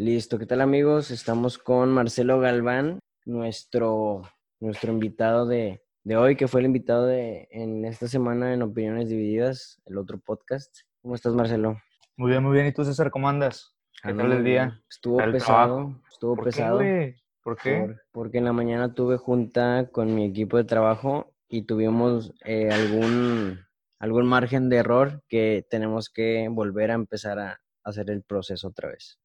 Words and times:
Listo, 0.00 0.38
¿qué 0.38 0.46
tal 0.46 0.62
amigos? 0.62 1.10
Estamos 1.10 1.58
con 1.58 1.90
Marcelo 1.90 2.40
Galván, 2.40 3.00
nuestro, 3.26 4.22
nuestro 4.58 4.92
invitado 4.94 5.44
de, 5.44 5.82
de 6.04 6.16
hoy, 6.16 6.36
que 6.36 6.48
fue 6.48 6.60
el 6.60 6.66
invitado 6.68 7.04
de, 7.04 7.48
en 7.50 7.84
esta 7.84 8.08
semana 8.08 8.54
en 8.54 8.62
Opiniones 8.62 9.10
Divididas, 9.10 9.78
el 9.84 9.98
otro 9.98 10.18
podcast. 10.18 10.74
¿Cómo 11.02 11.14
estás, 11.16 11.34
Marcelo? 11.34 11.76
Muy 12.16 12.30
bien, 12.30 12.42
muy 12.42 12.54
bien. 12.54 12.66
¿Y 12.66 12.72
tú, 12.72 12.82
César, 12.82 13.10
cómo 13.10 13.28
andas? 13.28 13.76
¿Qué 14.02 14.14
tal 14.14 14.32
el 14.32 14.42
día? 14.42 14.80
Estuvo 14.88 15.18
pesado, 15.30 16.00
estuvo 16.10 16.34
¿Por 16.34 16.44
pesado. 16.46 16.78
Qué, 16.78 17.16
¿Por 17.42 17.58
qué? 17.58 17.80
por- 17.80 18.00
porque 18.10 18.38
en 18.38 18.46
la 18.46 18.54
mañana 18.54 18.94
tuve 18.94 19.18
junta 19.18 19.90
con 19.92 20.14
mi 20.14 20.24
equipo 20.24 20.56
de 20.56 20.64
trabajo 20.64 21.34
y 21.46 21.66
tuvimos 21.66 22.32
eh, 22.46 22.70
algún, 22.70 23.58
algún 23.98 24.26
margen 24.26 24.70
de 24.70 24.76
error 24.76 25.22
que 25.28 25.66
tenemos 25.68 26.08
que 26.08 26.48
volver 26.50 26.90
a 26.90 26.94
empezar 26.94 27.38
a 27.38 27.60
hacer 27.84 28.08
el 28.08 28.22
proceso 28.22 28.68
otra 28.68 28.88
vez. 28.88 29.19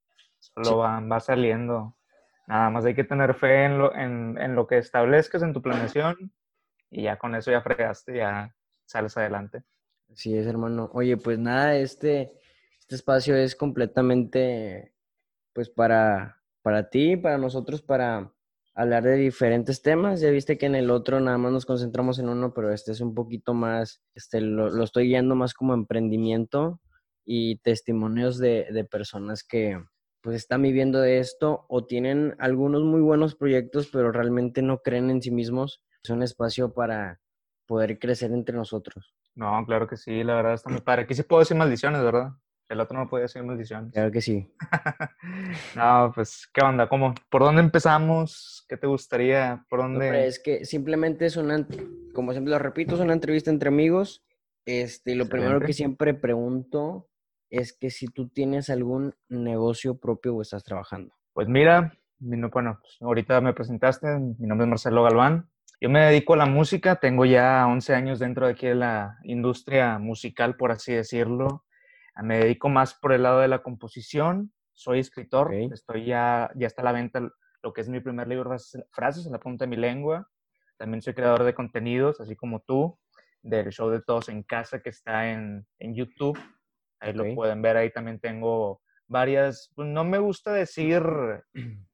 Solo 0.53 0.77
va, 0.77 0.99
va 0.99 1.19
saliendo. 1.19 1.95
Nada 2.47 2.69
más 2.69 2.85
hay 2.85 2.93
que 2.93 3.03
tener 3.03 3.33
fe 3.33 3.65
en 3.65 3.77
lo, 3.77 3.95
en, 3.95 4.37
en 4.37 4.55
lo 4.55 4.67
que 4.67 4.77
establezcas 4.77 5.41
en 5.41 5.53
tu 5.53 5.61
planeación 5.61 6.31
y 6.91 7.03
ya 7.03 7.17
con 7.17 7.35
eso 7.35 7.51
ya 7.51 7.61
fregaste, 7.61 8.17
ya 8.17 8.55
sales 8.85 9.17
adelante. 9.17 9.63
Así 10.11 10.37
es, 10.37 10.45
hermano. 10.45 10.89
Oye, 10.93 11.17
pues 11.17 11.39
nada, 11.39 11.75
este, 11.75 12.33
este 12.79 12.95
espacio 12.95 13.35
es 13.35 13.55
completamente, 13.55 14.93
pues 15.53 15.69
para, 15.69 16.41
para 16.61 16.89
ti, 16.89 17.17
para 17.17 17.37
nosotros, 17.37 17.81
para 17.81 18.31
hablar 18.75 19.03
de 19.03 19.15
diferentes 19.15 19.81
temas. 19.81 20.21
Ya 20.21 20.29
viste 20.29 20.57
que 20.57 20.67
en 20.67 20.75
el 20.75 20.91
otro 20.91 21.19
nada 21.19 21.37
más 21.37 21.51
nos 21.51 21.65
concentramos 21.65 22.19
en 22.19 22.29
uno, 22.29 22.53
pero 22.53 22.71
este 22.71 22.91
es 22.91 23.01
un 23.01 23.15
poquito 23.15 23.53
más, 23.53 24.03
este, 24.13 24.39
lo, 24.41 24.69
lo 24.69 24.83
estoy 24.83 25.07
guiando 25.07 25.35
más 25.35 25.53
como 25.53 25.73
emprendimiento 25.73 26.79
y 27.25 27.57
testimonios 27.57 28.37
de, 28.37 28.67
de 28.71 28.85
personas 28.85 29.43
que 29.43 29.83
pues 30.25 30.37
están 30.37 30.63
viviendo 30.63 30.99
de 31.01 31.19
esto 31.19 31.67
o 31.69 31.85
tienen 31.85 32.35
algunos 32.39 32.81
muy 32.81 32.99
buenos 32.99 33.35
proyectos, 33.35 33.89
pero 33.93 34.11
realmente 34.11 34.63
no 34.63 34.79
creen 34.81 35.11
en 35.11 35.21
sí 35.21 35.29
mismos. 35.29 35.83
Es 36.03 36.09
un 36.09 36.23
espacio 36.23 36.73
para 36.73 37.21
poder 37.67 37.99
crecer 37.99 38.31
entre 38.31 38.55
nosotros. 38.55 39.13
No, 39.35 39.63
claro 39.67 39.87
que 39.87 39.97
sí, 39.97 40.23
la 40.23 40.33
verdad 40.33 40.55
está 40.55 40.71
muy 40.71 40.81
padre. 40.81 41.03
Aquí 41.03 41.13
sí 41.13 41.21
puedo 41.21 41.41
decir 41.41 41.55
maldiciones, 41.55 42.01
¿verdad? 42.01 42.31
El 42.69 42.79
otro 42.79 42.97
no 42.97 43.07
puede 43.07 43.25
decir 43.25 43.43
maldiciones. 43.43 43.93
Claro 43.93 44.11
que 44.11 44.21
sí. 44.21 44.51
no, 45.75 46.11
pues, 46.15 46.49
¿qué 46.51 46.65
onda? 46.65 46.89
¿Cómo? 46.89 47.13
¿Por 47.29 47.43
dónde 47.43 47.61
empezamos? 47.61 48.65
¿Qué 48.67 48.77
te 48.77 48.87
gustaría? 48.87 49.63
¿Por 49.69 49.77
No, 49.79 49.83
dónde? 49.83 50.05
hombre, 50.07 50.25
es 50.25 50.39
que 50.39 50.65
simplemente 50.65 51.27
es 51.27 51.37
una, 51.37 51.67
como 52.15 52.31
siempre 52.31 52.49
lo 52.51 52.57
repito, 52.57 52.95
es 52.95 53.01
una 53.01 53.13
entrevista 53.13 53.51
entre 53.51 53.69
amigos. 53.69 54.25
Este, 54.65 55.13
lo 55.13 55.27
primero 55.27 55.59
que 55.59 55.67
Excelente. 55.67 55.73
siempre 55.73 56.13
pregunto 56.15 57.09
es 57.57 57.77
que 57.77 57.89
si 57.89 58.07
tú 58.07 58.29
tienes 58.29 58.69
algún 58.69 59.13
negocio 59.29 59.97
propio 59.97 60.35
o 60.35 60.41
estás 60.41 60.63
trabajando. 60.63 61.13
Pues 61.33 61.47
mira, 61.47 61.93
mi 62.19 62.37
no- 62.37 62.49
bueno, 62.49 62.79
pues 62.81 62.97
ahorita 63.01 63.41
me 63.41 63.53
presentaste, 63.53 64.07
mi 64.19 64.47
nombre 64.47 64.65
es 64.65 64.69
Marcelo 64.69 65.03
Galván. 65.03 65.49
Yo 65.81 65.89
me 65.89 66.05
dedico 66.05 66.33
a 66.33 66.37
la 66.37 66.45
música, 66.45 66.95
tengo 66.97 67.25
ya 67.25 67.65
11 67.67 67.93
años 67.93 68.19
dentro 68.19 68.45
de 68.47 68.53
aquí 68.53 68.67
de 68.67 68.75
la 68.75 69.17
industria 69.23 69.99
musical, 69.99 70.55
por 70.55 70.71
así 70.71 70.93
decirlo. 70.93 71.65
Me 72.23 72.39
dedico 72.39 72.69
más 72.69 72.93
por 72.93 73.11
el 73.11 73.23
lado 73.23 73.39
de 73.41 73.49
la 73.49 73.61
composición, 73.61 74.53
soy 74.73 74.99
escritor, 74.99 75.53
estoy 75.73 76.05
ya, 76.05 76.49
ya 76.55 76.67
está 76.67 76.81
a 76.81 76.85
la 76.85 76.91
venta 76.93 77.19
lo 77.61 77.73
que 77.73 77.81
es 77.81 77.89
mi 77.89 77.99
primer 77.99 78.27
libro, 78.27 78.49
Frases- 78.49 78.85
Frases 78.91 79.25
en 79.25 79.33
la 79.33 79.39
punta 79.39 79.65
de 79.65 79.69
mi 79.69 79.75
lengua. 79.75 80.27
También 80.77 81.01
soy 81.01 81.13
creador 81.13 81.43
de 81.43 81.53
contenidos, 81.53 82.19
así 82.21 82.35
como 82.35 82.61
tú, 82.61 82.97
del 83.41 83.69
show 83.71 83.89
de 83.89 84.01
Todos 84.01 84.29
en 84.29 84.43
Casa 84.43 84.79
que 84.81 84.89
está 84.89 85.31
en, 85.31 85.65
en 85.79 85.93
YouTube. 85.95 86.39
Ahí 87.05 87.13
lo 87.13 87.35
pueden 87.35 87.61
ver, 87.61 87.77
ahí 87.77 87.91
también 87.91 88.19
tengo 88.19 88.81
varias, 89.07 89.71
pues, 89.75 89.87
no 89.87 90.03
me 90.03 90.17
gusta 90.17 90.51
decir, 90.53 91.03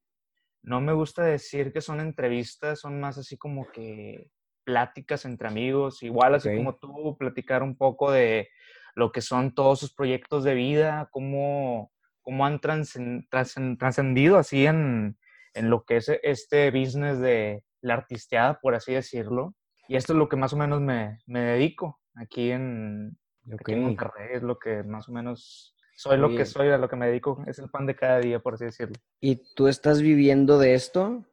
no 0.64 0.81
me 0.81 0.94
gusta 0.94 1.23
decir 1.23 1.73
que 1.73 1.81
son 1.81 2.00
entrevistas, 2.00 2.80
son 2.80 3.00
más 3.00 3.17
así 3.17 3.38
como 3.38 3.70
que 3.72 4.32
pláticas 4.64 5.26
entre 5.26 5.48
amigos, 5.48 6.02
igual 6.04 6.36
así 6.36 6.55
como 6.55 6.76
tú, 6.76 7.17
platicar 7.17 7.61
un 7.64 7.76
poco 7.76 8.11
de 8.11 8.49
lo 8.95 9.11
que 9.11 9.22
son 9.22 9.54
todos 9.54 9.80
sus 9.80 9.94
proyectos 9.94 10.44
de 10.44 10.54
vida, 10.54 11.10
cómo, 11.11 11.92
cómo 12.22 12.45
han 12.45 12.61
trascendido 12.61 14.38
así 14.38 14.66
en, 14.66 15.17
en 15.54 15.70
lo 15.70 15.83
que 15.83 15.98
es 15.98 16.10
este 16.23 16.72
business 16.72 17.20
de 17.20 17.64
la 17.82 17.95
artisteada, 17.95 18.60
por 18.61 18.76
así 18.76 18.93
decirlo. 18.93 19.55
Y 19.88 19.98
esto 19.98 20.14
es 20.14 20.20
lo 20.20 20.30
que 20.30 20.38
más 20.38 20.54
o 20.54 20.58
menos 20.58 20.80
me, 20.80 21.20
me 21.26 21.42
dedico 21.42 21.99
aquí 22.16 22.52
en, 22.52 23.17
Ok. 23.48 23.62
aquí 23.62 23.74
en 23.74 23.84
Monterrey, 23.84 24.30
es 24.34 24.44
lo 24.44 24.58
que 24.60 24.84
más 24.84 25.10
o 25.10 25.12
menos 25.12 25.76
soy 25.96 26.18
lo 26.18 26.28
Oye. 26.28 26.38
que 26.38 26.46
soy, 26.46 26.70
a 26.70 26.78
lo 26.78 26.90
que 26.90 26.96
me 26.96 27.08
dedico, 27.08 27.44
es 27.48 27.60
el 27.60 27.70
pan 27.70 27.86
de 27.86 27.96
cada 27.96 28.20
día, 28.20 28.40
por 28.40 28.56
así 28.56 28.66
decirlo. 28.66 28.96
¿Y 29.20 29.54
tú 29.54 29.68
estás 29.68 30.02
viviendo 30.02 30.58
de 30.58 30.74
esto? 30.74 31.26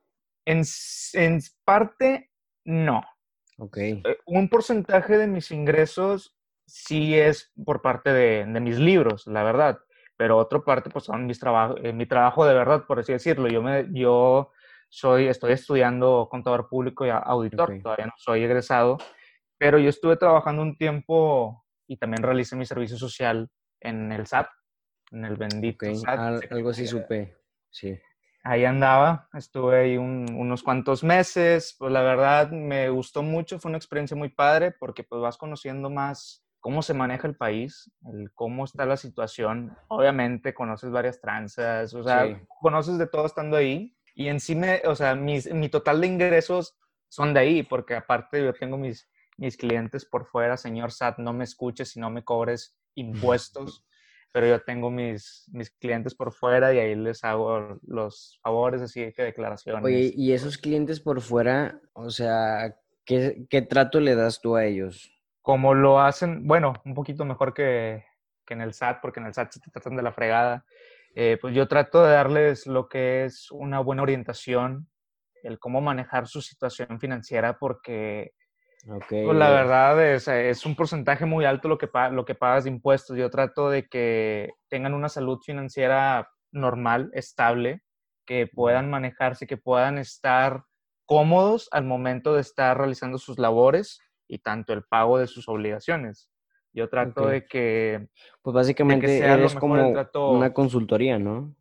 En, 0.45 0.63
en 1.15 1.41
parte, 1.65 2.31
no. 2.65 3.03
Ok. 3.59 3.77
Eh, 3.79 4.03
Un 4.27 4.49
porcentaje 4.49 5.17
de 5.19 5.27
mis 5.27 5.51
ingresos 5.51 6.37
sí 6.67 7.15
es 7.19 7.53
por 7.65 7.81
parte 7.83 8.13
de, 8.13 8.45
de 8.47 8.61
mis 8.61 8.79
libros, 8.79 9.27
la 9.27 9.43
verdad. 9.43 9.79
Pero 10.17 10.37
otra 10.37 10.61
parte, 10.61 10.91
pues 10.91 11.05
son 11.05 11.27
mis 11.27 11.39
trabajos, 11.39 11.81
mi 11.95 12.05
trabajo 12.07 12.45
de 12.45 12.53
verdad, 12.55 12.85
por 12.87 12.99
así 12.99 13.13
decirlo. 13.13 13.49
Yo, 13.49 13.63
me, 13.63 13.87
yo 13.93 14.51
soy, 14.89 15.29
estoy 15.29 15.53
estudiando 15.53 16.29
contador 16.31 16.69
público 16.69 17.07
y 17.07 17.11
auditor, 17.11 17.71
Ok. 17.71 17.83
todavía 17.83 18.07
no 18.07 18.13
soy 18.17 18.43
egresado, 18.43 18.99
pero 19.59 19.79
yo 19.79 19.89
estuve 19.89 20.17
trabajando 20.17 20.63
un 20.63 20.77
tiempo 20.77 21.65
y 21.89 21.97
también 21.97 22.23
realicé 22.23 22.55
mi 22.55 22.65
servicio 22.67 22.97
social 22.97 23.49
en 23.81 24.13
el 24.13 24.27
SAT, 24.27 24.49
en 25.11 25.25
el 25.25 25.37
bendito 25.37 25.87
Ok. 25.87 25.95
SAT. 25.97 26.19
Al- 26.19 26.49
algo 26.51 26.71
así 26.71 26.87
supe. 26.87 27.35
Sí. 27.71 27.99
Ahí 28.45 28.65
andaba, 28.65 29.29
estuve 29.35 29.81
ahí 29.81 29.97
un- 29.97 30.33
unos 30.35 30.63
cuantos 30.63 31.03
meses, 31.03 31.75
pues 31.79 31.91
la 31.93 32.03
verdad 32.03 32.51
me 32.51 32.89
gustó 32.89 33.23
mucho, 33.23 33.59
fue 33.59 33.71
una 33.71 33.79
experiencia 33.79 34.17
muy 34.17 34.29
padre 34.29 34.71
porque 34.71 35.03
pues 35.03 35.21
vas 35.21 35.37
conociendo 35.37 35.91
más 35.91 36.45
cómo 36.61 36.83
se 36.83 36.95
maneja 36.95 37.27
el 37.27 37.37
país, 37.37 37.91
el 38.13 38.31
cómo 38.35 38.65
está 38.65 38.85
la 38.87 38.97
situación. 38.97 39.77
Obviamente 39.89 40.55
conoces 40.55 40.91
varias 40.91 41.21
tranzas, 41.21 41.95
o 41.95 42.03
sea, 42.03 42.27
Sí. 42.27 42.37
conoces 42.61 42.99
de 42.99 43.07
todo 43.07 43.27
estando 43.27 43.57
ahí 43.57 43.97
y 44.15 44.29
en 44.29 44.41
sí 44.41 44.55
me, 44.55 44.83
o 44.87 44.95
sea, 44.95 45.15
mis, 45.15 45.53
mi 45.53 45.69
total 45.69 46.01
de 46.01 46.07
ingresos 46.07 46.77
son 47.09 47.33
de 47.35 47.41
ahí 47.41 47.63
porque 47.63 47.95
aparte 47.97 48.43
yo 48.43 48.53
tengo 48.55 48.77
mis, 48.77 49.09
mis 49.39 49.57
clientes 49.57 50.05
por 50.05 50.27
fuera, 50.27 50.57
señor 50.57 50.93
SAT, 50.93 51.19
no 51.19 51.33
me 51.33 51.45
escuches 51.45 51.97
y 51.97 52.01
no 52.01 52.11
me 52.11 52.23
cobres 52.23 52.77
impuestos 52.95 53.85
pero 54.33 54.47
yo 54.47 54.61
tengo 54.63 54.91
mis, 54.91 55.49
mis 55.53 55.71
clientes 55.71 56.15
por 56.15 56.33
fuera 56.33 56.73
y 56.73 56.79
ahí 56.79 56.95
les 56.95 57.25
hago 57.25 57.79
los 57.83 58.39
favores, 58.43 58.83
así 58.83 59.13
que 59.13 59.23
declaraciones. 59.23 59.85
Oye, 59.85 60.13
y 60.15 60.33
esos 60.33 60.59
clientes 60.59 61.01
por 61.01 61.21
fuera, 61.21 61.81
o 61.93 62.11
sea, 62.11 62.77
¿qué, 63.05 63.47
qué 63.49 63.63
trato 63.63 64.01
le 64.01 64.15
das 64.15 64.41
tú 64.41 64.57
a 64.57 64.65
ellos? 64.65 65.11
Como 65.43 65.75
lo 65.75 66.01
hacen, 66.01 66.47
bueno, 66.47 66.75
un 66.85 66.95
poquito 66.95 67.25
mejor 67.25 67.55
que, 67.55 68.05
que 68.47 68.55
en 68.55 68.61
el 68.61 68.75
SAT, 68.75 69.01
porque 69.01 69.21
en 69.21 69.27
el 69.27 69.35
SAT 69.35 69.53
se 69.53 69.61
te 69.61 69.71
tratan 69.71 69.97
de 69.97 70.03
la 70.03 70.13
fregada, 70.13 70.65
eh, 71.15 71.39
pues 71.41 71.55
yo 71.55 71.67
trato 71.67 72.05
de 72.05 72.13
darles 72.13 72.67
lo 72.67 72.89
que 72.89 73.25
es 73.25 73.51
una 73.51 73.81
buena 73.81 74.03
orientación, 74.03 74.89
el 75.43 75.59
cómo 75.59 75.81
manejar 75.81 76.27
su 76.27 76.43
situación 76.43 77.01
financiera, 77.01 77.59
porque 77.59 78.35
Ok. 78.87 79.07
Pues 79.09 79.37
la 79.37 79.51
verdad 79.51 80.15
es, 80.15 80.29
es 80.29 80.65
un 80.65 80.77
porcentaje 80.77 81.27
muy 81.27 81.45
alto 81.45 81.69
lo 81.69 81.79
que, 81.79 81.89
lo 82.13 82.25
que 82.25 82.35
pagas 82.35 82.65
de 82.65 82.71
impuestos. 82.71 83.17
Yo 83.17 83.31
trato 83.31 83.71
de 83.71 83.89
que 83.89 84.51
tengan 84.69 84.95
una 84.95 85.09
salud 85.09 85.41
financiera 85.45 86.31
normal, 86.53 87.11
estable, 87.13 87.83
que 88.25 88.47
puedan 88.47 88.89
manejarse, 88.91 89.47
que 89.47 89.57
puedan 89.57 89.99
estar 89.99 90.65
cómodos 91.07 91.69
al 91.73 91.85
momento 91.85 92.35
de 92.35 92.41
estar 92.43 92.77
realizando 92.79 93.19
sus 93.19 93.39
labores 93.39 94.01
y 94.29 94.39
tanto 94.39 94.73
el 94.73 94.85
pago 94.85 95.19
de 95.19 95.27
sus 95.27 95.49
obligaciones. 95.49 96.31
Yo 96.73 96.89
trato 96.89 97.27
de 97.27 97.47
que 97.47 98.09
Pues 98.43 98.55
básicamente 98.55 99.25
el 99.25 99.59
como 99.59 99.93
trato- 99.93 100.31
una 100.33 100.53
consultoría, 100.53 101.19
¿no? 101.19 101.55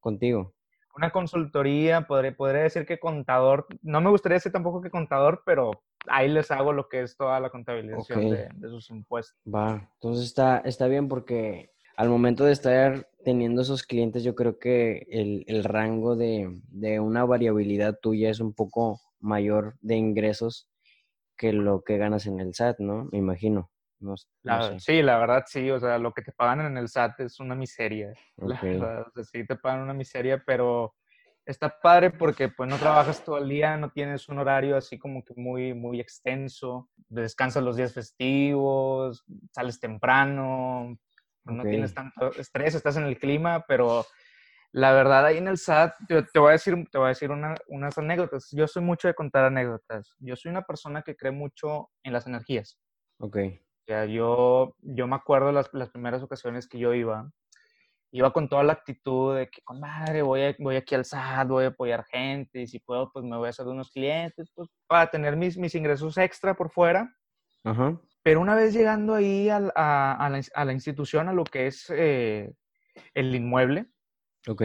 Contigo. 0.00 0.54
una 0.96 1.10
consultoría, 1.10 2.08
podría, 2.08 2.36
podría 2.36 2.62
decir 2.62 2.84
que 2.84 2.98
contador, 2.98 3.66
no 3.82 4.00
me 4.00 4.10
gustaría 4.10 4.34
decir 4.36 4.50
tampoco 4.50 4.80
que 4.82 4.90
contador, 4.90 5.42
pero 5.46 5.70
ahí 6.10 6.28
les 6.28 6.50
hago 6.50 6.72
lo 6.72 6.88
que 6.88 7.02
es 7.02 7.16
toda 7.16 7.38
la 7.40 7.50
contabilización 7.50 8.30
de, 8.30 8.48
de 8.54 8.68
sus 8.68 8.90
impuestos. 8.90 9.36
Va, 9.46 9.90
entonces 9.94 10.26
está, 10.26 10.58
está 10.58 10.86
bien 10.88 11.08
porque 11.08 11.72
al 11.96 12.08
momento 12.08 12.44
de 12.44 12.52
estar 12.52 13.08
teniendo 13.24 13.62
esos 13.62 13.82
clientes, 13.82 14.22
yo 14.22 14.34
creo 14.34 14.58
que 14.58 15.06
el, 15.10 15.44
el 15.48 15.64
rango 15.64 16.16
de, 16.16 16.60
de 16.68 17.00
una 17.00 17.24
variabilidad 17.24 17.98
tuya 18.00 18.30
es 18.30 18.40
un 18.40 18.54
poco 18.54 19.00
mayor 19.20 19.74
de 19.80 19.96
ingresos 19.96 20.70
que 21.36 21.52
lo 21.52 21.82
que 21.82 21.98
ganas 21.98 22.26
en 22.26 22.40
el 22.40 22.48
SAT, 22.48 22.80
¿no? 22.80 23.08
Me 23.12 23.18
imagino. 23.18 23.70
No, 24.00 24.14
s- 24.14 24.26
no 24.44 24.52
La- 24.54 24.62
sé. 24.62 24.80
Sí, 24.80 25.02
la 25.02 25.18
verdad 25.18 25.44
sí, 25.46 25.70
o 25.70 25.78
sea, 25.80 25.98
lo 25.98 26.12
que 26.12 26.22
te 26.22 26.32
pagan 26.32 26.60
en 26.60 26.76
el 26.76 26.84
SAT 26.88 27.20
es 27.20 27.40
una 27.40 27.54
miseria, 27.56 28.12
la 28.36 28.54
Ok. 28.54 28.62
verdad, 28.62 29.06
o 29.08 29.10
sea, 29.12 29.24
sí 29.24 29.44
te 29.46 29.56
pagan 29.56 29.80
una 29.82 29.94
miseria, 29.94 30.42
pero 30.46 30.94
está 31.48 31.80
padre 31.80 32.10
porque 32.10 32.48
pues 32.50 32.68
no 32.68 32.76
trabajas 32.76 33.24
todo 33.24 33.38
el 33.38 33.48
día, 33.48 33.76
no 33.76 33.90
tienes 33.90 34.28
un 34.28 34.38
horario 34.38 34.76
así 34.76 34.98
como 34.98 35.24
que 35.24 35.32
muy, 35.34 35.72
muy 35.72 35.98
extenso, 35.98 36.88
descansas 37.08 37.62
los 37.62 37.76
días 37.76 37.94
festivos, 37.94 39.24
sales 39.52 39.80
temprano, 39.80 40.98
no 41.44 41.62
Ok. 41.62 41.68
tienes 41.68 41.94
tanto 41.94 42.32
estrés, 42.34 42.74
estás 42.74 42.98
en 42.98 43.04
el 43.04 43.18
clima, 43.18 43.64
pero 43.66 44.04
La 44.70 44.92
verdad, 44.92 45.24
ahí 45.24 45.38
en 45.38 45.48
el 45.48 45.56
SAT, 45.56 45.94
te, 46.06 46.38
voy 46.38 46.50
a 46.50 46.52
decir, 46.52 46.74
te 46.92 46.98
voy 46.98 47.06
a 47.06 47.08
decir 47.08 47.30
unas 47.30 47.98
anécdotas. 47.98 48.48
Yo 48.52 48.68
soy 48.68 48.82
mucho 48.82 49.08
de 49.08 49.14
contar 49.14 49.46
anécdotas. 49.46 50.14
Yo 50.18 50.36
soy 50.36 50.50
una 50.50 50.62
persona 50.62 51.02
que 51.02 51.16
cree 51.16 51.32
mucho 51.32 51.88
en 52.02 52.12
las 52.12 52.26
energías. 52.26 52.78
Ok. 53.18 53.36
O 53.36 53.84
sea, 53.86 54.04
yo, 54.04 54.76
yo 54.80 55.06
me 55.06 55.16
acuerdo 55.16 55.52
las, 55.52 55.72
las 55.72 55.88
primeras 55.88 56.22
ocasiones 56.22 56.68
que 56.68 56.78
yo 56.78 56.92
iba, 56.92 57.30
iba 58.10 58.32
con 58.32 58.48
toda 58.48 58.62
la 58.62 58.72
actitud 58.72 59.36
de 59.36 59.48
que, 59.48 59.60
madre, 59.74 60.22
voy, 60.22 60.54
voy 60.58 60.76
aquí 60.76 60.94
al 60.94 61.04
SAT, 61.04 61.48
voy 61.48 61.64
a 61.64 61.68
apoyar 61.68 62.04
gente, 62.06 62.62
y 62.62 62.66
si 62.66 62.78
puedo, 62.78 63.10
pues 63.12 63.24
me 63.24 63.36
voy 63.36 63.48
a 63.48 63.50
hacer 63.50 63.66
unos 63.66 63.90
clientes, 63.90 64.50
pues 64.54 64.68
para 64.86 65.10
tener 65.10 65.36
mis, 65.36 65.58
mis 65.58 65.74
ingresos 65.74 66.16
extra 66.18 66.54
por 66.54 66.70
fuera. 66.70 67.14
Ajá. 67.64 68.00
Pero 68.22 68.40
una 68.40 68.54
vez 68.54 68.72
llegando 68.74 69.14
ahí 69.14 69.48
a, 69.48 69.56
a, 69.74 70.12
a, 70.26 70.30
la, 70.30 70.40
a 70.54 70.64
la, 70.64 70.72
institución, 70.72 71.28
a 71.28 71.32
lo 71.32 71.44
que 71.44 71.66
es 71.66 71.86
eh, 71.90 72.52
el 73.14 73.34
inmueble, 73.34 73.86
Ok. 74.48 74.62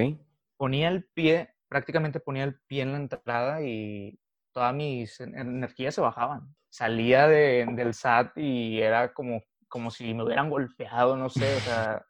ponía 0.57 0.87
el 0.89 1.05
pie, 1.13 1.53
prácticamente 1.67 2.19
ponía 2.19 2.43
el 2.45 2.59
pie 2.67 2.83
en 2.83 2.91
la 2.91 2.97
entrada 2.97 3.61
y 3.61 4.19
todas 4.53 4.73
mis 4.73 5.19
energías 5.19 5.95
se 5.95 6.01
bajaban. 6.01 6.55
Salía 6.69 7.27
de, 7.27 7.65
del 7.75 7.93
SAT 7.93 8.37
y 8.37 8.79
era 8.79 9.13
como, 9.13 9.41
como 9.67 9.91
si 9.91 10.13
me 10.13 10.23
hubieran 10.23 10.49
golpeado, 10.49 11.17
no 11.17 11.29
sé, 11.29 11.55
o 11.55 11.59
sea, 11.59 12.05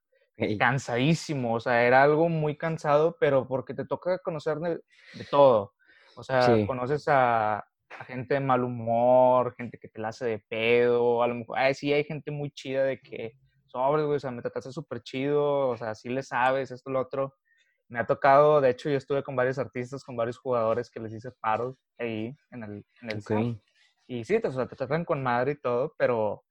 cansadísimo, 0.57 1.55
o 1.55 1.59
sea, 1.59 1.83
era 1.83 2.03
algo 2.03 2.29
muy 2.29 2.57
cansado, 2.57 3.15
pero 3.19 3.47
porque 3.47 3.73
te 3.73 3.85
toca 3.85 4.17
conocer 4.19 4.57
de, 4.59 4.81
de 5.13 5.23
todo. 5.29 5.73
O 6.15 6.23
sea, 6.23 6.65
conoces 6.67 7.07
a, 7.07 7.57
a, 7.57 8.05
gente 8.05 8.35
de 8.35 8.39
mal 8.39 8.63
humor, 8.63 9.55
gente 9.55 9.77
que 9.77 9.87
te 9.87 9.99
la 9.99 10.09
hace 10.09 10.25
de 10.25 10.39
pedo, 10.47 11.23
a 11.23 11.27
lo 11.27 11.35
mejor, 11.35 11.57
ay, 11.57 11.73
sí, 11.73 11.91
hay 11.91 12.03
gente 12.03 12.31
muy 12.31 12.51
chida 12.51 12.83
de 12.83 12.99
que, 12.99 13.33
sobres, 13.65 14.05
güey, 14.05 14.17
o 14.17 14.19
sea, 14.19 14.31
me 14.31 14.41
trataste 14.41 14.71
súper 14.71 15.01
chido, 15.01 15.69
o 15.69 15.77
sea, 15.77 15.95
sí 15.95 16.09
le 16.09 16.21
sabes, 16.21 16.71
esto, 16.71 16.91
lo 16.91 16.99
otro 17.01 17.33
me 17.93 17.99
ha 17.99 18.07
tocado, 18.07 18.59
de 18.59 18.71
hecho, 18.71 18.89
yo 18.89 18.97
estuve 18.97 19.23
con 19.23 19.35
varios 19.35 19.59
artistas, 19.59 20.03
con 20.03 20.15
varios 20.15 20.37
jugadores 20.37 20.89
que 20.89 20.99
les 20.99 21.13
hice 21.13 21.31
paros 21.39 21.77
ahí 21.99 22.35
en 22.51 22.63
el, 22.63 22.85
en 23.01 23.11
el 23.11 23.19
okay. 23.19 23.61
Y 24.07 24.23
sí, 24.23 24.39
te, 24.39 24.47
o 24.47 24.51
sea, 24.51 24.67
te 24.67 24.75
tratan 24.75 25.05
con 25.05 25.21
madre 25.21 25.53
y 25.53 25.59
todo, 25.59 25.93
pero 25.97 26.43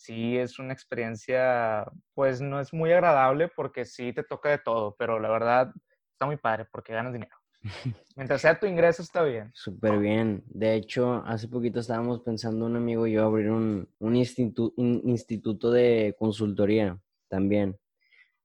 sí 0.00 0.36
es 0.36 0.58
una 0.58 0.72
experiencia, 0.72 1.84
pues 2.14 2.40
no 2.40 2.60
es 2.60 2.72
muy 2.72 2.92
agradable 2.92 3.48
porque 3.48 3.84
sí 3.84 4.12
te 4.12 4.22
toca 4.22 4.50
de 4.50 4.58
todo, 4.58 4.96
pero 4.98 5.18
la 5.18 5.30
verdad 5.30 5.72
está 6.12 6.26
muy 6.26 6.36
padre 6.36 6.66
porque 6.70 6.92
ganas 6.92 7.12
dinero. 7.12 7.36
Mientras 8.16 8.40
sea 8.40 8.58
tu 8.58 8.66
ingreso 8.66 9.02
está 9.02 9.22
bien. 9.22 9.50
Súper 9.54 9.98
bien. 9.98 10.42
De 10.46 10.74
hecho, 10.74 11.22
hace 11.26 11.48
poquito 11.48 11.80
estábamos 11.80 12.20
pensando 12.20 12.66
un 12.66 12.76
amigo 12.76 13.06
y 13.06 13.12
yo 13.12 13.24
abrir 13.24 13.50
un, 13.50 13.88
un, 13.98 14.16
institu 14.16 14.72
un 14.76 15.02
instituto 15.04 15.70
de 15.70 16.16
consultoría 16.18 16.98
también 17.28 17.78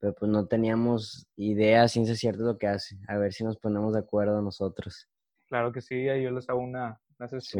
pero 0.05 0.13
pues 0.13 0.29
no 0.29 0.45
teníamos 0.45 1.27
idea, 1.35 1.87
ciencia 1.87 2.15
cierta 2.15 2.43
de 2.43 2.45
lo 2.49 2.57
que 2.59 2.67
hace. 2.67 2.99
A 3.07 3.17
ver 3.17 3.33
si 3.33 3.43
nos 3.43 3.57
ponemos 3.57 3.93
de 3.93 3.99
acuerdo 3.99 4.39
nosotros. 4.39 5.09
Claro 5.47 5.71
que 5.71 5.81
sí, 5.81 6.03
yo 6.05 6.29
les 6.29 6.47
hago 6.47 6.59
una, 6.59 7.01
una 7.17 7.27
sí. 7.41 7.59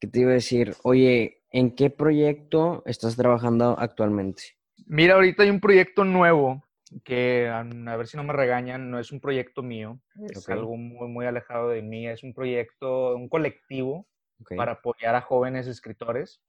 ¿Qué 0.00 0.08
te 0.08 0.20
iba 0.20 0.30
a 0.30 0.34
decir? 0.34 0.74
Oye, 0.82 1.37
¿en 1.50 1.74
qué 1.74 1.90
proyecto 1.90 2.82
estás 2.86 3.16
trabajando 3.16 3.76
actualmente? 3.78 4.42
Mira, 4.86 5.14
ahorita 5.14 5.42
hay 5.42 5.50
un 5.50 5.60
proyecto 5.60 6.04
nuevo 6.04 6.64
que, 7.04 7.48
a 7.48 7.96
ver 7.96 8.06
si 8.06 8.16
no 8.16 8.24
me 8.24 8.32
regañan, 8.32 8.90
no 8.90 8.98
es 8.98 9.12
un 9.12 9.20
proyecto 9.20 9.62
mío, 9.62 10.00
es 10.30 10.48
algo 10.48 10.76
muy, 10.76 11.08
muy 11.08 11.26
alejado 11.26 11.68
de 11.68 11.82
mí, 11.82 12.06
es 12.06 12.22
un 12.22 12.32
proyecto, 12.32 13.14
un 13.14 13.28
colectivo 13.28 14.06
okay. 14.40 14.56
para 14.56 14.72
apoyar 14.72 15.14
a 15.14 15.20
jóvenes 15.20 15.66
escritores 15.66 16.40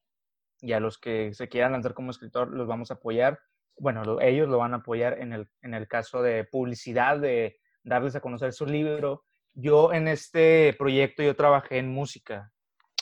y 0.61 0.73
a 0.73 0.79
los 0.79 0.97
que 0.97 1.33
se 1.33 1.49
quieran 1.49 1.73
lanzar 1.73 1.93
como 1.93 2.11
escritor 2.11 2.49
los 2.51 2.67
vamos 2.67 2.91
a 2.91 2.95
apoyar 2.95 3.39
bueno, 3.79 4.19
ellos 4.21 4.47
lo 4.49 4.57
van 4.57 4.73
a 4.73 4.77
apoyar 4.77 5.19
en 5.19 5.33
el, 5.33 5.47
en 5.61 5.73
el 5.73 5.87
caso 5.87 6.21
de 6.21 6.43
publicidad, 6.43 7.17
de 7.19 7.59
darles 7.83 8.15
a 8.15 8.21
conocer 8.21 8.53
su 8.53 8.65
libro. 8.65 9.25
Yo 9.53 9.93
en 9.93 10.07
este 10.07 10.75
proyecto 10.77 11.23
yo 11.23 11.35
trabajé 11.35 11.77
en 11.77 11.89
música. 11.89 12.51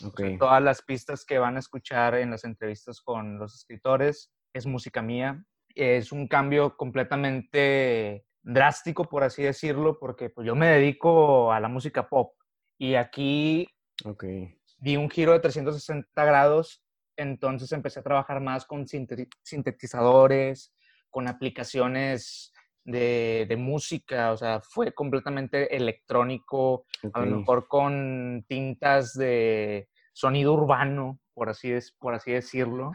Okay. 0.03 0.38
todas 0.38 0.61
las 0.61 0.81
pistas 0.81 1.25
que 1.25 1.39
van 1.39 1.55
a 1.55 1.59
escuchar 1.59 2.15
en 2.15 2.31
las 2.31 2.44
entrevistas 2.44 3.01
con 3.01 3.39
los 3.39 3.55
escritores 3.55 4.31
es 4.53 4.65
música 4.65 5.01
mía. 5.01 5.44
Es 5.73 6.11
un 6.11 6.27
cambio 6.27 6.75
completamente 6.77 8.25
drástico, 8.41 9.05
por 9.05 9.23
así 9.23 9.44
decirlo, 9.44 9.97
porque 9.99 10.29
pues, 10.29 10.45
yo 10.45 10.55
me 10.55 10.67
dedico 10.67 11.51
a 11.51 11.59
la 11.59 11.67
música 11.67 12.07
pop. 12.09 12.33
Y 12.79 12.95
aquí 12.95 13.67
okay. 14.05 14.59
di 14.77 14.97
un 14.97 15.09
giro 15.09 15.33
de 15.33 15.39
360 15.39 16.25
grados 16.25 16.83
entonces 17.17 17.71
empecé 17.71 18.00
a 18.00 18.03
trabajar 18.03 18.39
más 18.39 18.65
con 18.65 18.85
sintetizadores, 18.88 20.73
con 21.09 21.27
aplicaciones 21.27 22.53
de, 22.88 23.56
música, 23.57 24.31
o 24.31 24.38
sea, 24.38 24.62
fue 24.62 24.94
completamente 24.94 25.75
electrónico, 25.75 26.86
a 27.13 27.22
lo 27.22 27.38
mejor 27.39 27.68
con 27.68 28.45
tintas 28.48 29.13
de 29.13 29.89
sonido 30.13 30.54
urbano, 30.54 31.19
por 31.34 31.50
así, 31.50 31.72
por 32.00 32.13
así 32.13 32.31
decirlo. 32.31 32.94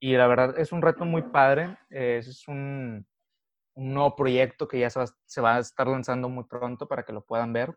Y 0.00 0.16
la 0.16 0.26
verdad 0.28 0.58
es 0.58 0.72
un 0.72 0.82
reto 0.82 1.04
muy 1.04 1.22
padre, 1.22 1.76
es 1.90 2.46
un, 2.46 3.06
un 3.74 3.94
nuevo 3.94 4.14
proyecto 4.14 4.68
que 4.68 4.78
ya 4.78 4.88
se 4.88 5.00
va, 5.00 5.06
se 5.26 5.40
va 5.40 5.56
a 5.56 5.60
estar 5.60 5.86
lanzando 5.86 6.28
muy 6.28 6.44
pronto 6.44 6.86
para 6.86 7.02
que 7.02 7.12
lo 7.12 7.24
puedan 7.24 7.52
ver 7.52 7.76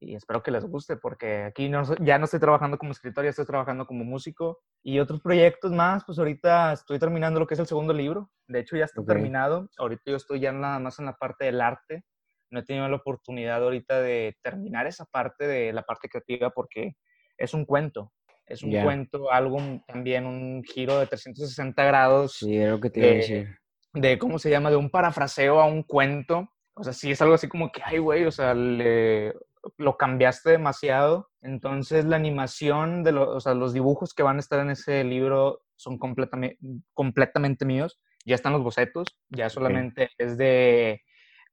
y 0.00 0.14
espero 0.14 0.42
que 0.42 0.50
les 0.50 0.64
guste 0.64 0.96
porque 0.96 1.44
aquí 1.44 1.68
no, 1.68 1.82
ya 1.96 2.18
no 2.18 2.26
estoy 2.26 2.40
trabajando 2.40 2.78
como 2.78 2.92
escritor, 2.92 3.24
ya 3.24 3.30
estoy 3.30 3.46
trabajando 3.46 3.86
como 3.86 4.04
músico 4.04 4.60
y 4.82 4.98
otros 4.98 5.20
proyectos 5.20 5.72
más, 5.72 6.04
pues 6.04 6.18
ahorita 6.18 6.72
estoy 6.72 6.98
terminando 6.98 7.40
lo 7.40 7.46
que 7.46 7.54
es 7.54 7.60
el 7.60 7.66
segundo 7.66 7.92
libro, 7.92 8.30
de 8.46 8.60
hecho 8.60 8.76
ya 8.76 8.84
está 8.84 9.00
okay. 9.00 9.14
terminado, 9.14 9.68
ahorita 9.78 10.02
yo 10.10 10.16
estoy 10.16 10.40
ya 10.40 10.52
nada 10.52 10.78
más 10.78 10.98
en 10.98 11.06
la 11.06 11.14
parte 11.14 11.46
del 11.46 11.60
arte, 11.60 12.04
no 12.50 12.60
he 12.60 12.64
tenido 12.64 12.88
la 12.88 12.96
oportunidad 12.96 13.62
ahorita 13.62 14.00
de 14.00 14.36
terminar 14.42 14.86
esa 14.86 15.04
parte 15.06 15.46
de 15.46 15.72
la 15.72 15.82
parte 15.82 16.08
creativa 16.08 16.50
porque 16.50 16.94
es 17.38 17.54
un 17.54 17.64
cuento, 17.64 18.12
es 18.46 18.62
un 18.62 18.70
yeah. 18.70 18.84
cuento, 18.84 19.30
algo 19.32 19.58
también, 19.86 20.26
un 20.26 20.62
giro 20.62 20.98
de 20.98 21.06
360 21.06 21.84
grados. 21.84 22.36
Sí, 22.38 22.56
es 22.56 22.70
lo 22.70 22.80
que 22.80 22.90
te 22.90 23.00
iba 23.00 23.08
a 23.08 23.14
decir. 23.14 23.58
De, 23.92 24.18
¿cómo 24.18 24.38
se 24.38 24.50
llama? 24.50 24.70
De 24.70 24.76
un 24.76 24.90
parafraseo 24.90 25.60
a 25.60 25.66
un 25.66 25.82
cuento. 25.82 26.48
O 26.74 26.84
sea, 26.84 26.92
sí 26.92 27.10
es 27.10 27.20
algo 27.22 27.34
así 27.34 27.48
como 27.48 27.72
que, 27.72 27.80
ay, 27.84 27.98
güey, 27.98 28.24
o 28.24 28.30
sea, 28.30 28.54
le, 28.54 29.34
lo 29.76 29.96
cambiaste 29.96 30.50
demasiado. 30.50 31.28
Entonces 31.42 32.04
la 32.04 32.16
animación 32.16 33.02
de 33.02 33.12
los, 33.12 33.28
o 33.28 33.40
sea, 33.40 33.54
los 33.54 33.72
dibujos 33.72 34.14
que 34.14 34.22
van 34.22 34.36
a 34.36 34.40
estar 34.40 34.60
en 34.60 34.70
ese 34.70 35.04
libro 35.04 35.62
son 35.76 35.98
completamente, 35.98 36.58
completamente 36.94 37.64
míos. 37.64 37.98
Ya 38.24 38.34
están 38.34 38.52
los 38.52 38.62
bocetos, 38.62 39.06
ya 39.28 39.48
solamente 39.48 40.10
okay. 40.14 40.26
es 40.26 40.36
de 40.36 41.02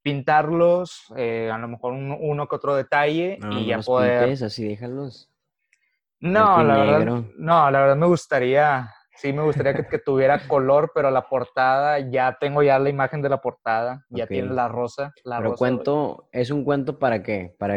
pintarlos, 0.04 1.06
eh, 1.16 1.50
a 1.52 1.58
lo 1.58 1.68
mejor 1.68 1.94
un, 1.94 2.16
uno 2.20 2.48
que 2.48 2.56
otro 2.56 2.76
detalle 2.76 3.38
no, 3.40 3.60
y 3.60 3.68
ya 3.68 3.78
los 3.78 3.86
poder... 3.86 4.26
Pintes, 4.26 4.44
así 4.44 4.68
déjalos. 4.68 5.30
No, 6.20 6.64
la 6.64 6.78
verdad, 6.78 7.24
no, 7.38 7.72
la 7.72 7.80
verdad 7.80 7.96
me 7.96 8.06
gustaría, 8.06 8.90
sí 9.16 9.34
me 9.34 9.44
gustaría 9.44 9.74
que, 9.74 9.88
que, 9.88 10.00
tuviera 10.00 10.48
color, 10.48 10.92
pero 10.96 11.12
la 11.12 11.28
portada, 11.28 12.00
ya 12.00 12.38
tengo 12.40 12.64
ya 12.64 12.80
la 12.80 12.90
imagen 12.90 13.22
de 13.22 13.30
la 13.30 13.42
portada, 13.42 14.06
ya 14.10 14.26
tiene 14.26 14.54
la 14.54 14.68
rosa. 14.68 15.14
La 15.26 15.38
pero 15.38 15.52
rosa, 15.52 15.60
cuento, 15.60 16.30
¿es 16.32 16.50
un 16.50 16.64
cuento 16.64 16.98
para 16.98 17.22
qué? 17.24 17.54
¿Para, 17.60 17.76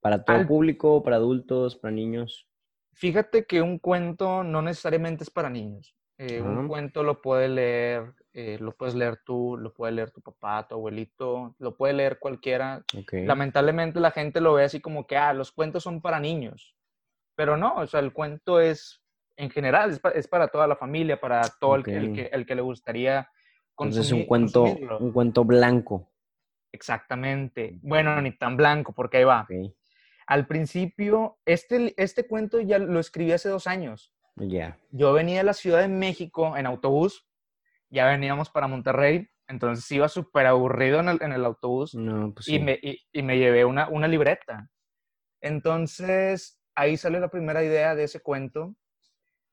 para 0.00 0.24
todo 0.24 0.36
Al... 0.36 0.46
público, 0.46 1.02
para 1.02 1.16
adultos, 1.16 1.76
para 1.76 1.92
niños? 1.92 2.46
Fíjate 2.92 3.46
que 3.46 3.62
un 3.62 3.78
cuento 3.78 4.42
no 4.44 4.62
necesariamente 4.62 5.24
es 5.24 5.30
para 5.30 5.48
niños. 5.48 5.94
Eh, 6.18 6.40
uh 6.40 6.44
-huh. 6.44 6.58
Un 6.58 6.68
cuento 6.68 7.02
lo 7.02 7.22
puede 7.22 7.48
leer, 7.48 8.12
eh, 8.34 8.58
lo 8.60 8.76
puedes 8.76 8.94
leer 8.94 9.20
tú, 9.24 9.56
lo 9.56 9.72
puede 9.72 9.92
leer 9.92 10.10
tu 10.10 10.20
papá, 10.20 10.68
tu 10.68 10.74
abuelito, 10.74 11.54
lo 11.58 11.76
puede 11.76 11.94
leer 11.94 12.18
cualquiera. 12.18 12.84
Okay. 12.94 13.24
Lamentablemente 13.24 14.00
la 14.00 14.10
gente 14.10 14.40
lo 14.40 14.52
ve 14.52 14.64
así 14.64 14.80
como 14.80 15.06
que, 15.06 15.16
ah, 15.16 15.32
los 15.32 15.50
cuentos 15.50 15.82
son 15.82 16.02
para 16.02 16.20
niños. 16.20 16.76
Pero 17.36 17.56
no, 17.56 17.76
o 17.76 17.86
sea, 17.86 18.00
el 18.00 18.12
cuento 18.12 18.60
es 18.60 19.02
en 19.36 19.48
general, 19.48 19.92
es 19.92 19.98
para, 19.98 20.14
es 20.18 20.28
para 20.28 20.48
toda 20.48 20.66
la 20.66 20.76
familia, 20.76 21.18
para 21.18 21.40
todo 21.58 21.80
okay. 21.80 21.94
el, 21.94 22.04
el, 22.04 22.12
que, 22.14 22.22
el 22.30 22.44
que 22.44 22.54
le 22.54 22.60
gustaría 22.60 23.30
consumir. 23.74 24.02
Entonces 24.02 24.06
es 24.06 24.12
un 24.12 24.26
cuento, 24.26 24.64
un 25.00 25.12
cuento 25.12 25.44
blanco. 25.44 26.10
Exactamente. 26.70 27.78
Bueno, 27.80 28.20
ni 28.20 28.32
tan 28.32 28.58
blanco, 28.58 28.92
porque 28.92 29.16
ahí 29.16 29.24
va. 29.24 29.44
Okay. 29.44 29.74
Al 30.30 30.46
principio, 30.46 31.40
este, 31.44 31.92
este 32.00 32.28
cuento 32.28 32.60
ya 32.60 32.78
lo 32.78 33.00
escribí 33.00 33.32
hace 33.32 33.48
dos 33.48 33.66
años. 33.66 34.14
Ya. 34.36 34.46
Yeah. 34.46 34.78
Yo 34.92 35.12
venía 35.12 35.38
de 35.38 35.44
la 35.44 35.54
Ciudad 35.54 35.80
de 35.80 35.88
México 35.88 36.56
en 36.56 36.66
autobús, 36.66 37.28
ya 37.88 38.06
veníamos 38.06 38.48
para 38.48 38.68
Monterrey, 38.68 39.28
entonces 39.48 39.90
iba 39.90 40.08
súper 40.08 40.46
aburrido 40.46 41.00
en 41.00 41.08
el, 41.08 41.18
en 41.22 41.32
el, 41.32 41.44
autobús 41.44 41.96
no, 41.96 42.32
pues 42.32 42.46
y, 42.46 42.52
sí. 42.52 42.58
me, 42.60 42.78
y, 42.80 43.00
y, 43.12 43.22
me, 43.22 43.38
llevé 43.38 43.64
una, 43.64 43.88
una 43.88 44.06
libreta. 44.06 44.70
Entonces, 45.40 46.62
ahí 46.76 46.96
salió 46.96 47.18
la 47.18 47.30
primera 47.30 47.64
idea 47.64 47.96
de 47.96 48.04
ese 48.04 48.20
cuento, 48.20 48.76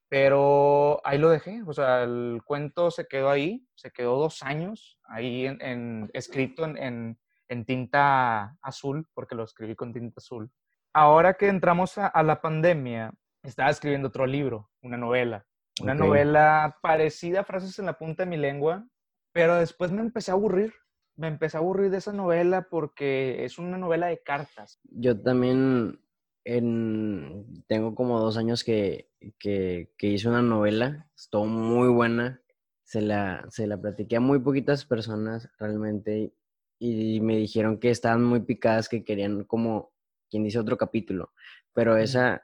pero 0.09 1.01
ahí 1.03 1.17
lo 1.17 1.29
dejé. 1.29 1.63
O 1.65 1.73
sea, 1.73 2.03
el 2.03 2.41
cuento 2.45 2.91
se 2.91 3.07
quedó 3.07 3.31
ahí, 3.31 3.67
se 3.73 3.89
quedó 3.89 4.19
dos 4.19 4.43
años 4.43 4.99
ahí 5.05 5.47
en, 5.47 5.59
en, 5.59 6.09
escrito 6.13 6.65
en, 6.65 7.17
en, 7.47 7.65
tinta 7.65 8.55
azul, 8.61 9.07
porque 9.15 9.33
lo 9.33 9.43
escribí 9.43 9.75
con 9.75 9.91
tinta 9.91 10.19
azul. 10.19 10.51
Ahora 10.93 11.35
que 11.35 11.47
entramos 11.47 11.97
a, 11.97 12.07
a 12.07 12.23
la 12.23 12.41
pandemia, 12.41 13.13
estaba 13.43 13.69
escribiendo 13.69 14.07
otro 14.07 14.25
libro, 14.25 14.69
una 14.81 14.97
novela. 14.97 15.45
Una 15.81 15.93
okay. 15.93 16.07
novela 16.07 16.77
parecida 16.81 17.41
a 17.41 17.43
Frases 17.43 17.77
en 17.77 17.85
la 17.85 17.97
punta 17.97 18.23
de 18.23 18.29
mi 18.29 18.37
lengua, 18.37 18.87
pero 19.31 19.57
después 19.57 19.91
me 19.91 20.01
empecé 20.01 20.31
a 20.31 20.33
aburrir. 20.33 20.73
me 21.17 21.27
empecé 21.27 21.57
a 21.57 21.59
aburrir 21.59 21.89
de 21.89 21.97
esa 21.97 22.13
novela 22.13 22.67
porque 22.69 23.43
es 23.43 23.57
una 23.57 23.77
novela 23.77 24.07
de 24.07 24.21
cartas. 24.21 24.79
Yo 24.83 25.19
también 25.19 25.99
en, 26.45 27.63
tengo 27.67 27.95
como 27.95 28.19
dos 28.19 28.37
años 28.37 28.63
que, 28.63 29.09
que, 29.39 29.93
que 29.97 30.07
hice 30.07 30.29
una 30.29 30.43
novela, 30.43 31.09
estuvo 31.15 31.45
muy 31.45 31.89
buena, 31.89 32.41
se 32.83 33.01
la, 33.01 33.45
se 33.49 33.67
la 33.67 33.77
platiqué 33.81 34.15
a 34.15 34.21
muy 34.21 34.39
poquitas 34.39 34.85
personas 34.85 35.49
realmente 35.59 36.33
y 36.79 37.19
me 37.21 37.35
dijeron 37.37 37.79
que 37.79 37.89
estaban 37.89 38.23
muy 38.23 38.41
picadas, 38.41 38.87
que 38.87 39.03
querían 39.03 39.43
como 39.43 39.91
quien 40.29 40.43
dice 40.43 40.59
otro 40.59 40.77
capítulo, 40.77 41.33
pero 41.73 41.97
esa, 41.97 42.43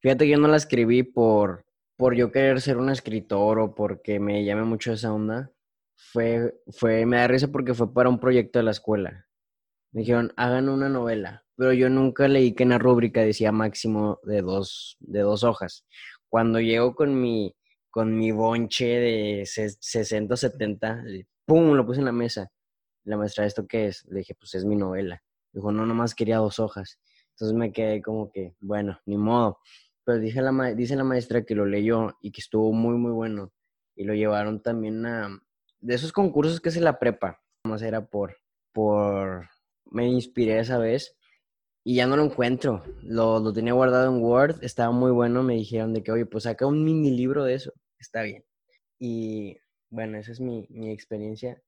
fíjate 0.00 0.24
que 0.24 0.30
yo 0.30 0.38
no 0.38 0.48
la 0.48 0.56
escribí 0.56 1.02
por, 1.02 1.64
por 1.96 2.14
yo 2.14 2.32
querer 2.32 2.60
ser 2.60 2.78
un 2.78 2.90
escritor 2.90 3.58
o 3.58 3.74
porque 3.74 4.20
me 4.20 4.44
llame 4.44 4.64
mucho 4.64 4.92
esa 4.92 5.12
onda, 5.12 5.52
fue, 6.12 6.54
fue, 6.68 7.06
me 7.06 7.18
da 7.18 7.28
risa 7.28 7.48
porque 7.48 7.74
fue 7.74 7.92
para 7.92 8.08
un 8.08 8.18
proyecto 8.18 8.58
de 8.58 8.64
la 8.64 8.70
escuela. 8.70 9.26
Me 9.92 10.00
dijeron, 10.00 10.32
hagan 10.36 10.68
una 10.68 10.88
novela, 10.88 11.44
pero 11.56 11.72
yo 11.72 11.90
nunca 11.90 12.28
leí 12.28 12.54
que 12.54 12.62
en 12.62 12.70
la 12.70 12.78
rúbrica 12.78 13.20
decía 13.20 13.52
máximo 13.52 14.18
de 14.22 14.40
dos, 14.40 14.96
de 15.00 15.20
dos 15.20 15.44
hojas. 15.44 15.84
Cuando 16.28 16.60
llego 16.60 16.94
con 16.94 17.20
mi, 17.20 17.54
con 17.90 18.16
mi 18.16 18.30
bonche 18.30 18.86
de 18.86 19.44
60 19.46 20.32
o 20.32 20.36
70, 20.36 21.04
¡pum! 21.44 21.74
Lo 21.74 21.84
puse 21.84 22.00
en 22.00 22.06
la 22.06 22.12
mesa. 22.12 22.50
La 23.04 23.16
maestra, 23.16 23.46
¿esto 23.46 23.66
qué 23.66 23.88
es? 23.88 24.04
Le 24.06 24.20
dije, 24.20 24.34
pues 24.34 24.54
es 24.54 24.64
mi 24.64 24.76
novela. 24.76 25.22
Dijo, 25.52 25.72
no, 25.72 25.86
nomás 25.86 26.14
quería 26.14 26.38
dos 26.38 26.58
hojas. 26.58 26.98
Entonces 27.30 27.56
me 27.56 27.72
quedé 27.72 28.02
como 28.02 28.30
que, 28.30 28.54
bueno, 28.60 29.00
ni 29.06 29.16
modo. 29.16 29.58
Pero 30.04 30.18
dije 30.18 30.42
la 30.42 30.74
dice 30.74 30.96
la 30.96 31.04
maestra 31.04 31.44
que 31.44 31.54
lo 31.54 31.66
leyó 31.66 32.16
y 32.20 32.32
que 32.32 32.40
estuvo 32.40 32.72
muy, 32.72 32.96
muy 32.96 33.12
bueno. 33.12 33.52
Y 33.96 34.04
lo 34.04 34.14
llevaron 34.14 34.62
también 34.62 35.04
a, 35.06 35.40
de 35.80 35.94
esos 35.94 36.12
concursos 36.12 36.60
que 36.60 36.68
es 36.68 36.76
la 36.80 36.98
prepa. 36.98 37.40
Más 37.64 37.82
era 37.82 38.06
por, 38.06 38.36
por, 38.72 39.48
me 39.86 40.06
inspiré 40.06 40.58
esa 40.58 40.78
vez 40.78 41.16
y 41.84 41.96
ya 41.96 42.06
no 42.06 42.16
lo 42.16 42.24
encuentro. 42.24 42.82
Lo, 43.02 43.40
lo, 43.40 43.52
tenía 43.52 43.72
guardado 43.72 44.14
en 44.14 44.22
Word, 44.22 44.62
estaba 44.62 44.92
muy 44.92 45.10
bueno. 45.10 45.42
Me 45.42 45.54
dijeron 45.54 45.92
de 45.94 46.02
que, 46.02 46.12
oye, 46.12 46.26
pues 46.26 46.44
saca 46.44 46.66
un 46.66 46.84
mini 46.84 47.10
libro 47.10 47.44
de 47.44 47.54
eso. 47.54 47.72
Está 47.98 48.22
bien. 48.22 48.44
Y 48.98 49.56
bueno, 49.90 50.18
esa 50.18 50.32
es 50.32 50.40
mi, 50.40 50.66
mi 50.70 50.90
experiencia 50.90 51.62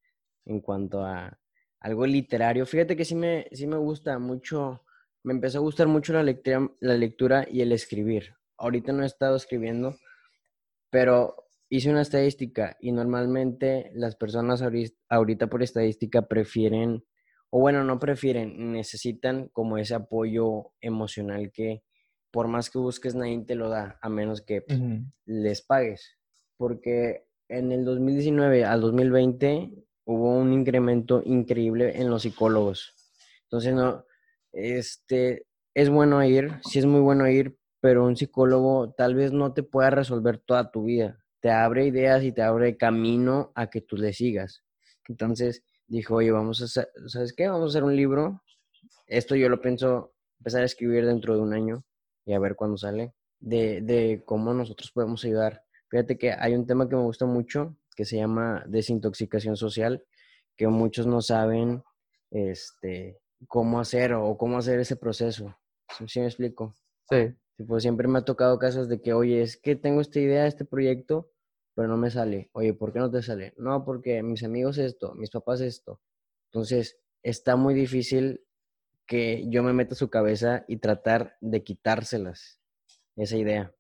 en 0.45 0.61
cuanto 0.61 1.05
a 1.05 1.39
algo 1.83 2.07
literario. 2.07 2.65
Fíjate 2.65 2.97
que 2.97 3.05
sí 3.05 3.15
me, 3.15 3.47
sí 3.53 3.67
me 3.67 3.77
gusta 3.77 4.19
mucho, 4.19 4.83
me 5.25 5.33
empezó 5.33 5.59
a 5.59 5.63
gustar 5.63 5.89
mucho 5.89 6.13
la 6.13 6.23
lectura, 6.23 6.71
la 6.81 6.95
lectura 6.95 7.47
y 7.51 7.61
el 7.61 7.73
escribir. 7.73 8.35
Ahorita 8.57 8.93
no 8.93 9.03
he 9.03 9.07
estado 9.07 9.37
escribiendo, 9.37 9.97
pero 10.91 11.49
hice 11.69 11.91
una 11.91 12.03
estadística 12.03 12.77
y 12.81 12.93
normalmente 12.93 13.91
las 13.95 14.15
personas 14.15 14.63
ahorita 15.09 15.49
por 15.49 15.63
estadística 15.63 16.23
prefieren 16.23 17.05
o 17.51 17.61
bueno, 17.61 17.85
no 17.85 17.99
prefieren, 17.99 18.73
necesitan 18.73 19.49
como 19.49 19.77
ese 19.77 19.95
apoyo 19.95 20.73
emocional 20.81 21.51
que 21.53 21.83
por 22.31 22.49
más 22.49 22.71
que 22.71 22.79
busques 22.79 23.15
nadie 23.15 23.45
te 23.45 23.57
lo 23.57 23.69
da, 23.69 23.99
a 24.01 24.09
menos 24.09 24.41
que 24.41 24.63
pues, 24.63 24.81
les 25.27 25.61
pagues. 25.61 26.17
Porque 26.57 27.27
en 27.49 27.73
el 27.73 27.85
2019 27.85 28.65
al 28.65 28.81
2020 28.81 29.85
hubo 30.13 30.37
un 30.37 30.53
incremento 30.53 31.23
increíble 31.25 32.01
en 32.01 32.11
los 32.11 32.23
psicólogos. 32.23 32.95
Entonces, 33.45 33.75
no, 33.75 34.05
este, 34.53 35.47
es 35.75 35.91
bueno 35.91 36.23
ir, 36.25 36.61
sí 36.65 36.79
es 36.79 36.87
muy 36.87 37.01
bueno 37.01 37.29
ir, 37.29 37.57
pero 37.81 38.05
un 38.05 38.17
psicólogo 38.17 38.93
tal 38.93 39.15
vez 39.15 39.33
no 39.33 39.53
te 39.53 39.63
pueda 39.63 39.91
resolver 39.91 40.39
toda 40.39 40.71
tu 40.71 40.85
vida. 40.85 41.19
Te 41.41 41.51
abre 41.51 41.87
ideas 41.87 42.23
y 42.23 42.33
te 42.33 42.43
abre 42.43 42.77
camino 42.77 43.53
a 43.55 43.69
que 43.69 43.81
tú 43.81 43.97
le 43.97 44.13
sigas. 44.13 44.63
Entonces, 45.09 45.65
dijo, 45.87 46.17
oye, 46.17 46.31
vamos 46.31 46.63
a 46.63 46.67
hacer, 46.67 46.89
¿sabes 47.07 47.33
qué? 47.33 47.49
Vamos 47.49 47.65
a 47.65 47.69
hacer 47.71 47.85
un 47.85 47.97
libro. 47.97 48.43
Esto 49.07 49.35
yo 49.35 49.49
lo 49.49 49.61
pienso 49.61 50.15
empezar 50.39 50.63
a 50.63 50.67
escribir 50.67 51.07
dentro 51.07 51.35
de 51.35 51.41
un 51.41 51.53
año 51.53 51.85
y 52.25 52.35
a 52.35 52.39
ver 52.39 52.55
cuándo 52.55 52.77
sale, 52.77 53.15
de, 53.41 53.81
de 53.81 54.23
cómo 54.25 54.55
nosotros 54.55 54.91
podemos 54.93 55.25
ayudar. 55.25 55.65
Fíjate 55.91 56.17
que 56.17 56.33
hay 56.33 56.55
un 56.55 56.67
tema 56.67 56.89
que 56.89 56.97
me 56.97 57.03
gusta 57.03 57.27
mucho 57.27 57.77
que 57.95 58.05
se 58.05 58.17
llama 58.17 58.65
desintoxicación 58.67 59.57
social, 59.57 60.05
que 60.57 60.69
muchos 60.69 61.07
no 61.07 61.21
saben 61.21 61.83
este, 62.31 63.21
cómo 63.49 63.81
hacer 63.81 64.15
o 64.15 64.37
cómo 64.37 64.59
hacer 64.59 64.81
ese 64.81 64.97
proceso. 64.97 65.57
¿Sí, 66.07 66.21
me 66.21 66.27
explico? 66.27 66.75
Sí. 67.11 67.35
Siempre 67.79 68.09
me 68.09 68.19
ha 68.19 68.25
tocado 68.25 68.59
casos 68.59 68.89
de 68.89 69.01
que, 69.01 69.13
oye, 69.13 69.43
es 69.43 69.57
que 69.57 69.77
tengo 69.77 70.01
esta 70.01 70.19
idea, 70.19 70.47
este 70.47 70.65
proyecto, 70.65 71.31
pero 71.75 71.89
no 71.89 71.97
me 71.97 72.11
sale. 72.11 72.51
Oye, 72.53 72.75
¿por 72.75 72.93
qué 72.93 72.99
no 72.99 73.11
te 73.11 73.23
sale? 73.23 73.55
No, 73.57 73.85
porque 73.85 74.23
mis 74.23 74.43
amigos 74.43 74.79
esto, 74.79 75.15
mis 75.15 75.31
papás 75.31 75.61
esto. 75.61 76.01
Entonces, 76.51 76.99
está 77.23 77.57
muy 77.57 77.75
difícil 77.75 78.45
que 79.07 79.45
yo 79.49 79.63
me 79.63 79.73
meta 79.73 79.95
a 79.95 79.97
su 79.97 80.09
cabeza 80.09 80.65
y 80.67 80.79
tratar 80.79 81.37
de 81.41 81.63
quitárselas, 81.63 82.61
esa 83.17 83.37
idea. 83.37 83.75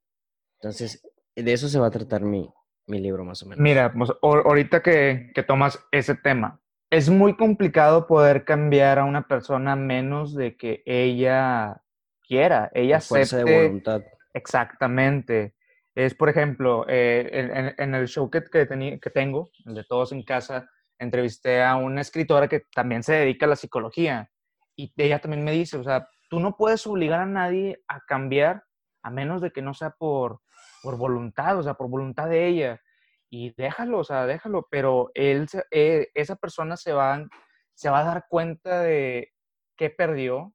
Entonces, 0.61 1.02
de 1.35 1.52
eso 1.52 1.69
se 1.69 1.78
va 1.78 1.88
a 1.88 1.90
tratar 1.90 2.23
mi, 2.23 2.52
mi 2.87 3.01
libro, 3.01 3.25
más 3.25 3.43
o 3.43 3.47
menos. 3.47 3.62
Mira, 3.62 3.93
pues, 3.93 4.11
ahorita 4.23 4.83
que, 4.83 5.31
que 5.35 5.43
tomas 5.43 5.79
ese 5.93 6.15
tema, 6.15 6.61
es 6.91 7.09
muy 7.09 7.37
complicado 7.37 8.07
poder 8.07 8.45
cambiar 8.45 8.99
a 8.99 9.05
una 9.05 9.27
persona 9.27 9.77
menos 9.77 10.35
de 10.35 10.57
que 10.59 10.83
ella 10.85 11.83
quiera, 12.27 12.71
ella 12.75 13.01
fuerza 13.01 13.39
de 13.39 13.45
voluntad. 13.45 14.03
Exactamente. 14.35 15.55
Es, 15.95 16.15
por 16.15 16.29
ejemplo, 16.29 16.85
eh, 16.89 17.75
en, 17.79 17.95
el 17.95 18.09
show 18.09 18.31
que, 18.31 18.43
que, 18.45 18.99
que 19.01 19.11
tengo, 19.11 19.51
el 19.65 19.75
de 19.75 19.85
Todos 19.85 20.12
en 20.12 20.23
Casa, 20.23 20.69
entrevisté 20.99 21.62
a 21.62 21.77
una 21.77 22.03
escritora 22.03 22.47
que 22.47 22.65
también 22.75 23.03
se 23.03 23.15
dedica 23.15 23.47
a 23.47 23.51
la 23.51 23.57
psicología 23.57 24.31
y 24.77 24.93
ella 24.97 25.19
también 25.19 25.45
me 25.45 25.53
dice, 25.53 25.79
o 25.79 25.85
sea, 25.85 26.07
tú 26.29 26.41
no 26.41 26.57
puedes 26.59 26.87
obligar 26.87 27.21
a 27.21 27.27
nadie 27.27 27.83
a 27.89 28.01
cambiar 28.01 28.65
a 29.03 29.11
menos 29.11 29.41
de 29.41 29.51
que 29.51 29.62
no 29.62 29.73
sea 29.73 29.91
por, 29.91 30.42
por 30.83 30.97
voluntad, 30.97 31.59
o 31.59 31.62
sea, 31.62 31.75
por 31.75 31.89
voluntad 31.89 32.29
de 32.29 32.47
ella. 32.49 32.81
Y 33.31 33.55
déjalo, 33.55 33.99
o 34.01 34.05
sea, 34.05 34.27
déjalo, 34.27 34.69
pero 34.71 35.11
él, 35.15 35.47
eh, 35.71 36.09
esa 36.15 36.37
persona 36.37 36.77
se 36.77 36.93
va, 36.93 37.27
se 37.75 37.89
va 37.89 38.01
a 38.01 38.05
dar 38.05 38.27
cuenta 38.29 38.81
de 38.81 39.33
qué 39.77 39.91
perdió 39.91 40.53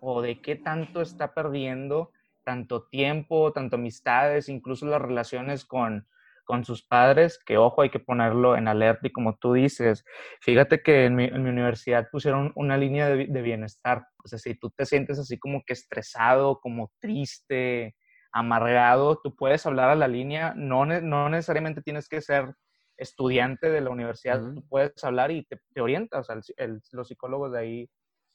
o 0.00 0.22
de 0.22 0.40
qué 0.40 0.56
tanto 0.56 1.02
está 1.02 1.34
perdiendo 1.34 2.12
tanto 2.44 2.86
tiempo, 2.86 3.52
tanto 3.52 3.76
amistades, 3.76 4.48
incluso 4.48 4.86
las 4.86 5.02
relaciones 5.02 5.64
con, 5.64 6.06
con 6.46 6.64
sus 6.64 6.86
padres, 6.86 7.40
que 7.44 7.58
ojo, 7.58 7.82
hay 7.82 7.90
que 7.90 7.98
ponerlo 7.98 8.56
en 8.56 8.68
alerta 8.68 9.08
y 9.08 9.12
como 9.12 9.36
tú 9.36 9.52
dices, 9.52 10.04
fíjate 10.40 10.80
que 10.80 11.06
en 11.06 11.16
mi, 11.16 11.24
universidad 11.26 12.08
pusieron 12.10 12.52
una 12.54 12.78
línea 12.78 13.08
de, 13.08 13.42
bienestar, 13.42 14.06
o 14.24 14.28
sea, 14.28 14.38
si 14.38 14.54
tú 14.54 14.70
te 14.70 14.86
sientes 14.86 15.18
así 15.18 15.38
como 15.38 15.64
que 15.66 15.72
estresado, 15.72 16.60
como 16.60 16.92
triste, 17.00 17.96
amargado, 18.36 19.18
tú 19.22 19.34
puedes 19.34 19.64
hablar 19.64 19.88
a 19.88 19.94
la 19.94 20.08
línea, 20.08 20.52
no, 20.54 20.84
no 20.84 21.28
necesariamente 21.30 21.80
tienes 21.80 22.06
que 22.06 22.20
ser 22.20 22.54
estudiante 22.98 23.70
de 23.70 23.80
la 23.80 23.88
universidad, 23.88 24.42
tú 24.54 24.62
puedes 24.68 25.02
hablar 25.04 25.30
y 25.30 25.44
te, 25.44 25.58
te 25.72 25.80
orientas, 25.80 26.28
o 26.28 26.40
sea, 26.40 26.76
los 26.92 27.08
psicólogos 27.08 27.52
de 27.52 27.58
ahí 27.58 27.90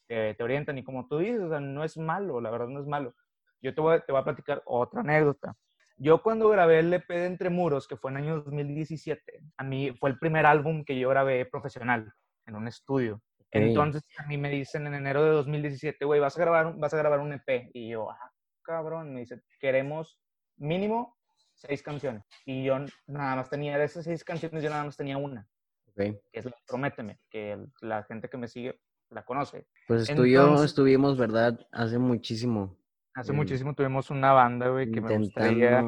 te, 0.07 0.33
te, 0.33 0.43
orientan 0.43 0.79
y 0.79 0.83
como 0.83 1.07
tú 1.07 1.19
dices, 1.19 1.41
o 1.41 1.49
sea, 1.49 1.59
no 1.59 1.83
es 1.83 1.97
malo, 1.97 2.41
la 2.41 2.49
verdad 2.49 2.67
no 2.67 2.79
es 2.79 2.87
malo. 2.87 3.13
Yo 3.61 3.75
te 3.75 3.81
voy, 3.81 3.99
te 4.03 4.11
voy 4.11 4.21
a 4.21 4.23
platicar 4.23 4.63
otra 4.65 5.01
anécdota. 5.01 5.55
Yo 5.97 6.23
cuando 6.23 6.49
grabé 6.49 6.79
el 6.79 6.91
EP 6.91 7.07
de 7.07 7.25
Entre 7.27 7.51
Muros, 7.51 7.87
que 7.87 7.95
fue 7.95 8.09
en 8.09 8.17
el 8.17 8.23
año 8.23 8.41
2017, 8.41 9.21
a 9.57 9.63
mí 9.63 9.91
fue 9.99 10.09
el 10.09 10.17
primer 10.17 10.47
álbum 10.47 10.83
que 10.83 10.97
yo 10.97 11.09
grabé 11.09 11.45
profesional 11.45 12.11
en 12.47 12.55
un 12.55 12.67
estudio. 12.67 13.21
Entonces 13.51 14.01
a 14.17 14.25
mí 14.25 14.37
me 14.37 14.49
dicen 14.49 14.87
en 14.87 14.95
enero 14.95 15.23
de 15.23 15.29
2017, 15.29 16.03
güey, 16.05 16.19
vas 16.19 16.35
a 16.37 16.41
grabar, 16.41 16.75
vas 16.75 16.93
a 16.93 16.97
grabar 16.97 17.19
un 17.19 17.33
EP. 17.33 17.69
Y 17.73 17.89
yo, 17.89 18.09
ah, 18.09 18.31
cabrón, 18.61 19.13
me 19.13 19.21
dice, 19.21 19.41
queremos 19.59 20.19
mínimo 20.57 21.17
seis 21.53 21.81
canciones. 21.81 22.23
Y 22.45 22.63
yo 22.63 22.77
nada 23.07 23.35
más 23.35 23.49
tenía, 23.49 23.77
de 23.77 23.85
esas 23.85 24.05
seis 24.05 24.23
canciones, 24.23 24.63
yo 24.63 24.69
nada 24.69 24.83
más 24.83 24.97
tenía 24.97 25.17
una. 25.17 25.47
Okay. 25.87 26.19
Que 26.31 26.39
es 26.39 26.45
la 26.45 26.55
Prométeme, 26.67 27.19
que 27.29 27.57
la 27.81 28.03
gente 28.03 28.29
que 28.29 28.37
me 28.37 28.47
sigue 28.47 28.79
la 29.09 29.23
conoce. 29.23 29.67
Pues 29.87 30.07
tú 30.15 30.25
y 30.25 30.33
yo 30.33 30.63
estuvimos, 30.63 31.17
¿verdad? 31.17 31.59
Hace 31.71 31.97
muchísimo 31.99 32.77
Hace 33.13 33.33
muchísimo 33.33 33.73
tuvimos 33.73 34.09
una 34.09 34.31
banda, 34.31 34.69
güey, 34.69 34.89
que 34.89 35.01
me 35.01 35.17
gustaría. 35.17 35.83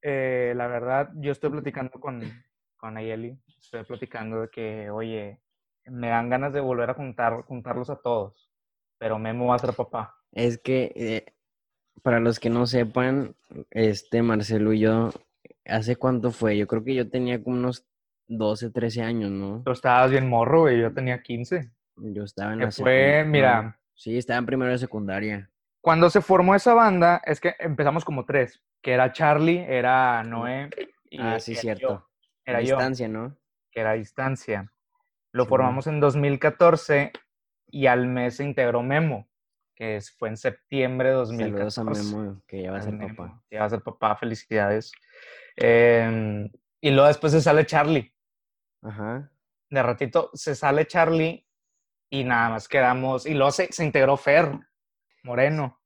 Eh, 0.00 0.52
la 0.56 0.68
verdad, 0.68 1.10
yo 1.16 1.32
estoy 1.32 1.50
platicando 1.50 1.92
con, 1.92 2.22
con 2.76 2.96
Ayeli, 2.96 3.36
estoy 3.58 3.84
platicando 3.84 4.42
de 4.42 4.48
que, 4.48 4.90
oye, 4.90 5.40
me 5.86 6.08
dan 6.08 6.28
ganas 6.28 6.52
de 6.52 6.60
volver 6.60 6.90
a 6.90 6.94
juntar, 6.94 7.42
juntarlos 7.42 7.90
a 7.90 7.96
todos, 7.96 8.52
pero 8.98 9.18
Memo 9.18 9.46
va 9.46 9.56
a 9.56 9.58
ser 9.58 9.74
papá. 9.74 10.16
Es 10.30 10.58
que, 10.58 10.92
eh, 10.94 11.34
para 12.02 12.20
los 12.20 12.40
que 12.40 12.50
no 12.50 12.66
sepan, 12.66 13.34
este 13.70 14.22
Marcelo 14.22 14.72
y 14.72 14.80
yo, 14.80 15.10
¿hace 15.64 15.96
cuánto 15.96 16.30
fue? 16.30 16.56
Yo 16.56 16.66
creo 16.66 16.82
que 16.84 16.94
yo 16.94 17.08
tenía 17.08 17.42
como 17.42 17.56
unos 17.56 17.86
12, 18.28 18.70
13 18.70 19.02
años, 19.02 19.30
¿no? 19.30 19.62
Tú 19.64 19.72
estabas 19.72 20.10
bien 20.10 20.28
morro, 20.28 20.62
güey, 20.62 20.80
yo 20.80 20.92
tenía 20.92 21.22
15. 21.22 21.70
Yo 21.96 22.24
estaba 22.24 22.52
en 22.52 22.60
que 22.60 22.64
la 22.66 22.70
fue, 22.70 23.24
mira. 23.24 23.78
Sí, 23.94 24.16
estaba 24.16 24.38
en 24.38 24.46
primero 24.46 24.72
de 24.72 24.78
secundaria. 24.78 25.50
Cuando 25.80 26.10
se 26.10 26.20
formó 26.20 26.54
esa 26.54 26.74
banda, 26.74 27.20
es 27.24 27.40
que 27.40 27.54
empezamos 27.58 28.04
como 28.04 28.24
tres, 28.24 28.62
que 28.80 28.92
era 28.92 29.12
Charlie, 29.12 29.64
era 29.68 30.22
Noé 30.24 30.70
y 31.10 31.20
Ah, 31.20 31.38
sí, 31.40 31.54
cierto. 31.54 32.08
Era 32.44 32.60
distancia, 32.60 33.08
¿no? 33.08 33.36
Que 33.70 33.80
era 33.80 33.92
distancia. 33.92 34.72
Lo 35.32 35.46
formamos 35.46 35.86
en 35.86 36.00
2014 36.00 37.12
y 37.68 37.86
al 37.86 38.06
mes 38.06 38.36
se 38.36 38.44
integró 38.44 38.82
Memo, 38.82 39.28
que 39.74 40.00
fue 40.18 40.28
en 40.28 40.36
septiembre 40.36 41.10
de 41.10 41.14
2014. 41.14 41.70
Saludos 41.70 41.98
a 41.98 42.16
Memo, 42.16 42.42
que 42.46 42.62
ya 42.62 42.70
va 42.70 42.78
a 42.78 42.82
ser 42.82 42.98
papá. 42.98 43.42
Ya 43.50 43.60
va 43.60 43.66
a 43.66 43.70
ser 43.70 43.82
papá, 43.82 44.16
felicidades. 44.16 44.92
Em, 45.56 46.50
y 46.80 46.90
luego 46.90 47.08
después 47.08 47.32
se 47.32 47.40
sale 47.40 47.66
Charlie. 47.66 48.14
Ajá. 48.82 49.30
De 49.70 49.82
ratito 49.82 50.30
se 50.34 50.54
sale 50.54 50.86
Charlie 50.86 51.46
y 52.10 52.24
nada 52.24 52.50
más 52.50 52.68
quedamos. 52.68 53.26
Y 53.26 53.34
luego 53.34 53.50
se, 53.50 53.72
se 53.72 53.84
integró 53.84 54.16
Fer 54.16 54.58
Moreno. 55.22 55.80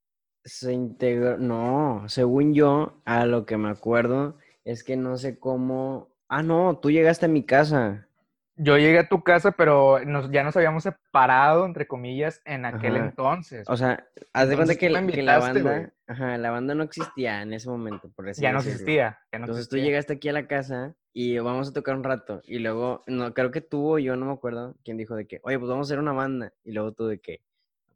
Se 0.44 0.72
integró, 0.72 1.38
no, 1.38 2.04
según 2.08 2.54
yo, 2.54 3.02
a 3.04 3.26
lo 3.26 3.46
que 3.46 3.56
me 3.56 3.68
acuerdo, 3.68 4.38
es 4.64 4.84
que 4.84 4.96
no 4.96 5.16
sé 5.16 5.38
cómo. 5.38 6.14
Ah, 6.28 6.42
no, 6.42 6.78
tú 6.78 6.90
llegaste 6.90 7.26
a 7.26 7.28
mi 7.28 7.44
casa. 7.44 8.08
Yo 8.56 8.78
llegué 8.78 8.98
a 9.00 9.08
tu 9.08 9.22
casa, 9.22 9.52
pero 9.52 9.98
ya 10.30 10.42
nos 10.42 10.56
habíamos 10.56 10.82
separado, 10.82 11.66
entre 11.66 11.86
comillas, 11.86 12.40
en 12.44 12.64
aquel 12.64 12.96
entonces. 12.96 13.68
O 13.68 13.76
sea, 13.76 14.06
haz 14.32 14.48
de 14.48 14.56
cuenta 14.56 14.74
que, 14.76 14.88
la 14.88 15.38
banda, 15.38 15.92
ajá, 16.06 16.38
la 16.38 16.50
banda 16.50 16.74
no 16.74 16.82
existía 16.82 17.42
en 17.42 17.52
ese 17.52 17.68
momento, 17.68 18.10
por 18.14 18.32
Ya 18.34 18.52
no 18.52 18.58
existía. 18.58 19.18
entonces 19.30 19.68
tú 19.68 19.76
llegaste 19.76 20.14
aquí 20.14 20.28
a 20.28 20.32
la 20.32 20.46
casa 20.46 20.94
y 21.12 21.38
vamos 21.38 21.68
a 21.68 21.72
tocar 21.72 21.96
un 21.96 22.04
rato. 22.04 22.40
Y 22.44 22.58
luego, 22.58 23.04
no, 23.06 23.34
creo 23.34 23.50
que 23.50 23.60
tú 23.60 23.94
o 23.94 23.98
yo, 23.98 24.16
no 24.16 24.26
me 24.26 24.32
acuerdo, 24.32 24.74
quién 24.84 24.96
dijo 24.96 25.14
de 25.16 25.26
que, 25.26 25.40
oye, 25.44 25.58
pues 25.58 25.68
vamos 25.68 25.86
a 25.86 25.88
hacer 25.88 25.98
una 25.98 26.12
banda. 26.12 26.52
Y 26.64 26.72
luego 26.72 26.92
tú 26.92 27.06
de 27.06 27.20
que, 27.20 27.40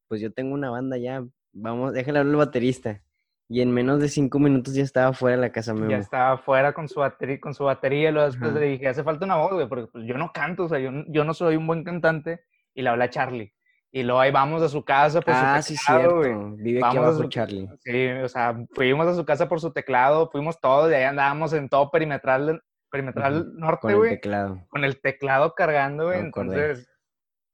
pues 0.09 0.21
yo 0.21 0.33
tengo 0.33 0.55
una 0.55 0.71
banda 0.71 0.99
ya, 0.99 1.25
vamos, 1.53 1.93
déjale 1.95 2.19
hablar 2.19 2.35
al 2.35 2.39
baterista. 2.39 3.03
Y 3.53 3.63
en 3.63 3.73
menos 3.73 3.99
de 3.99 4.09
cinco 4.09 4.39
minutos 4.39 4.75
ya 4.75 4.85
estaba 4.85 5.13
fuera 5.13 5.35
de 5.35 5.43
la 5.43 5.51
casa 5.51 5.75
Ya 5.89 5.97
estaba 5.97 6.39
fuera 6.39 6.73
con 6.73 6.89
su 6.89 7.01
batería, 7.01 7.41
con 7.41 7.53
su 7.53 7.65
batería 7.65 8.09
y 8.09 8.13
luego 8.13 8.31
después 8.31 8.53
le 8.53 8.61
dije, 8.61 8.87
hace 8.87 9.03
falta 9.03 9.25
una 9.25 9.39
voz, 9.39 9.53
güey, 9.53 9.69
porque 9.69 9.89
pues, 9.89 10.07
yo 10.07 10.17
no 10.17 10.31
canto, 10.33 10.67
o 10.67 10.69
sea, 10.69 10.79
yo, 10.79 10.93
yo 11.09 11.25
no 11.25 11.35
soy 11.35 11.57
un 11.57 11.67
buen 11.67 11.83
cantante. 11.83 12.45
Y 12.75 12.83
le 12.83 12.91
hablé 12.91 13.05
a 13.07 13.11
Charlie. 13.11 13.53
Y 13.91 14.05
luego 14.05 14.21
ahí 14.21 14.31
vamos 14.31 14.63
a 14.63 14.69
su 14.69 14.85
casa 14.85 15.21
por 15.21 15.35
ah, 15.35 15.61
su 15.61 15.75
teclado, 15.75 16.23
sí, 16.23 16.29
cierto. 16.29 16.57
Vive 16.59 16.81
aquí 16.85 16.97
abajo 16.97 17.29
Charlie. 17.29 17.69
Sí, 17.81 18.07
o 18.07 18.29
sea, 18.29 18.57
fuimos 18.73 19.09
a 19.09 19.17
su 19.17 19.25
casa 19.25 19.49
por 19.49 19.61
su 19.61 19.73
teclado, 19.73 20.31
fuimos 20.31 20.61
todos, 20.61 20.89
y 20.93 20.95
ahí 20.95 21.03
andábamos 21.03 21.53
en 21.53 21.69
todo 21.69 21.91
perimetral, 21.91 22.63
perimetral 22.89 23.53
norte, 23.57 23.93
güey. 23.95 23.97
Con 23.97 24.07
el 24.07 24.15
teclado. 24.21 24.67
Con 24.69 24.85
el 24.85 25.01
teclado 25.01 25.55
cargando, 25.57 26.07
güey. 26.07 26.21
Entonces, 26.21 26.89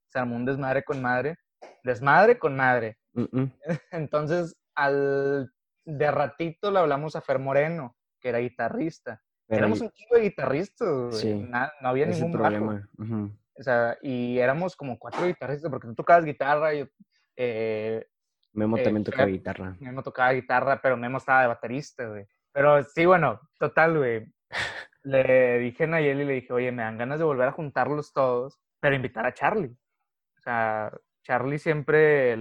se 0.09 0.19
armó 0.19 0.35
un 0.35 0.45
desmadre 0.45 0.83
con 0.83 1.01
madre. 1.01 1.37
Desmadre 1.83 2.37
con 2.37 2.55
madre. 2.55 2.99
Entonces, 3.91 4.55
al 4.75 5.51
de 5.87 6.11
ratito 6.11 6.69
le 6.69 6.79
hablamos 6.79 7.15
a 7.15 7.21
Fer 7.21 7.39
Moreno, 7.39 7.95
que 8.19 8.29
era 8.29 8.39
guitarrista. 8.39 9.23
éramos 9.47 9.79
un 9.79 9.89
chico 9.91 10.15
de 10.15 10.21
guitarristas, 10.21 11.23
no 11.23 11.87
había 11.87 12.05
ningún 12.05 12.33
problema. 12.33 12.87
O 13.57 13.63
sea, 13.63 13.97
y 14.01 14.37
éramos 14.37 14.75
como 14.75 14.99
cuatro 14.99 15.25
guitarristas, 15.25 15.71
porque 15.71 15.87
tú 15.87 15.95
tocabas 15.95 16.25
guitarra, 16.25 16.75
y 16.75 16.87
Eh, 17.39 18.05
Memo 18.53 18.77
eh, 18.77 18.83
también 18.83 19.03
tocaba 19.03 19.27
guitarra. 19.27 19.75
Memo 19.79 20.03
tocaba 20.03 20.33
guitarra, 20.33 20.81
pero 20.81 20.97
Memo 20.97 21.19
estaba 21.19 21.41
de 21.41 21.47
baterista, 21.47 22.07
güey. 22.07 22.27
Pero 22.51 22.83
sí, 22.83 23.05
bueno, 23.05 23.39
total, 23.57 23.97
güey. 23.97 24.33
le 25.03 25.59
dije 25.59 25.85
a 25.85 25.87
Nayeli, 25.87 26.25
le 26.25 26.33
dije, 26.33 26.51
oye, 26.53 26.71
me 26.71 26.83
dan 26.83 26.97
ganas 26.97 27.19
de 27.19 27.25
volver 27.25 27.47
a 27.47 27.51
juntarlos 27.51 28.11
todos, 28.11 28.59
pero 28.79 28.95
invitar 28.95 29.25
a 29.25 29.33
Charlie. 29.33 29.77
O 30.37 30.41
sea, 30.41 30.91
Charlie 31.23 31.59
siempre 31.59 32.35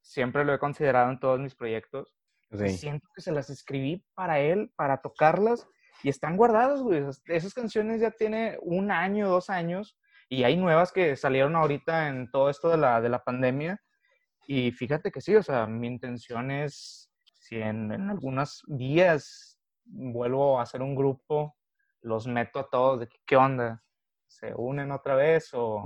siempre 0.00 0.44
lo 0.44 0.54
he 0.54 0.58
considerado 0.58 1.10
en 1.10 1.20
todos 1.20 1.38
mis 1.38 1.54
proyectos 1.54 2.17
Siento 2.50 3.08
que 3.14 3.20
se 3.20 3.32
las 3.32 3.50
escribí 3.50 4.04
para 4.14 4.40
él, 4.40 4.72
para 4.76 5.00
tocarlas, 5.02 5.68
y 6.02 6.08
están 6.08 6.36
guardadas, 6.36 6.80
güey. 6.80 7.04
Esas 7.26 7.54
canciones 7.54 8.00
ya 8.00 8.10
tiene 8.10 8.58
un 8.62 8.90
año, 8.90 9.28
dos 9.28 9.50
años, 9.50 9.98
y 10.28 10.44
hay 10.44 10.56
nuevas 10.56 10.92
que 10.92 11.16
salieron 11.16 11.56
ahorita 11.56 12.08
en 12.08 12.30
todo 12.30 12.50
esto 12.50 12.68
de 12.68 12.78
la, 12.78 13.00
de 13.00 13.08
la 13.08 13.22
pandemia. 13.24 13.80
Y 14.46 14.70
fíjate 14.72 15.10
que 15.10 15.20
sí, 15.20 15.34
o 15.36 15.42
sea, 15.42 15.66
mi 15.66 15.86
intención 15.88 16.50
es, 16.50 17.10
si 17.34 17.56
en, 17.56 17.92
en 17.92 18.08
algunos 18.10 18.62
días 18.66 19.58
vuelvo 19.84 20.58
a 20.58 20.62
hacer 20.62 20.82
un 20.82 20.94
grupo, 20.94 21.56
los 22.00 22.26
meto 22.26 22.58
a 22.58 22.68
todos 22.68 23.00
de 23.00 23.08
qué 23.26 23.36
onda, 23.36 23.82
se 24.26 24.54
unen 24.54 24.92
otra 24.92 25.16
vez 25.16 25.52
o, 25.54 25.82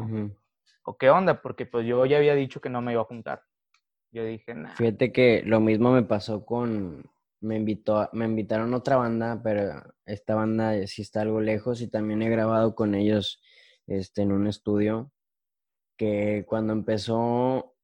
o 0.85 0.97
qué 0.99 1.11
onda, 1.11 1.41
porque 1.41 1.67
pues 1.67 1.87
yo 1.87 2.05
ya 2.07 2.19
había 2.19 2.35
dicho 2.35 2.61
que 2.61 2.69
no 2.69 2.83
me 2.83 2.93
iba 2.93 3.03
a 3.03 3.07
juntar. 3.07 3.43
Yo 4.13 4.25
dije, 4.25 4.55
nada. 4.55 4.77
Fíjate 4.77 5.11
que 5.11 5.43
lo 5.45 5.61
mismo 5.61 5.91
me 5.91 6.03
pasó 6.03 6.45
con, 6.45 7.11
me 7.41 7.57
invitó, 7.57 8.09
me 8.13 8.27
invitaron 8.27 8.73
a 8.75 8.77
otra 8.77 8.97
banda, 8.97 9.41
pero 9.43 9.83
esta 10.07 10.35
banda 10.35 10.87
sí 10.87 11.03
está 11.03 11.23
algo 11.23 11.41
lejos 11.41 11.81
y 11.81 11.89
también 11.89 12.23
he 12.23 12.29
grabado 12.31 12.75
con 12.75 12.95
ellos 12.95 13.41
este, 13.87 14.23
en 14.23 14.33
un 14.33 14.47
estudio 14.47 15.13
que 15.97 16.45
cuando 16.47 16.73
empezó 16.73 17.75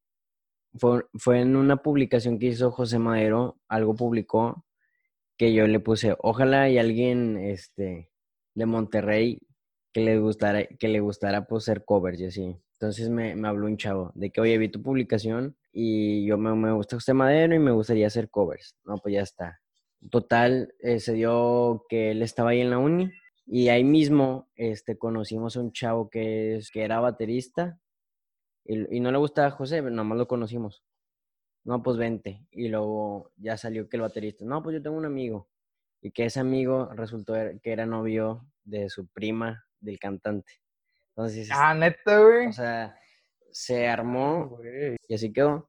fue, 0.74 1.06
fue 1.14 1.40
en 1.40 1.56
una 1.56 1.78
publicación 1.78 2.38
que 2.38 2.46
hizo 2.46 2.70
José 2.70 2.98
Madero, 2.98 3.58
algo 3.68 3.94
publicó 3.96 4.66
que 5.38 5.54
yo 5.54 5.66
le 5.66 5.80
puse, 5.80 6.16
ojalá 6.18 6.68
y 6.68 6.78
alguien 6.78 7.38
este, 7.38 8.10
de 8.54 8.66
Monterrey 8.66 9.40
que 9.92 10.02
le 10.02 10.18
gustara, 10.18 10.66
que 10.66 10.88
le 10.88 11.00
gustara 11.00 11.46
pues, 11.46 11.64
ser 11.64 11.84
covers 11.84 12.20
y 12.20 12.26
así. 12.26 12.56
Entonces 12.74 13.08
me, 13.08 13.34
me 13.34 13.48
habló 13.48 13.66
un 13.66 13.76
chavo 13.76 14.12
de 14.14 14.30
que, 14.30 14.40
oye, 14.40 14.58
vi 14.58 14.68
tu 14.68 14.82
publicación 14.82 15.56
y 15.72 16.26
yo 16.26 16.38
me, 16.38 16.54
me 16.54 16.72
gusta 16.72 16.96
José 16.96 17.14
Madero 17.14 17.54
y 17.54 17.58
me 17.58 17.70
gustaría 17.70 18.06
hacer 18.06 18.30
covers. 18.30 18.76
No, 18.84 18.98
pues 18.98 19.14
ya 19.14 19.22
está. 19.22 19.60
Total, 20.10 20.74
eh, 20.80 21.00
se 21.00 21.14
dio 21.14 21.84
que 21.88 22.12
él 22.12 22.22
estaba 22.22 22.50
ahí 22.50 22.60
en 22.60 22.70
la 22.70 22.78
uni 22.78 23.10
y 23.46 23.68
ahí 23.68 23.84
mismo 23.84 24.48
este, 24.54 24.96
conocimos 24.96 25.56
a 25.56 25.60
un 25.60 25.72
chavo 25.72 26.08
que, 26.08 26.56
es, 26.56 26.70
que 26.70 26.82
era 26.84 27.00
baterista 27.00 27.78
y, 28.64 28.96
y 28.96 29.00
no 29.00 29.10
le 29.10 29.18
gustaba 29.18 29.48
a 29.48 29.52
José, 29.52 29.82
nomás 29.82 30.18
lo 30.18 30.28
conocimos. 30.28 30.84
No, 31.64 31.82
pues 31.82 31.96
vente. 31.96 32.46
Y 32.50 32.68
luego 32.68 33.30
ya 33.36 33.56
salió 33.56 33.88
que 33.88 33.96
el 33.96 34.02
baterista, 34.02 34.44
no, 34.44 34.62
pues 34.62 34.74
yo 34.74 34.82
tengo 34.82 34.96
un 34.96 35.04
amigo. 35.04 35.48
Y 36.00 36.12
que 36.12 36.24
ese 36.24 36.40
amigo 36.40 36.90
resultó 36.94 37.34
er, 37.34 37.60
que 37.60 37.72
era 37.72 37.84
novio 37.84 38.46
de 38.64 38.88
su 38.88 39.06
prima 39.08 39.64
del 39.80 39.98
cantante. 39.98 40.52
Entonces, 41.10 41.50
ah, 41.52 41.74
neta, 41.74 42.20
güey. 42.20 42.46
O 42.46 42.52
sea, 42.52 42.96
se 43.58 43.88
armó 43.88 44.56
y 45.08 45.14
así 45.14 45.32
quedó. 45.32 45.68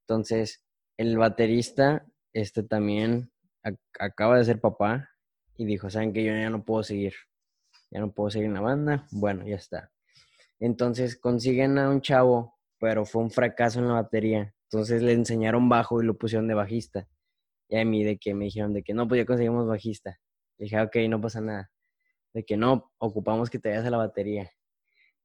Entonces, 0.00 0.64
el 0.96 1.16
baterista, 1.16 2.04
este 2.32 2.64
también 2.64 3.30
acaba 4.00 4.36
de 4.36 4.44
ser 4.44 4.60
papá 4.60 5.08
y 5.56 5.64
dijo, 5.64 5.88
¿saben 5.88 6.12
que 6.12 6.24
Yo 6.24 6.32
ya 6.32 6.50
no 6.50 6.64
puedo 6.64 6.82
seguir. 6.82 7.14
Ya 7.92 8.00
no 8.00 8.12
puedo 8.12 8.30
seguir 8.30 8.48
en 8.48 8.54
la 8.54 8.60
banda. 8.60 9.06
Bueno, 9.12 9.46
ya 9.46 9.54
está. 9.54 9.92
Entonces 10.58 11.16
consiguen 11.16 11.78
a 11.78 11.88
un 11.88 12.00
chavo, 12.00 12.58
pero 12.80 13.06
fue 13.06 13.22
un 13.22 13.30
fracaso 13.30 13.78
en 13.78 13.86
la 13.86 13.94
batería. 13.94 14.52
Entonces 14.64 15.00
le 15.02 15.12
enseñaron 15.12 15.68
bajo 15.68 16.02
y 16.02 16.06
lo 16.06 16.18
pusieron 16.18 16.48
de 16.48 16.54
bajista. 16.54 17.06
Y 17.68 17.78
a 17.78 17.84
mí 17.84 18.02
de 18.02 18.18
que 18.18 18.34
me 18.34 18.46
dijeron 18.46 18.72
de 18.74 18.82
que 18.82 18.94
no, 18.94 19.06
pues 19.06 19.20
ya 19.20 19.26
conseguimos 19.26 19.68
bajista. 19.68 20.18
dije, 20.58 20.80
ok, 20.80 20.96
no 21.08 21.20
pasa 21.20 21.40
nada. 21.40 21.70
De 22.34 22.44
que 22.44 22.56
no, 22.56 22.90
ocupamos 22.98 23.48
que 23.48 23.60
te 23.60 23.68
vayas 23.68 23.86
a 23.86 23.90
la 23.90 23.98
batería 23.98 24.50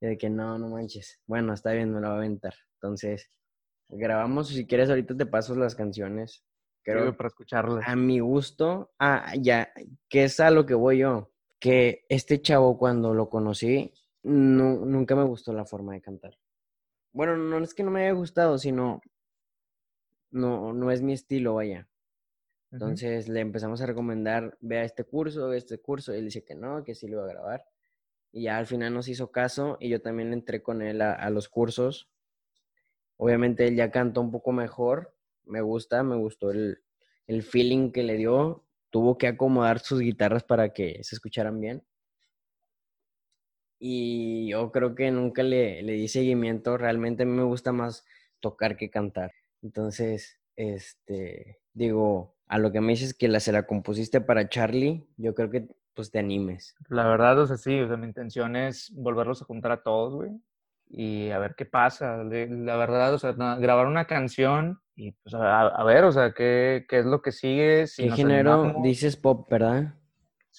de 0.08 0.18
que 0.18 0.30
no, 0.30 0.58
no 0.58 0.70
manches. 0.70 1.22
Bueno, 1.26 1.54
está 1.54 1.72
bien, 1.72 1.94
me 1.94 2.02
lo 2.02 2.10
va 2.10 2.16
a 2.16 2.18
aventar. 2.18 2.54
Entonces, 2.76 3.32
grabamos, 3.90 4.50
si 4.50 4.66
quieres, 4.66 4.90
ahorita 4.90 5.16
te 5.16 5.26
paso 5.26 5.56
las 5.56 5.76
canciones. 5.76 6.44
Creo 6.84 7.16
para 7.16 7.28
escucharlas. 7.28 7.88
A 7.88 7.96
mi 7.96 8.20
gusto, 8.20 8.92
ah, 9.00 9.34
ya, 9.40 9.72
que 10.10 10.26
es 10.26 10.40
a 10.40 10.52
lo 10.52 10.66
que 10.66 10.74
voy 10.74 11.00
yo. 11.00 11.32
Que 11.60 12.06
este 12.10 12.42
chavo, 12.42 12.78
cuando 12.78 13.14
lo 13.14 13.30
conocí, 13.30 13.94
no, 14.24 14.86
nunca 14.86 15.16
me 15.16 15.24
gustó 15.24 15.54
la 15.54 15.66
forma 15.66 15.94
de 15.94 16.02
cantar. 16.02 16.38
Bueno, 17.14 17.38
no 17.38 17.58
es 17.60 17.74
que 17.74 17.84
no 17.84 17.92
me 17.92 18.04
haya 18.04 18.12
gustado, 18.12 18.58
sino 18.58 19.00
no, 20.32 20.74
no 20.74 20.92
es 20.92 21.02
mi 21.02 21.14
estilo, 21.14 21.56
vaya. 21.56 21.88
Entonces 22.72 23.30
le 23.30 23.40
empezamos 23.40 23.82
a 23.82 23.86
recomendar, 23.86 24.58
vea 24.60 24.84
este 24.84 25.04
curso, 25.04 25.54
este 25.54 25.78
curso. 25.78 26.14
Y 26.14 26.18
él 26.18 26.26
dice 26.26 26.44
que 26.44 26.56
no, 26.56 26.84
que 26.84 26.96
sí 26.96 27.08
lo 27.08 27.18
iba 27.18 27.26
a 27.26 27.34
grabar. 27.34 27.66
Y 28.34 28.44
ya 28.44 28.58
al 28.58 28.66
final 28.66 28.94
nos 28.94 29.08
hizo 29.08 29.32
caso 29.32 29.78
y 29.80 29.90
yo 29.90 30.02
también 30.02 30.34
entré 30.34 30.64
con 30.64 30.82
él 30.82 31.02
a, 31.02 31.30
los 31.30 31.48
cursos. 31.48 32.10
Obviamente 33.16 33.68
él 33.68 33.76
ya 33.76 33.92
cantó 33.92 34.22
un 34.22 34.32
poco 34.32 34.52
mejor. 34.52 35.16
Me 35.46 35.62
gusta, 35.62 36.02
me 36.02 36.16
gustó 36.16 36.50
el, 36.50 36.82
feeling 37.44 37.92
que 37.92 38.02
le 38.02 38.18
dio. 38.18 38.66
Tuvo 38.90 39.20
que 39.20 39.28
acomodar 39.28 39.80
sus 39.80 40.00
guitarras 40.00 40.44
para 40.44 40.74
que 40.74 41.04
se 41.04 41.16
escucharan 41.16 41.60
bien. 41.62 41.84
Y 43.78 44.50
yo 44.50 44.72
creo 44.72 44.96
que 44.96 45.12
nunca 45.12 45.44
le, 45.44 45.84
le 45.84 45.94
di 45.94 46.08
seguimiento. 46.08 46.76
Realmente 46.76 47.24
a 47.24 47.26
mí 47.28 47.34
me 47.34 47.44
gusta 47.44 47.72
más 47.72 48.04
tocar 48.40 48.78
que 48.78 48.90
cantar. 48.90 49.32
Entonces, 49.62 50.40
este, 50.56 51.60
digo, 51.74 52.36
a 52.48 52.58
lo 52.58 52.72
que 52.72 52.82
me 52.82 52.94
dices 52.94 53.14
que 53.14 53.28
la, 53.28 53.40
se 53.40 53.52
la 53.52 53.68
compusiste 53.68 54.22
para 54.22 54.50
Charlie, 54.50 55.06
yo 55.18 55.36
creo 55.36 55.50
que 55.50 55.68
pues 55.94 56.12
te 56.12 56.20
animes. 56.20 56.76
La 56.90 57.08
verdad, 57.08 57.40
o 57.40 57.48
sea, 57.48 57.58
sí, 57.58 57.80
o 57.80 57.88
sea, 57.88 57.98
mi 57.98 58.08
intención 58.08 58.56
es 58.56 58.92
volverlos 58.96 59.42
a 59.42 59.46
juntar 59.46 59.72
a 59.72 59.84
todos, 59.84 60.14
güey, 60.14 60.32
y 60.88 61.30
a 61.32 61.40
ver 61.40 61.56
qué 61.56 61.66
pasa. 61.66 62.24
La 62.24 62.76
verdad, 62.76 63.14
o 63.14 63.20
sea, 63.20 63.32
grabar 63.32 63.88
una 63.88 64.06
canción 64.06 64.82
y 64.96 65.12
pues 65.12 65.34
a, 65.36 65.84
ver, 65.84 66.04
o 66.04 66.12
sea, 66.12 66.34
qué, 66.34 66.86
qué, 66.88 67.00
es 67.00 67.06
lo 67.06 67.22
que 67.22 67.32
sigue. 67.32 67.88
Si 67.88 68.04
¿Qué 68.04 68.12
género 68.12 68.76
dices 68.84 69.18
pop, 69.18 69.50
verdad? 69.50 69.96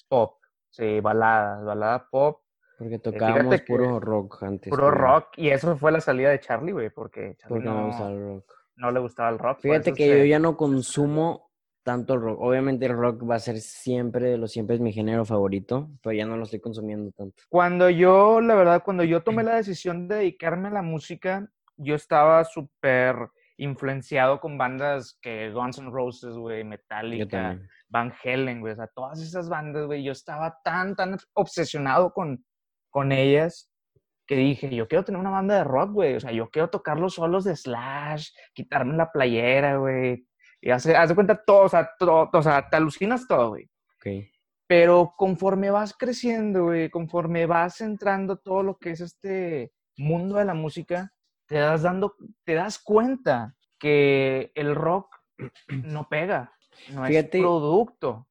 pop, 0.09 0.39
sí, 0.71 1.01
balada, 1.01 1.61
balada 1.63 2.09
pop. 2.11 2.41
Porque 2.79 2.99
tocábamos 2.99 3.61
puro 3.63 4.01
rock 4.01 4.43
antes. 4.43 4.71
Puro 4.71 4.91
rock, 4.91 5.29
y 5.37 5.51
eso 5.51 5.77
fue 5.77 5.93
la 5.93 6.01
salida 6.01 6.31
de 6.31 6.41
Charlie, 6.41 6.73
güey, 6.73 6.91
porque 6.91 7.37
Charlie 7.39 7.61
porque 7.61 7.69
no, 7.69 7.87
gustaba 7.87 8.11
el 8.11 8.21
rock. 8.21 8.53
no 8.77 8.91
le 8.91 9.01
gustaba 9.01 9.29
el 9.29 9.39
rock. 9.39 9.61
Fíjate 9.61 9.93
que 9.93 10.19
yo 10.19 10.25
ya 10.25 10.41
no 10.41 10.57
consumo 10.57 11.44
tanto 11.85 12.15
el 12.15 12.21
rock. 12.21 12.41
Obviamente 12.41 12.87
el 12.87 12.95
rock 12.95 13.29
va 13.31 13.37
a 13.37 13.41
ser 13.41 13.61
siempre 13.61 14.31
de 14.31 14.39
los 14.39 14.51
siempre 14.51 14.77
es 14.77 14.81
mi 14.81 14.93
género 14.93 15.25
favorito, 15.25 15.91
pero 16.03 16.15
ya 16.15 16.27
no 16.27 16.37
lo 16.37 16.45
estoy 16.45 16.61
consumiendo 16.61 17.13
tanto. 17.13 17.45
Cuando 17.49 17.89
yo, 17.91 18.41
la 18.41 18.55
verdad, 18.55 18.83
cuando 18.85 19.05
yo 19.05 19.23
tomé 19.23 19.43
la 19.45 19.57
decisión 19.57 20.09
de 20.09 20.17
dedicarme 20.17 20.69
a 20.69 20.73
la 20.73 20.83
música, 20.83 21.49
yo 21.77 21.95
estaba 21.95 22.43
súper 22.45 23.17
influenciado 23.57 24.41
con 24.41 24.59
bandas 24.59 25.17
que 25.23 25.51
Guns 25.53 25.79
N' 25.79 25.91
Roses, 25.91 26.35
güey, 26.35 26.65
Metallica, 26.65 27.61
Van 27.89 28.13
Halen, 28.25 28.61
güey, 28.61 28.73
o 28.73 28.77
sea, 28.77 28.89
todas 28.89 29.21
esas 29.21 29.49
bandas, 29.49 29.87
güey, 29.87 30.03
yo 30.03 30.11
estaba 30.11 30.59
tan, 30.65 30.97
tan 30.97 31.17
obsesionado 31.35 32.13
con, 32.13 32.45
con 32.91 33.13
ellas 33.13 33.71
que 34.27 34.37
dije, 34.37 34.75
yo 34.75 34.89
quiero 34.89 35.05
tener 35.05 35.21
una 35.21 35.31
banda 35.31 35.57
de 35.57 35.65
rock, 35.65 35.93
güey, 35.93 36.17
o 36.17 36.21
sea, 36.21 36.33
yo 36.33 36.49
quiero 36.51 36.71
tocar 36.71 36.99
los 36.99 37.15
solos 37.15 37.45
de 37.45 37.55
Slash, 37.55 38.31
quitarme 38.55 38.97
la 38.97 39.13
playera, 39.13 39.77
güey, 39.77 40.27
y 40.65 40.71
hace, 40.71 40.97
haz 40.97 41.11
de 41.11 41.15
cuenta 41.15 41.37
todo, 41.45 41.65
o 41.65 41.69
sea, 41.69 41.91
todo, 41.99 42.31
o 42.33 42.43
sea, 42.43 42.71
te 42.71 42.77
alucinas 42.77 43.29
todo, 43.29 43.51
güey. 43.51 43.69
Pero 44.67 45.13
conforme 45.15 45.71
vas 45.71 45.93
creciendo, 45.93 46.65
güey, 46.65 46.89
conforme 46.89 47.45
vas 47.45 47.83
entrando 47.83 48.39
todo 48.39 48.63
lo 48.63 48.79
que 48.79 48.93
es 48.93 49.03
este 49.03 49.75
mundo 49.99 50.37
de 50.37 50.47
la 50.47 50.55
música, 50.55 51.13
te 51.47 51.57
das, 51.57 51.83
dando, 51.83 52.15
te 52.45 52.55
das 52.55 52.79
cuenta 52.79 53.55
que 53.79 54.53
el 54.55 54.75
rock 54.75 55.15
no 55.85 56.09
pega, 56.09 56.55
no 56.95 57.05
es 57.05 57.27
producto. 57.27 58.27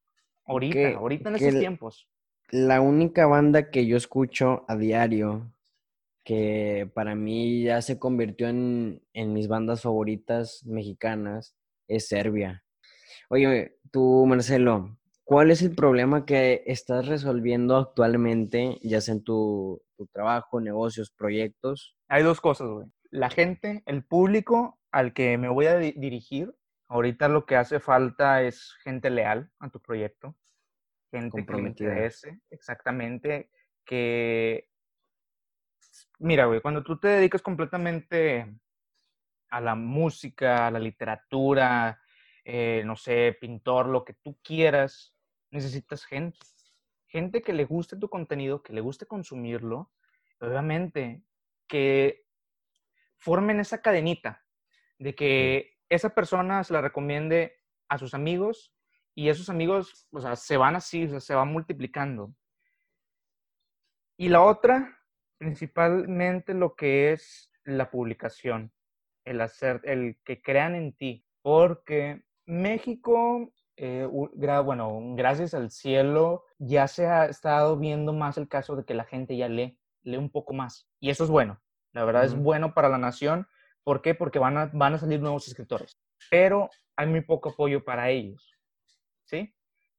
Ahorita, 0.46 0.98
ahorita 0.98 1.30
en 1.30 1.36
estos 1.36 1.60
tiempos. 1.60 2.10
La 2.50 2.82
única 2.82 3.28
banda 3.28 3.70
que 3.70 3.86
yo 3.86 3.96
escucho 3.96 4.66
a 4.68 4.76
diario, 4.76 5.54
que 6.24 6.90
para 6.96 7.14
mí 7.14 7.62
ya 7.62 7.84
se 7.84 8.00
convirtió 8.00 8.48
en, 8.50 9.04
en 9.14 9.34
mis 9.34 9.48
bandas 9.48 9.84
favoritas 9.84 10.66
mexicanas, 10.66 11.56
es 11.88 12.08
Serbia. 12.08 12.64
Oye, 13.30 13.78
tú, 13.92 14.26
Marcelo, 14.28 14.98
¿cuál 15.24 15.52
es 15.52 15.62
el 15.62 15.76
problema 15.76 16.26
que 16.26 16.64
estás 16.66 17.08
resolviendo 17.08 17.78
actualmente, 17.78 18.80
ya 18.82 19.02
sea 19.02 19.16
en 19.16 19.24
tu, 19.24 19.82
tu 19.96 20.08
trabajo, 20.08 20.62
negocios, 20.62 21.12
proyectos? 21.12 21.96
Hay 22.08 22.24
dos 22.24 22.42
cosas, 22.42 22.68
güey 22.68 22.88
la 23.14 23.30
gente, 23.30 23.84
el 23.86 24.04
público 24.04 24.80
al 24.92 25.14
que 25.14 25.38
me 25.38 25.48
voy 25.48 25.68
a 25.68 25.78
dirigir, 25.78 26.54
ahorita 26.88 27.28
lo 27.28 27.46
que 27.46 27.56
hace 27.56 27.80
falta 27.80 28.42
es 28.42 28.74
gente 28.84 29.12
leal 29.12 29.52
a 29.60 29.70
tu 29.70 29.80
proyecto, 29.80 30.36
gente 31.12 31.46
que 31.46 31.58
interese, 31.58 32.42
exactamente, 32.50 33.52
que... 33.86 34.68
Mira, 36.18 36.46
güey, 36.46 36.62
cuando 36.62 36.84
tú 36.84 37.00
te 37.00 37.08
dedicas 37.08 37.44
completamente 37.44 38.52
a 39.54 39.62
la 39.62 39.76
música, 39.76 40.66
a 40.66 40.72
la 40.72 40.80
literatura, 40.80 42.02
eh, 42.44 42.82
no 42.86 42.96
sé, 42.96 43.38
pintor, 43.40 43.86
lo 43.88 44.04
que 44.04 44.16
tú 44.16 44.40
quieras, 44.44 45.16
necesitas 45.52 46.06
gente. 46.06 46.40
Gente 47.06 47.44
que 47.44 47.54
le 47.54 47.66
guste 47.66 47.96
tu 47.96 48.10
contenido, 48.10 48.64
que 48.64 48.74
le 48.74 48.82
guste 48.82 49.06
consumirlo, 49.06 49.92
obviamente 50.40 51.22
que 51.68 52.26
formen 53.20 53.60
esa 53.60 53.80
cadenita 53.80 54.44
de 54.98 55.14
que 55.14 55.78
esa 55.88 56.10
persona 56.16 56.64
se 56.64 56.74
la 56.74 56.82
recomiende 56.82 57.62
a 57.90 58.00
sus 58.00 58.16
amigos 58.16 58.74
y 59.14 59.30
esos 59.30 59.50
amigos, 59.52 60.08
o 60.12 60.20
sea, 60.20 60.36
se 60.36 60.58
van 60.58 60.76
así, 60.76 61.06
o 61.06 61.10
sea, 61.10 61.20
se 61.20 61.36
van 61.36 61.50
multiplicando. 61.50 62.34
Y 64.18 64.30
la 64.30 64.42
otra, 64.42 65.00
principalmente 65.38 66.56
lo 66.56 66.76
que 66.76 67.12
es 67.14 67.52
la 67.64 67.92
publicación, 67.92 68.74
el 69.26 69.42
hacer, 69.42 69.82
el 69.84 70.18
que 70.24 70.42
crean 70.42 70.76
en 70.76 70.94
ti, 70.94 71.26
porque 71.42 72.24
México, 72.46 73.52
eh, 73.78 74.06
bueno, 74.06 75.02
gracias 75.16 75.54
al 75.54 75.72
cielo, 75.72 76.46
ya 76.60 76.88
se 76.88 77.08
ha 77.08 77.26
estado 77.26 77.78
viendo 77.78 78.14
más 78.14 78.38
el 78.38 78.48
caso 78.48 78.76
de 78.76 78.86
que 78.86 78.94
la 78.94 79.06
gente 79.06 79.38
ya 79.38 79.48
lee, 79.48 79.78
lee 80.04 80.18
un 80.18 80.30
poco 80.30 80.54
más. 80.54 80.88
Y 81.00 81.10
eso 81.10 81.24
es 81.24 81.30
bueno. 81.30 81.62
La 81.94 82.04
verdad 82.06 82.26
es 82.26 82.36
bueno 82.36 82.74
para 82.74 82.90
la 82.90 82.98
nación. 82.98 83.48
¿Por 83.84 84.02
qué? 84.02 84.16
Porque 84.16 84.40
van 84.40 84.58
a, 84.58 84.72
van 84.74 84.96
a 84.96 84.98
salir 84.98 85.22
nuevos 85.22 85.48
escritores. 85.48 85.98
Pero 86.30 86.70
hay 86.96 87.08
muy 87.08 87.22
poco 87.22 87.50
apoyo 87.50 87.84
para 87.84 88.10
ellos. 88.10 88.58
¿Sí? 89.26 89.54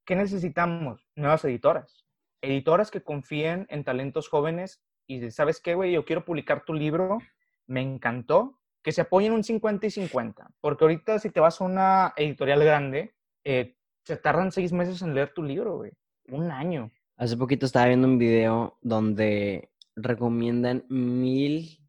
¿Qué 0.05 0.15
necesitamos? 0.15 1.07
Nuevas 1.15 1.45
editoras. 1.45 2.05
Editoras 2.41 2.91
que 2.91 3.01
confíen 3.01 3.65
en 3.69 3.83
talentos 3.83 4.27
jóvenes 4.27 4.83
y 5.07 5.31
¿sabes 5.31 5.61
qué, 5.61 5.75
güey? 5.75 5.93
Yo 5.93 6.05
quiero 6.05 6.25
publicar 6.25 6.65
tu 6.65 6.73
libro. 6.73 7.19
Me 7.67 7.81
encantó. 7.81 8.59
Que 8.85 8.91
se 8.91 9.01
apoyen 9.01 9.33
un 9.33 9.43
50 9.43 9.87
y 9.87 9.89
50. 9.89 10.51
Porque 10.61 10.83
ahorita 10.83 11.17
si 11.17 11.31
te 11.31 11.39
vas 11.39 11.59
a 11.59 11.63
una 11.63 12.13
editorial 12.15 12.63
grande, 12.63 13.15
eh, 13.43 13.75
se 14.03 14.15
tardan 14.15 14.51
seis 14.51 14.71
meses 14.71 15.01
en 15.01 15.15
leer 15.15 15.33
tu 15.33 15.41
libro, 15.41 15.77
güey. 15.77 15.91
Un 16.27 16.51
año. 16.51 16.91
Hace 17.17 17.35
poquito 17.35 17.65
estaba 17.65 17.87
viendo 17.87 18.07
un 18.07 18.19
video 18.19 18.77
donde 18.83 19.71
recomiendan 19.95 20.85
mil 20.87 21.79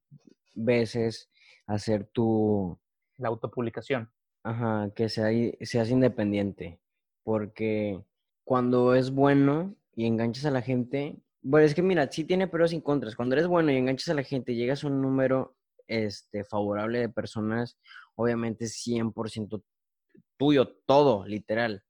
veces 0.55 1.31
hacer 1.67 2.07
tu... 2.07 2.79
La 3.19 3.29
autopublicación. 3.29 4.11
Ajá, 4.43 4.91
que 4.95 5.11
sea, 5.11 5.29
seas 5.61 5.91
independiente. 5.91 6.81
Porque 7.25 8.03
cuando 8.43 8.95
es 8.95 9.11
bueno 9.11 9.75
y 9.95 10.07
enganchas 10.07 10.47
a 10.47 10.51
la 10.51 10.63
gente, 10.63 11.17
bueno, 11.43 11.67
es 11.67 11.75
que 11.75 11.83
mira, 11.83 12.11
sí 12.11 12.25
tiene 12.25 12.49
pros 12.49 12.73
y 12.73 12.81
contras. 12.81 13.17
Cuando 13.17 13.35
eres 13.35 13.49
bueno 13.49 13.71
y 13.71 13.77
enganchas 13.77 14.09
a 14.09 14.15
la 14.15 14.23
gente, 14.23 14.55
llegas 14.55 14.83
a 14.83 14.87
un 14.87 15.03
número 15.03 15.56
este, 15.87 16.45
favorable 16.45 17.01
de 17.01 17.09
personas, 17.09 17.79
obviamente 18.15 18.67
100% 18.67 19.63
tuyo, 20.37 20.77
todo, 20.87 21.27
literal. 21.27 21.85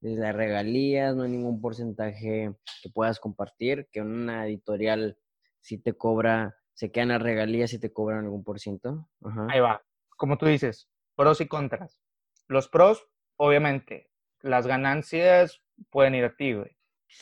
Las 0.00 0.34
regalías, 0.34 1.14
no 1.14 1.24
hay 1.24 1.30
ningún 1.30 1.60
porcentaje 1.60 2.54
que 2.82 2.90
puedas 2.90 3.20
compartir, 3.20 3.88
que 3.92 4.00
una 4.00 4.46
editorial 4.46 5.18
si 5.60 5.76
te 5.76 5.92
cobra 5.92 6.56
se 6.80 6.90
quedan 6.90 7.08
las 7.08 7.20
regalías 7.20 7.74
y 7.74 7.78
te 7.78 7.92
cobran 7.92 8.24
algún 8.24 8.42
por 8.42 8.58
ciento. 8.58 9.06
Ahí 9.50 9.60
va. 9.60 9.82
Como 10.16 10.38
tú 10.38 10.46
dices, 10.46 10.88
pros 11.14 11.42
y 11.42 11.46
contras. 11.46 12.00
Los 12.48 12.68
pros, 12.68 13.06
obviamente, 13.36 14.10
las 14.40 14.66
ganancias 14.66 15.62
pueden 15.90 16.14
ir 16.14 16.24
a 16.24 16.34
ti, 16.34 16.54
güey. 16.54 16.74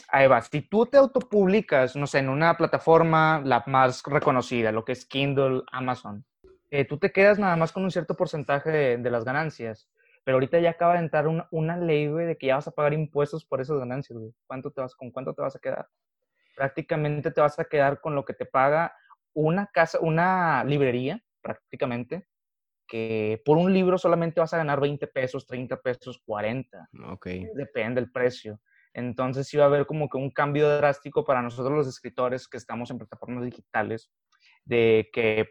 Ahí 0.08 0.26
va. 0.26 0.40
Si 0.42 0.62
tú 0.62 0.86
te 0.86 0.96
autopublicas, 0.96 1.96
no 1.96 2.06
sé, 2.06 2.18
en 2.18 2.28
una 2.28 2.56
plataforma 2.56 3.40
la 3.44 3.62
más 3.66 4.02
reconocida, 4.04 4.72
lo 4.72 4.84
que 4.84 4.92
es 4.92 5.06
Kindle, 5.06 5.62
Amazon, 5.72 6.24
eh, 6.70 6.84
tú 6.84 6.98
te 6.98 7.12
quedas 7.12 7.38
nada 7.38 7.56
más 7.56 7.72
con 7.72 7.84
un 7.84 7.90
cierto 7.90 8.16
porcentaje 8.16 8.98
de, 8.98 9.10
las 9.10 9.24
ganancias. 9.24 9.88
Pero 10.24 10.36
ahorita 10.36 10.58
ya 10.58 10.70
acaba 10.70 10.94
de 10.94 11.00
entrar 11.00 11.26
una, 11.26 11.48
una, 11.50 11.76
ley, 11.76 12.08
güey, 12.08 12.26
de 12.26 12.36
que 12.36 12.48
ya 12.48 12.56
vas 12.56 12.68
a 12.68 12.72
pagar 12.72 12.92
impuestos 12.92 13.44
por 13.44 13.60
esas 13.60 13.78
ganancias, 13.78 14.18
güey. 14.18 14.32
¿Cuánto 14.46 14.70
te 14.70 14.80
vas, 14.80 14.94
¿Con 14.94 15.10
cuánto 15.10 15.34
te 15.34 15.42
vas 15.42 15.56
a 15.56 15.58
quedar? 15.58 15.88
Prácticamente 16.54 17.30
te 17.30 17.40
vas 17.40 17.58
a 17.58 17.64
quedar 17.64 18.00
con 18.00 18.14
lo 18.14 18.24
que 18.24 18.34
te 18.34 18.44
paga 18.44 18.94
una 19.32 19.66
casa, 19.72 19.98
una 20.00 20.64
librería, 20.64 21.22
prácticamente, 21.40 22.26
que 22.88 23.40
por 23.44 23.56
un 23.56 23.72
libro 23.72 23.96
solamente 23.98 24.40
vas 24.40 24.52
a 24.54 24.58
ganar 24.58 24.80
20 24.80 25.06
pesos, 25.06 25.46
30 25.46 25.80
pesos, 25.80 26.20
40. 26.24 26.88
Ok. 27.10 27.26
Depende 27.54 28.00
del 28.00 28.10
precio. 28.10 28.60
Entonces 28.94 29.46
sí 29.46 29.56
va 29.56 29.64
a 29.64 29.66
haber 29.68 29.86
como 29.86 30.08
que 30.08 30.18
un 30.18 30.30
cambio 30.30 30.68
drástico 30.76 31.24
para 31.24 31.42
nosotros 31.42 31.76
los 31.76 31.88
escritores 31.88 32.48
que 32.48 32.56
estamos 32.56 32.90
en 32.90 32.98
plataformas 32.98 33.44
digitales, 33.44 34.10
de 34.64 35.08
que, 35.12 35.48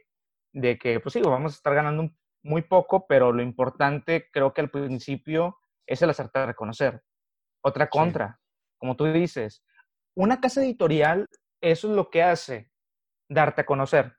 de 0.53 0.77
que 0.77 0.99
pues 0.99 1.13
sí, 1.13 1.21
vamos 1.21 1.53
a 1.53 1.55
estar 1.55 1.73
ganando 1.73 2.09
muy 2.43 2.61
poco, 2.61 3.05
pero 3.07 3.31
lo 3.31 3.41
importante 3.41 4.29
creo 4.31 4.53
que 4.53 4.61
al 4.61 4.69
principio 4.69 5.57
es 5.85 6.01
el 6.01 6.09
hacerte 6.09 6.45
reconocer. 6.45 7.01
Otra 7.63 7.89
contra, 7.89 8.39
como 8.77 8.95
tú 8.95 9.05
dices, 9.05 9.63
una 10.15 10.39
casa 10.39 10.61
editorial, 10.61 11.27
eso 11.61 11.89
es 11.89 11.95
lo 11.95 12.09
que 12.09 12.23
hace, 12.23 12.71
darte 13.29 13.61
a 13.61 13.65
conocer, 13.65 14.17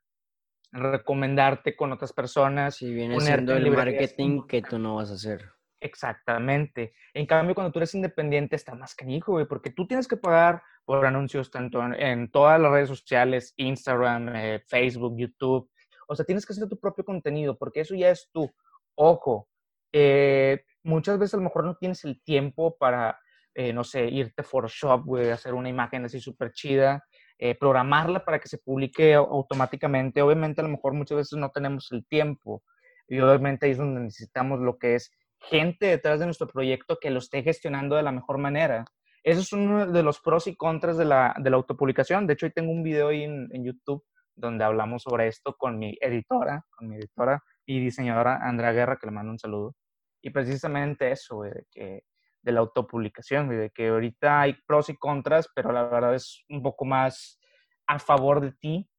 recomendarte 0.72 1.76
con 1.76 1.92
otras 1.92 2.12
personas. 2.12 2.82
Y 2.82 2.92
viene 2.92 3.20
siendo 3.20 3.56
el 3.56 3.70
marketing 3.70 4.46
que 4.46 4.62
tú 4.62 4.78
no 4.78 4.96
vas 4.96 5.10
a 5.10 5.14
hacer. 5.14 5.57
Exactamente. 5.80 6.92
En 7.14 7.26
cambio, 7.26 7.54
cuando 7.54 7.72
tú 7.72 7.78
eres 7.78 7.94
independiente, 7.94 8.56
está 8.56 8.74
más 8.74 8.94
canijo, 8.94 9.32
güey, 9.32 9.46
porque 9.46 9.70
tú 9.70 9.86
tienes 9.86 10.08
que 10.08 10.16
pagar 10.16 10.62
por 10.84 11.04
anuncios 11.06 11.50
tanto 11.50 11.80
en, 11.82 12.30
todas 12.30 12.60
las 12.60 12.72
redes 12.72 12.88
sociales, 12.88 13.54
Instagram, 13.56 14.34
eh, 14.34 14.62
Facebook, 14.66 15.16
YouTube. 15.16 15.70
O 16.08 16.16
sea, 16.16 16.24
tienes 16.24 16.46
que 16.46 16.52
hacer 16.52 16.68
tu 16.68 16.78
propio 16.78 17.04
contenido, 17.04 17.56
porque 17.56 17.80
eso 17.80 17.94
ya 17.94 18.10
es 18.10 18.28
tú. 18.32 18.50
Ojo, 18.96 19.48
eh, 19.92 20.64
muchas 20.82 21.18
veces 21.18 21.34
a 21.34 21.36
lo 21.36 21.44
mejor 21.44 21.64
no 21.64 21.76
tienes 21.76 22.04
el 22.04 22.20
tiempo 22.22 22.76
para, 22.76 23.18
eh, 23.54 23.72
no 23.72 23.84
sé, 23.84 24.06
irte 24.06 24.42
a 24.42 24.44
Photoshop, 24.44 25.04
güey, 25.04 25.30
hacer 25.30 25.54
una 25.54 25.68
imagen 25.68 26.04
así 26.04 26.20
súper 26.20 26.52
chida 26.52 27.04
eh, 27.40 27.54
programarla 27.54 28.24
para 28.24 28.40
que 28.40 28.48
se 28.48 28.58
publique 28.58 29.14
automáticamente. 29.14 30.22
Obviamente 30.22 30.60
a 30.60 30.64
lo 30.64 30.70
mejor 30.70 30.94
muchas 30.94 31.18
veces 31.18 31.38
no 31.38 31.50
tenemos 31.50 31.86
el 31.92 32.04
tiempo 32.04 32.64
y 33.06 33.20
obviamente 33.20 33.66
ahí 33.66 33.72
es 33.72 33.78
donde 33.78 34.00
necesitamos 34.00 34.58
lo 34.58 34.76
que 34.76 34.96
es 34.96 35.12
gente 35.40 35.86
detrás 35.86 36.20
de 36.20 36.26
nuestro 36.26 36.46
proyecto 36.48 36.98
que 37.00 37.10
lo 37.10 37.18
esté 37.18 37.42
gestionando 37.42 37.96
de 37.96 38.02
la 38.02 38.12
mejor 38.12 38.38
manera. 38.38 38.84
Eso 39.22 39.40
es 39.40 39.52
uno 39.52 39.86
de 39.86 40.02
los 40.02 40.20
pros 40.20 40.46
y 40.46 40.56
contras 40.56 40.96
de 40.96 41.04
la, 41.04 41.34
de 41.38 41.50
la 41.50 41.56
autopublicación. 41.56 42.26
De 42.26 42.34
hecho, 42.34 42.46
hoy 42.46 42.52
tengo 42.52 42.72
un 42.72 42.82
video 42.82 43.08
ahí 43.08 43.24
en, 43.24 43.48
en 43.52 43.64
YouTube 43.64 44.04
donde 44.34 44.64
hablamos 44.64 45.02
sobre 45.02 45.26
esto 45.26 45.54
con 45.56 45.78
mi 45.78 45.96
editora, 46.00 46.64
con 46.70 46.88
mi 46.88 46.96
editora 46.96 47.42
y 47.66 47.80
diseñadora 47.80 48.38
Andrea 48.42 48.72
Guerra, 48.72 48.96
que 48.96 49.06
le 49.06 49.12
mando 49.12 49.32
un 49.32 49.38
saludo. 49.38 49.74
Y 50.22 50.30
precisamente 50.30 51.10
eso, 51.10 51.42
de 51.42 51.66
que 51.70 52.04
de 52.42 52.52
la 52.52 52.60
autopublicación, 52.60 53.48
de 53.48 53.70
que 53.70 53.88
ahorita 53.88 54.40
hay 54.40 54.56
pros 54.66 54.88
y 54.88 54.96
contras, 54.96 55.50
pero 55.54 55.72
la 55.72 55.84
verdad 55.84 56.14
es 56.14 56.44
un 56.48 56.62
poco 56.62 56.84
más 56.84 57.38
a 57.86 57.98
favor 57.98 58.40
de 58.40 58.52
ti, 58.52 58.90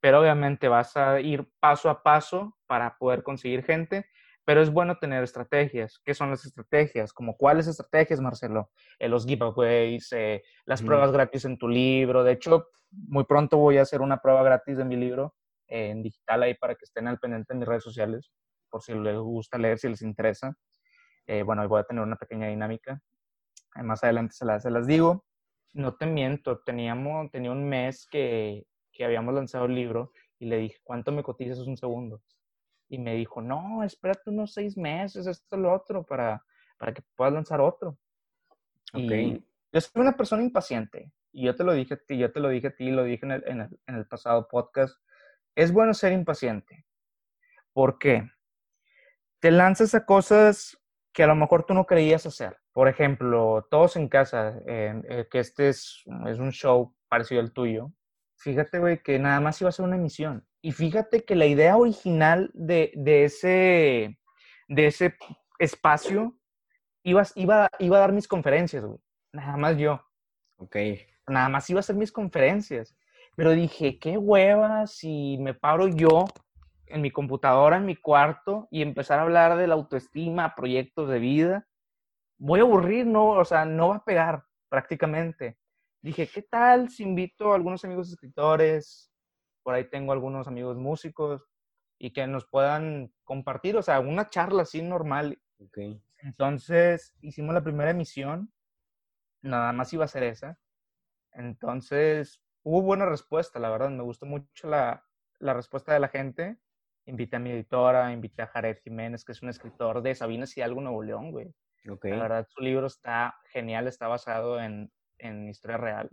pero 0.00 0.20
obviamente 0.20 0.68
vas 0.68 0.96
a 0.96 1.20
ir 1.20 1.48
paso 1.60 1.90
a 1.90 2.02
paso 2.02 2.56
para 2.66 2.96
poder 2.98 3.22
conseguir 3.22 3.64
gente, 3.64 4.06
pero 4.48 4.62
es 4.62 4.70
bueno 4.70 4.96
tener 4.96 5.22
estrategias. 5.22 6.00
¿Qué 6.02 6.14
son 6.14 6.30
las 6.30 6.42
estrategias? 6.46 7.12
Como 7.12 7.36
cuáles 7.36 7.66
estrategias, 7.66 8.18
Marcelo? 8.18 8.70
Eh, 8.98 9.06
los 9.06 9.26
giveaways, 9.26 10.10
eh, 10.12 10.42
las 10.64 10.80
pruebas 10.80 11.12
gratis 11.12 11.44
en 11.44 11.58
tu 11.58 11.68
libro. 11.68 12.24
De 12.24 12.32
hecho, 12.32 12.68
muy 12.90 13.24
pronto 13.24 13.58
voy 13.58 13.76
a 13.76 13.82
hacer 13.82 14.00
una 14.00 14.22
prueba 14.22 14.42
gratis 14.42 14.78
de 14.78 14.86
mi 14.86 14.96
libro 14.96 15.34
eh, 15.66 15.90
en 15.90 16.02
digital 16.02 16.44
ahí 16.44 16.54
para 16.54 16.76
que 16.76 16.86
estén 16.86 17.08
al 17.08 17.18
pendiente 17.18 17.52
en 17.52 17.58
mis 17.58 17.68
redes 17.68 17.84
sociales, 17.84 18.32
por 18.70 18.80
si 18.80 18.94
les 18.94 19.18
gusta 19.18 19.58
leer, 19.58 19.78
si 19.78 19.90
les 19.90 20.00
interesa. 20.00 20.56
Eh, 21.26 21.42
bueno, 21.42 21.68
voy 21.68 21.80
a 21.80 21.84
tener 21.84 22.02
una 22.02 22.16
pequeña 22.16 22.48
dinámica. 22.48 23.02
Eh, 23.76 23.82
más 23.82 24.02
adelante 24.02 24.32
se 24.32 24.46
las, 24.46 24.62
se 24.62 24.70
las 24.70 24.86
digo. 24.86 25.26
No 25.74 25.96
te 25.96 26.06
miento, 26.06 26.60
teníamos, 26.60 27.30
tenía 27.30 27.52
un 27.52 27.68
mes 27.68 28.08
que, 28.10 28.64
que 28.92 29.04
habíamos 29.04 29.34
lanzado 29.34 29.66
el 29.66 29.74
libro 29.74 30.10
y 30.38 30.46
le 30.46 30.56
dije, 30.56 30.78
¿cuánto 30.84 31.12
me 31.12 31.22
cotizas 31.22 31.58
un 31.58 31.76
segundo? 31.76 32.22
Y 32.88 32.98
me 32.98 33.14
dijo, 33.14 33.42
no, 33.42 33.82
espérate 33.84 34.30
unos 34.30 34.54
seis 34.54 34.76
meses, 34.76 35.26
esto, 35.26 35.56
lo 35.56 35.72
otro, 35.72 36.04
para, 36.04 36.42
para 36.78 36.92
que 36.94 37.02
puedas 37.14 37.34
lanzar 37.34 37.60
otro. 37.60 37.98
Y 38.94 39.44
yo 39.72 39.80
soy 39.80 40.02
una 40.02 40.16
persona 40.16 40.42
impaciente. 40.42 41.12
Y 41.32 41.44
yo 41.44 41.54
te 41.54 41.64
lo 41.64 41.72
dije 41.72 41.94
a 41.94 41.98
ti, 41.98 42.16
yo 42.16 42.32
te 42.32 42.40
lo 42.40 42.48
dije 42.48 42.68
a 42.68 42.74
ti, 42.74 42.90
lo 42.90 43.04
dije 43.04 43.26
en 43.26 43.32
el, 43.32 43.44
en 43.46 43.60
el, 43.60 43.80
en 43.86 43.94
el 43.96 44.06
pasado 44.06 44.48
podcast. 44.48 44.98
Es 45.54 45.72
bueno 45.72 45.92
ser 45.92 46.12
impaciente. 46.12 46.86
¿Por 47.74 47.98
qué? 47.98 48.30
Te 49.40 49.50
lanzas 49.50 49.94
a 49.94 50.06
cosas 50.06 50.78
que 51.12 51.22
a 51.22 51.26
lo 51.26 51.34
mejor 51.34 51.64
tú 51.64 51.74
no 51.74 51.84
creías 51.84 52.24
hacer. 52.26 52.56
Por 52.72 52.88
ejemplo, 52.88 53.66
todos 53.70 53.96
en 53.96 54.08
casa, 54.08 54.58
eh, 54.66 55.26
que 55.30 55.40
este 55.40 55.68
es, 55.68 56.04
es 56.26 56.38
un 56.38 56.52
show 56.52 56.94
parecido 57.08 57.40
al 57.40 57.52
tuyo. 57.52 57.92
Fíjate, 58.36 58.78
güey, 58.78 59.02
que 59.02 59.18
nada 59.18 59.40
más 59.40 59.60
iba 59.60 59.68
a 59.68 59.72
ser 59.72 59.84
una 59.84 59.96
emisión. 59.96 60.46
Y 60.60 60.72
fíjate 60.72 61.24
que 61.24 61.36
la 61.36 61.46
idea 61.46 61.76
original 61.76 62.50
de, 62.54 62.92
de 62.94 63.24
ese, 63.24 64.18
de 64.68 64.86
ese 64.86 65.14
espacio 65.58 66.36
iba, 67.02 67.22
iba, 67.36 67.70
iba 67.78 67.96
a 67.96 68.00
dar 68.00 68.12
mis 68.12 68.28
conferencias, 68.28 68.84
güey. 68.84 68.98
Nada 69.32 69.56
más 69.56 69.76
yo. 69.76 70.00
Ok. 70.56 70.76
Nada 71.28 71.48
más 71.48 71.68
iba 71.70 71.78
a 71.78 71.80
hacer 71.80 71.96
mis 71.96 72.12
conferencias. 72.12 72.96
Pero 73.36 73.52
dije, 73.52 73.98
qué 73.98 74.18
hueva 74.18 74.86
si 74.86 75.38
me 75.38 75.54
paro 75.54 75.86
yo 75.86 76.24
en 76.86 77.02
mi 77.02 77.10
computadora, 77.10 77.76
en 77.76 77.86
mi 77.86 77.94
cuarto, 77.94 78.66
y 78.70 78.82
empezar 78.82 79.18
a 79.18 79.22
hablar 79.22 79.56
de 79.56 79.66
la 79.66 79.74
autoestima, 79.74 80.54
proyectos 80.56 81.08
de 81.08 81.18
vida, 81.18 81.68
voy 82.38 82.60
a 82.60 82.62
aburrir, 82.62 83.06
no, 83.06 83.28
o 83.30 83.44
sea, 83.44 83.64
no 83.64 83.90
va 83.90 83.96
a 83.96 84.04
pegar 84.04 84.44
prácticamente. 84.68 85.58
Dije, 86.02 86.26
¿qué 86.26 86.42
tal 86.42 86.88
si 86.88 87.02
invito 87.02 87.52
a 87.52 87.56
algunos 87.56 87.84
amigos 87.84 88.08
escritores? 88.10 89.07
Por 89.68 89.74
ahí 89.74 89.84
tengo 89.84 90.12
algunos 90.12 90.48
amigos 90.48 90.78
músicos 90.78 91.44
y 91.98 92.14
que 92.14 92.26
nos 92.26 92.46
puedan 92.46 93.12
compartir, 93.22 93.76
o 93.76 93.82
sea, 93.82 94.00
una 94.00 94.30
charla 94.30 94.62
así 94.62 94.80
normal. 94.80 95.38
Okay. 95.58 96.00
Entonces, 96.22 97.14
hicimos 97.20 97.52
la 97.52 97.62
primera 97.62 97.90
emisión, 97.90 98.50
nada 99.42 99.74
más 99.74 99.92
iba 99.92 100.06
a 100.06 100.08
ser 100.08 100.22
esa. 100.22 100.58
Entonces, 101.32 102.40
hubo 102.62 102.80
buena 102.80 103.04
respuesta, 103.04 103.58
la 103.58 103.68
verdad, 103.68 103.90
me 103.90 104.04
gustó 104.04 104.24
mucho 104.24 104.68
la, 104.68 105.04
la 105.38 105.52
respuesta 105.52 105.92
de 105.92 106.00
la 106.00 106.08
gente 106.08 106.56
invité 107.04 107.36
a 107.36 107.40
mi 107.40 107.50
editora, 107.50 108.10
invité 108.10 108.40
a 108.40 108.46
Jared 108.46 108.78
Jiménez, 108.82 109.22
que 109.22 109.32
es 109.32 109.42
un 109.42 109.50
escritor 109.50 110.00
de 110.00 110.14
Sabinas 110.14 110.56
y 110.56 110.62
algo 110.62 110.80
Nuevo 110.80 111.02
León, 111.02 111.30
güey. 111.30 111.54
Okay. 111.86 112.12
La 112.12 112.22
verdad, 112.22 112.46
su 112.48 112.62
libro 112.62 112.86
está 112.86 113.38
genial, 113.50 113.86
está 113.86 114.08
basado 114.08 114.58
en, 114.58 114.90
en 115.18 115.46
historia 115.46 115.76
real. 115.76 116.08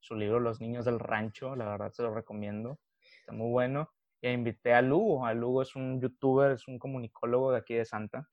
Su 0.00 0.14
libro 0.14 0.40
Los 0.40 0.60
Niños 0.60 0.84
del 0.84 0.98
Rancho, 0.98 1.56
la 1.56 1.70
verdad 1.70 1.90
se 1.92 2.02
lo 2.02 2.14
recomiendo. 2.14 2.78
Está 3.28 3.36
muy 3.36 3.50
bueno. 3.50 3.90
Y 4.22 4.28
invité 4.28 4.72
a 4.72 4.82
Lugo. 4.82 5.26
A 5.26 5.34
Lugo 5.34 5.62
es 5.62 5.76
un 5.76 6.00
youtuber, 6.00 6.52
es 6.52 6.66
un 6.66 6.78
comunicólogo 6.78 7.52
de 7.52 7.58
aquí 7.58 7.74
de 7.74 7.84
Santa, 7.84 8.28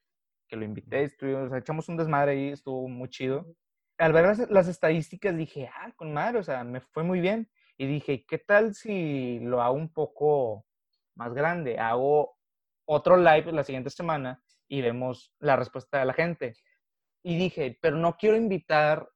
que 0.48 0.56
lo 0.56 0.64
invité. 0.64 1.04
Estuvimos, 1.04 1.54
echamos 1.54 1.90
un 1.90 1.98
desmadre 1.98 2.32
ahí, 2.32 2.50
estuvo 2.50 2.88
muy 2.88 3.10
chido. 3.10 3.46
Al 3.98 4.14
ver 4.14 4.26
las, 4.26 4.50
las 4.50 4.68
estadísticas 4.68 5.36
dije, 5.36 5.70
ah, 5.74 5.92
con 5.96 6.14
madre, 6.14 6.40
o 6.40 6.44
sea, 6.44 6.64
me 6.64 6.80
fue 6.80 7.04
muy 7.04 7.20
bien. 7.20 7.50
Y 7.78 7.88
dije, 7.88 8.26
¿qué 8.26 8.38
tal 8.38 8.74
si 8.74 9.40
lo 9.42 9.62
hago 9.62 9.76
un 9.76 9.92
poco 9.92 10.66
más 11.16 11.34
grande. 11.34 11.80
Hago 11.80 12.38
otro 12.86 13.18
live 13.18 13.52
la 13.52 13.64
siguiente 13.64 13.90
semana 13.90 14.42
y 14.68 14.82
vemos 14.82 15.34
la 15.40 15.56
respuesta 15.56 16.00
de 16.00 16.06
la 16.06 16.14
gente. 16.14 16.56
Y 17.24 17.38
dije, 17.38 17.78
pero 17.82 17.98
no 17.98 18.18
quiero 18.18 18.36
invitar, 18.36 19.10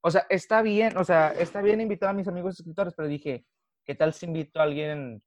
o 0.00 0.10
sea, 0.10 0.26
está 0.28 0.62
bien, 0.62 0.96
o 0.96 1.04
sea, 1.04 1.32
está 1.32 1.60
bien 1.60 1.80
invitar 1.80 2.10
a 2.10 2.12
mis 2.12 2.28
amigos 2.28 2.58
escritores, 2.58 2.94
pero 2.96 3.08
dije, 3.08 3.46
¿qué 3.88 3.94
tal 3.94 4.12
si 4.12 4.26
invito 4.26 4.60
a 4.60 4.64
alguien 4.64 5.22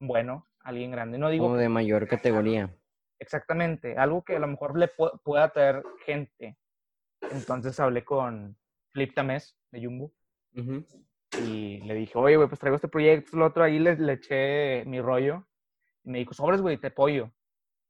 bueno, 0.00 0.48
alguien 0.60 0.90
grande? 0.90 1.18
No 1.18 1.28
digo... 1.28 1.44
Como 1.44 1.58
de 1.58 1.68
mayor 1.68 2.08
categoría. 2.08 2.74
Exactamente, 3.18 3.98
algo 3.98 4.24
que 4.24 4.36
a 4.36 4.38
lo 4.38 4.46
mejor 4.46 4.78
le 4.78 4.88
pueda 5.22 5.50
traer 5.50 5.84
gente. 6.06 6.56
Entonces 7.20 7.78
hablé 7.78 8.02
con 8.02 8.56
Flip 8.92 9.14
Tamés 9.14 9.58
de 9.70 9.84
Jumbo. 9.84 10.14
Y 11.44 11.82
le 11.82 11.94
dije, 11.94 12.16
oye, 12.16 12.36
güey, 12.36 12.48
pues 12.48 12.58
traigo 12.58 12.76
este 12.76 12.88
proyecto, 12.88 13.36
lo 13.36 13.46
otro, 13.46 13.62
ahí 13.62 13.78
le, 13.78 13.96
le 13.96 14.14
eché 14.14 14.84
mi 14.86 15.00
rollo 15.00 15.46
me 16.04 16.18
dijo, 16.18 16.32
sobres, 16.32 16.62
güey, 16.62 16.78
te 16.78 16.86
apoyo. 16.86 17.30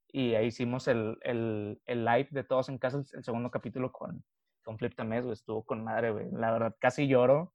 Y 0.08 0.34
ahí 0.34 0.46
hicimos 0.46 0.88
el, 0.88 1.18
el, 1.22 1.80
el, 1.86 2.04
live 2.04 2.28
de 2.32 2.42
todos 2.42 2.68
en 2.68 2.78
casa, 2.78 3.00
el 3.12 3.22
segundo 3.22 3.48
capítulo 3.52 3.92
con, 3.92 4.24
con 4.64 4.76
Flip 4.76 4.94
Tamés, 4.96 5.24
güey. 5.24 5.34
Estuvo 5.34 5.64
con 5.64 5.84
madre, 5.84 6.10
güey. 6.10 6.26
La 6.32 6.50
verdad, 6.50 6.76
casi 6.80 7.06
lloro 7.06 7.54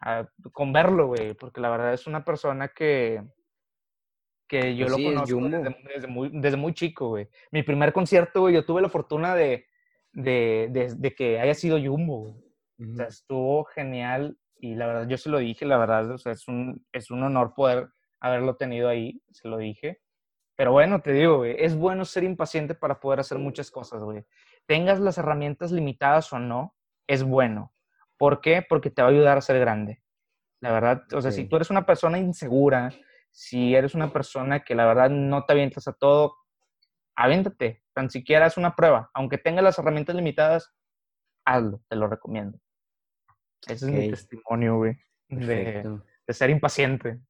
a, 0.00 0.26
con 0.52 0.72
verlo, 0.72 1.08
güey, 1.08 1.34
porque 1.34 1.60
la 1.60 1.70
verdad 1.70 1.92
es 1.92 2.06
una 2.06 2.24
persona 2.24 2.68
que, 2.68 3.22
que 4.48 4.74
yo 4.76 4.86
pues 4.86 4.98
lo 4.98 5.08
conozco 5.10 5.48
desde, 5.48 5.76
desde, 5.94 6.06
muy, 6.08 6.30
desde 6.32 6.56
muy 6.56 6.74
chico, 6.74 7.08
güey. 7.08 7.28
Mi 7.50 7.62
primer 7.62 7.92
concierto, 7.92 8.40
güey, 8.42 8.54
yo 8.54 8.64
tuve 8.64 8.82
la 8.82 8.88
fortuna 8.88 9.34
de, 9.34 9.66
de, 10.12 10.68
de, 10.70 10.94
de 10.96 11.14
que 11.14 11.38
haya 11.38 11.54
sido 11.54 11.78
Jumbo, 11.78 12.20
güey. 12.20 12.34
Uh 12.78 12.84
-huh. 12.84 12.92
O 12.92 12.96
sea, 12.96 13.06
estuvo 13.06 13.64
genial 13.64 14.38
y 14.56 14.74
la 14.74 14.86
verdad, 14.86 15.08
yo 15.08 15.16
se 15.16 15.30
lo 15.30 15.38
dije, 15.38 15.64
la 15.66 15.78
verdad, 15.78 16.10
o 16.10 16.18
sea, 16.18 16.32
es 16.32 16.48
un, 16.48 16.84
es 16.92 17.10
un 17.10 17.22
honor 17.22 17.54
poder 17.54 17.88
haberlo 18.20 18.56
tenido 18.56 18.88
ahí, 18.88 19.22
se 19.30 19.48
lo 19.48 19.58
dije. 19.58 20.00
Pero 20.56 20.72
bueno, 20.72 21.00
te 21.00 21.12
digo, 21.12 21.38
güey, 21.38 21.56
es 21.58 21.74
bueno 21.74 22.04
ser 22.04 22.22
impaciente 22.22 22.74
para 22.74 23.00
poder 23.00 23.20
hacer 23.20 23.38
muchas 23.38 23.70
cosas, 23.70 24.02
güey. 24.02 24.24
Tengas 24.66 25.00
las 25.00 25.16
herramientas 25.16 25.72
limitadas 25.72 26.30
o 26.34 26.38
no, 26.38 26.76
es 27.06 27.22
bueno. 27.22 27.72
¿Por 28.20 28.42
qué? 28.42 28.62
Porque 28.68 28.90
te 28.90 29.00
va 29.00 29.08
a 29.08 29.12
ayudar 29.12 29.38
a 29.38 29.40
ser 29.40 29.58
grande. 29.58 30.02
La 30.60 30.72
verdad, 30.72 31.04
o 31.14 31.22
sea, 31.22 31.30
sí. 31.30 31.44
si 31.44 31.48
tú 31.48 31.56
eres 31.56 31.70
una 31.70 31.86
persona 31.86 32.18
insegura, 32.18 32.92
si 33.30 33.74
eres 33.74 33.94
una 33.94 34.12
persona 34.12 34.60
que 34.60 34.74
la 34.74 34.84
verdad 34.84 35.08
no 35.08 35.46
te 35.46 35.54
avientas 35.54 35.88
a 35.88 35.94
todo, 35.94 36.36
aviéntate, 37.16 37.82
tan 37.94 38.10
siquiera 38.10 38.46
es 38.46 38.58
una 38.58 38.76
prueba. 38.76 39.10
Aunque 39.14 39.38
tengas 39.38 39.64
las 39.64 39.78
herramientas 39.78 40.14
limitadas, 40.14 40.70
hazlo, 41.46 41.82
te 41.88 41.96
lo 41.96 42.08
recomiendo. 42.08 42.58
Ese 43.66 43.86
okay. 43.86 43.98
es 43.98 44.04
mi 44.04 44.10
testimonio, 44.10 44.76
güey, 44.76 44.98
de, 45.28 46.00
de, 46.26 46.34
ser 46.34 46.50
impaciente. 46.50 47.20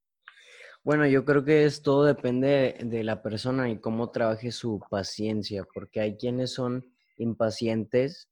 Bueno, 0.83 1.07
yo 1.07 1.25
creo 1.25 1.45
que 1.45 1.67
es 1.67 1.83
todo 1.83 2.05
depende 2.05 2.79
de 2.81 3.05
la 3.05 3.23
persona 3.23 3.71
y 3.71 3.79
cómo 3.79 4.11
trabaje 4.11 4.51
su 4.51 4.81
paciencia, 4.91 5.65
porque 5.73 6.01
hay 6.01 6.17
quienes 6.17 6.53
son 6.53 6.85
impacientes, 7.17 8.30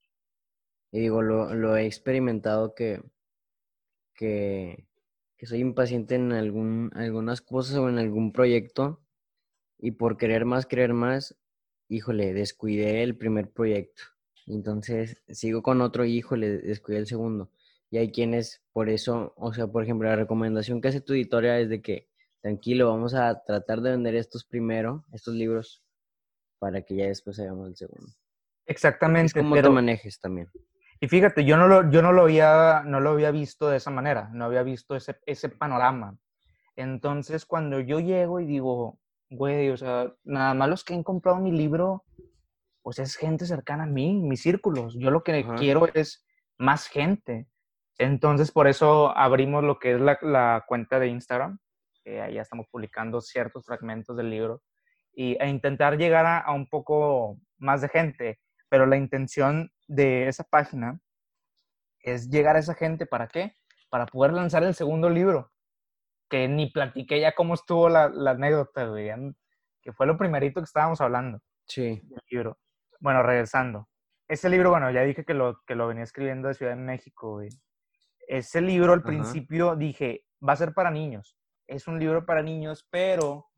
y 0.91 0.99
digo, 0.99 1.21
lo, 1.21 1.53
lo 1.53 1.77
he 1.77 1.85
experimentado 1.85 2.73
que, 2.73 3.01
que, 4.13 4.85
que, 5.37 5.45
soy 5.45 5.59
impaciente 5.59 6.15
en 6.15 6.31
algún, 6.31 6.91
algunas 6.95 7.41
cosas 7.41 7.77
o 7.77 7.89
en 7.89 7.99
algún 7.99 8.31
proyecto, 8.31 9.01
y 9.77 9.91
por 9.91 10.17
querer 10.17 10.45
más, 10.45 10.65
querer 10.65 10.93
más, 10.93 11.37
híjole, 11.87 12.33
descuidé 12.33 13.03
el 13.03 13.17
primer 13.17 13.49
proyecto. 13.51 14.03
Entonces 14.47 15.21
sigo 15.29 15.61
con 15.61 15.81
otro, 15.81 16.05
híjole, 16.05 16.57
descuidé 16.57 16.99
el 16.99 17.07
segundo. 17.07 17.51
Y 17.91 17.97
hay 17.97 18.11
quienes, 18.11 18.63
por 18.73 18.89
eso, 18.89 19.33
o 19.37 19.53
sea, 19.53 19.67
por 19.67 19.83
ejemplo, 19.83 20.07
la 20.09 20.15
recomendación 20.15 20.81
que 20.81 20.89
hace 20.89 21.01
tu 21.01 21.13
editorial 21.13 21.61
es 21.61 21.69
de 21.69 21.81
que 21.81 22.09
tranquilo, 22.41 22.89
vamos 22.89 23.13
a 23.13 23.43
tratar 23.43 23.81
de 23.81 23.91
vender 23.91 24.15
estos 24.15 24.45
primero, 24.45 25.05
estos 25.11 25.33
libros, 25.33 25.83
para 26.57 26.81
que 26.81 26.95
ya 26.95 27.05
después 27.05 27.39
hagamos 27.39 27.69
el 27.69 27.75
segundo. 27.75 28.11
Exactamente. 28.65 29.27
Es 29.27 29.33
como 29.33 29.55
pero... 29.55 29.69
te 29.69 29.73
manejes 29.73 30.19
también. 30.19 30.49
Y 31.01 31.07
fíjate, 31.07 31.45
yo 31.45 31.55
no 31.55 31.67
lo, 31.67 31.89
yo 31.89 32.01
no 32.01 32.11
lo, 32.11 32.23
había, 32.23 32.83
no 32.85 32.99
lo 32.99 33.11
había 33.11 33.31
visto 33.31 33.69
de 33.69 33.77
esa 33.77 33.89
manera, 33.89 34.29
no 34.33 34.45
había 34.45 34.63
visto 34.63 34.95
ese, 34.95 35.17
ese 35.25 35.49
panorama. 35.49 36.17
Entonces, 36.75 37.45
cuando 37.45 37.79
yo 37.79 37.99
llego 37.99 38.39
y 38.39 38.45
digo, 38.45 38.99
güey, 39.29 39.69
o 39.69 39.77
sea, 39.77 40.13
nada 40.23 40.53
más 40.53 40.69
los 40.69 40.83
que 40.83 40.93
han 40.93 41.03
comprado 41.03 41.39
mi 41.39 41.51
libro, 41.51 42.03
pues 42.81 42.99
es 42.99 43.15
gente 43.15 43.45
cercana 43.45 43.83
a 43.83 43.87
mí, 43.87 44.13
mis 44.13 44.41
círculos. 44.41 44.95
Yo 44.97 45.11
lo 45.11 45.23
que 45.23 45.39
Ajá. 45.39 45.55
quiero 45.55 45.87
es 45.93 46.25
más 46.57 46.87
gente. 46.87 47.47
Entonces, 47.97 48.51
por 48.51 48.67
eso 48.67 49.15
abrimos 49.15 49.63
lo 49.63 49.77
que 49.79 49.93
es 49.93 50.01
la, 50.01 50.63
cuenta 50.67 50.99
de 50.99 51.07
Instagram. 51.07 51.59
que 52.03 52.21
ahí 52.21 52.35
ya 52.35 52.41
estamos 52.41 52.67
publicando 52.71 53.21
ciertos 53.21 53.65
fragmentos 53.65 54.15
del 54.15 54.29
libro 54.29 54.61
y, 55.13 55.37
e 55.39 55.47
intentar 55.49 55.97
llegar 55.97 56.25
a, 56.25 56.51
un 56.53 56.67
poco 56.67 57.37
más 57.57 57.81
de 57.81 57.89
gente. 57.89 58.39
Pero 58.69 58.85
la 58.85 58.97
intención 58.97 59.71
de 59.87 60.27
esa 60.27 60.43
página 60.43 60.99
es 62.01 62.29
llegar 62.29 62.55
a 62.55 62.59
esa 62.59 62.75
gente, 62.75 63.05
¿para 63.05 63.27
qué? 63.27 63.53
Para 63.89 64.05
poder 64.05 64.33
lanzar 64.33 64.63
el 64.63 64.75
segundo 64.75 65.09
libro, 65.09 65.51
que 66.29 66.47
ni 66.47 66.71
platiqué 66.71 67.19
ya 67.19 67.33
cómo 67.33 67.55
estuvo 67.55 67.89
la, 67.89 68.09
la 68.09 68.31
anécdota, 68.31 68.85
güey, 68.85 69.11
que 69.81 69.91
fue 69.93 70.05
lo 70.05 70.17
primerito 70.17 70.61
que 70.61 70.65
estábamos 70.65 71.01
hablando. 71.01 71.41
Sí. 71.67 72.01
Del 72.03 72.21
libro. 72.29 72.59
Bueno, 72.99 73.23
regresando. 73.23 73.87
Ese 74.27 74.49
libro, 74.49 74.69
bueno, 74.69 74.91
ya 74.91 75.01
dije 75.01 75.25
que 75.25 75.33
lo, 75.33 75.59
que 75.65 75.75
lo 75.75 75.87
venía 75.87 76.03
escribiendo 76.03 76.47
de 76.47 76.53
Ciudad 76.53 76.73
de 76.73 76.81
México, 76.81 77.33
güey. 77.33 77.49
Ese 78.27 78.61
libro 78.61 78.93
al 78.93 79.01
principio 79.01 79.75
dije, 79.75 80.25
va 80.47 80.53
a 80.53 80.57
ser 80.57 80.73
para 80.73 80.91
niños. 80.91 81.35
Es 81.65 81.87
un 81.87 81.97
libro 81.97 82.25
para 82.25 82.43
niños, 82.43 82.87
pero 82.91 83.48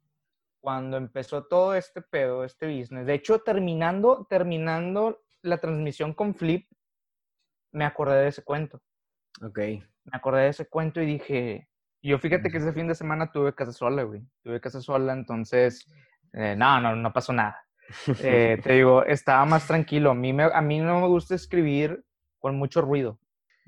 cuando 0.62 0.97
empezó 0.97 1.43
todo 1.43 1.76
este 1.76 2.02
pedo, 2.02 2.43
este 2.45 2.67
business, 2.67 3.06
de 3.06 3.15
hecho, 3.15 3.39
terminando, 3.39 4.26
terminando 4.30 5.21
la 5.41 5.58
transmisión 5.58 6.13
con 6.13 6.36
Flip, 6.36 6.69
me 7.71 7.84
acordé 7.84 8.21
de 8.21 8.28
ese 8.28 8.43
cuento. 8.43 8.82
Ok. 9.41 9.58
Me 9.58 10.13
acordé 10.13 10.43
de 10.43 10.50
ese 10.50 10.67
cuento 10.67 11.02
y 11.02 11.06
dije, 11.06 11.67
yo 12.02 12.19
fíjate 12.19 12.50
que 12.50 12.58
ese 12.58 12.74
fin 12.74 12.88
de 12.88 12.95
semana 12.95 13.32
tuve 13.32 13.54
casa 13.54 13.71
sola, 13.71 14.04
güey. 14.04 14.21
Tuve 14.43 14.62
casa 14.62 14.82
sola, 14.82 15.13
entonces, 15.13 15.86
eh, 16.34 16.56
no, 16.56 16.80
no, 16.80 16.95
no 16.95 17.13
pasó 17.13 17.34
nada. 17.34 17.58
Eh, 18.24 18.58
te 18.63 18.74
digo, 18.74 19.04
estaba 19.04 19.43
más 19.45 19.67
tranquilo. 19.67 20.12
A 20.12 20.15
mí, 20.15 20.34
a 20.39 20.62
mí 20.62 20.80
no 20.80 21.02
me 21.02 21.08
gusta 21.08 21.36
escribir 21.36 22.06
con 22.39 22.58
mucho 22.58 22.82
ruido. 22.82 23.19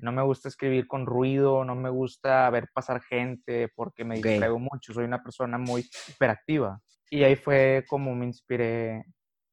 No 0.04 0.12
me 0.12 0.22
gusta 0.22 0.48
escribir 0.48 0.86
con 0.86 1.06
ruido, 1.06 1.64
no 1.64 1.74
me 1.74 1.88
gusta 1.88 2.48
ver 2.50 2.68
pasar 2.74 3.00
gente 3.00 3.68
porque 3.74 4.04
me 4.04 4.16
distraigo 4.16 4.58
mucho. 4.58 4.92
Soy 4.92 5.06
una 5.06 5.22
persona 5.22 5.56
muy 5.56 5.88
hiperactiva. 6.08 6.78
Y 7.08 7.24
ahí 7.24 7.36
fue 7.36 7.84
como 7.88 8.14
me 8.14 8.26
inspiré 8.26 9.06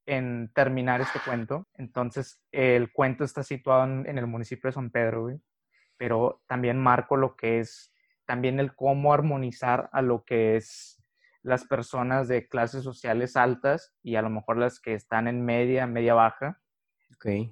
en 0.05 0.51
terminar 0.53 0.99
este 0.99 1.21
cuento. 1.23 1.69
Entonces, 1.75 2.41
el 2.51 2.91
cuento 2.91 3.23
está 3.23 3.43
situado 3.43 3.85
en, 3.85 4.17
el 4.17 4.27
municipio 4.27 4.67
de 4.67 4.73
San 4.73 4.89
Pedro, 4.89 5.29
pero 5.95 6.41
también 6.47 6.77
marco 6.77 7.15
lo 7.15 7.37
que 7.37 7.59
es, 7.59 7.93
también 8.25 8.59
el 8.59 8.75
cómo 8.75 9.13
armonizar 9.13 9.89
a 9.93 10.01
lo 10.01 10.25
que 10.25 10.57
es 10.57 11.01
las 11.43 11.63
personas 11.63 12.27
de 12.27 12.49
clases 12.49 12.83
sociales 12.83 13.37
altas 13.37 13.95
y 14.03 14.15
a 14.17 14.21
lo 14.21 14.29
mejor 14.29 14.57
las 14.57 14.81
que 14.81 14.95
están 14.95 15.29
en 15.29 15.45
media, 15.45 15.87
media 15.87 16.13
baja. 16.13 16.59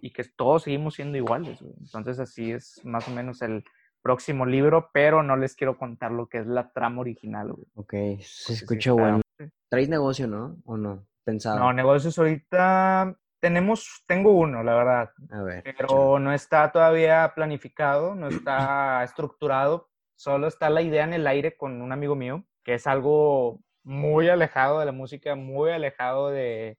Y 0.01 0.11
que 0.11 0.23
todos 0.23 0.63
seguimos 0.63 0.95
siendo 0.95 1.17
iguales. 1.17 1.61
Entonces 1.61 2.19
así 2.19 2.51
es 2.51 2.81
más 2.83 3.07
o 3.07 3.11
menos 3.11 3.41
el 3.41 3.63
próximo 4.01 4.45
libro, 4.45 4.89
pero 4.93 5.23
no 5.23 5.35
les 5.35 5.55
quiero 5.55 5.77
contar 5.77 6.11
lo 6.11 6.27
que 6.27 6.39
es 6.39 6.47
la 6.47 6.71
trama 6.71 7.01
original. 7.01 7.53
Ok, 7.75 7.93
se 8.21 8.53
escucha 8.53 8.91
bueno. 8.93 9.21
¿Traes 9.69 9.89
negocio, 9.89 10.27
no? 10.27 10.57
¿O 10.65 10.77
no? 10.77 11.05
Pensado. 11.23 11.59
No, 11.59 11.73
negocios 11.73 12.17
ahorita 12.17 13.15
tenemos, 13.39 14.03
tengo 14.07 14.31
uno, 14.31 14.63
la 14.63 14.75
verdad. 14.75 15.09
A 15.31 15.41
ver. 15.43 15.63
Pero 15.63 16.19
no 16.19 16.33
está 16.33 16.71
todavía 16.71 17.31
planificado, 17.35 18.15
no 18.15 18.27
está 18.27 19.03
estructurado. 19.03 19.89
Solo 20.15 20.47
está 20.47 20.69
la 20.69 20.81
idea 20.81 21.03
en 21.03 21.13
el 21.13 21.27
aire 21.27 21.55
con 21.55 21.81
un 21.81 21.91
amigo 21.91 22.15
mío, 22.15 22.45
que 22.63 22.73
es 22.73 22.87
algo 22.87 23.61
muy 23.83 24.27
alejado 24.27 24.79
de 24.79 24.85
la 24.85 24.91
música, 24.91 25.35
muy 25.35 25.71
alejado 25.71 26.29
de, 26.29 26.77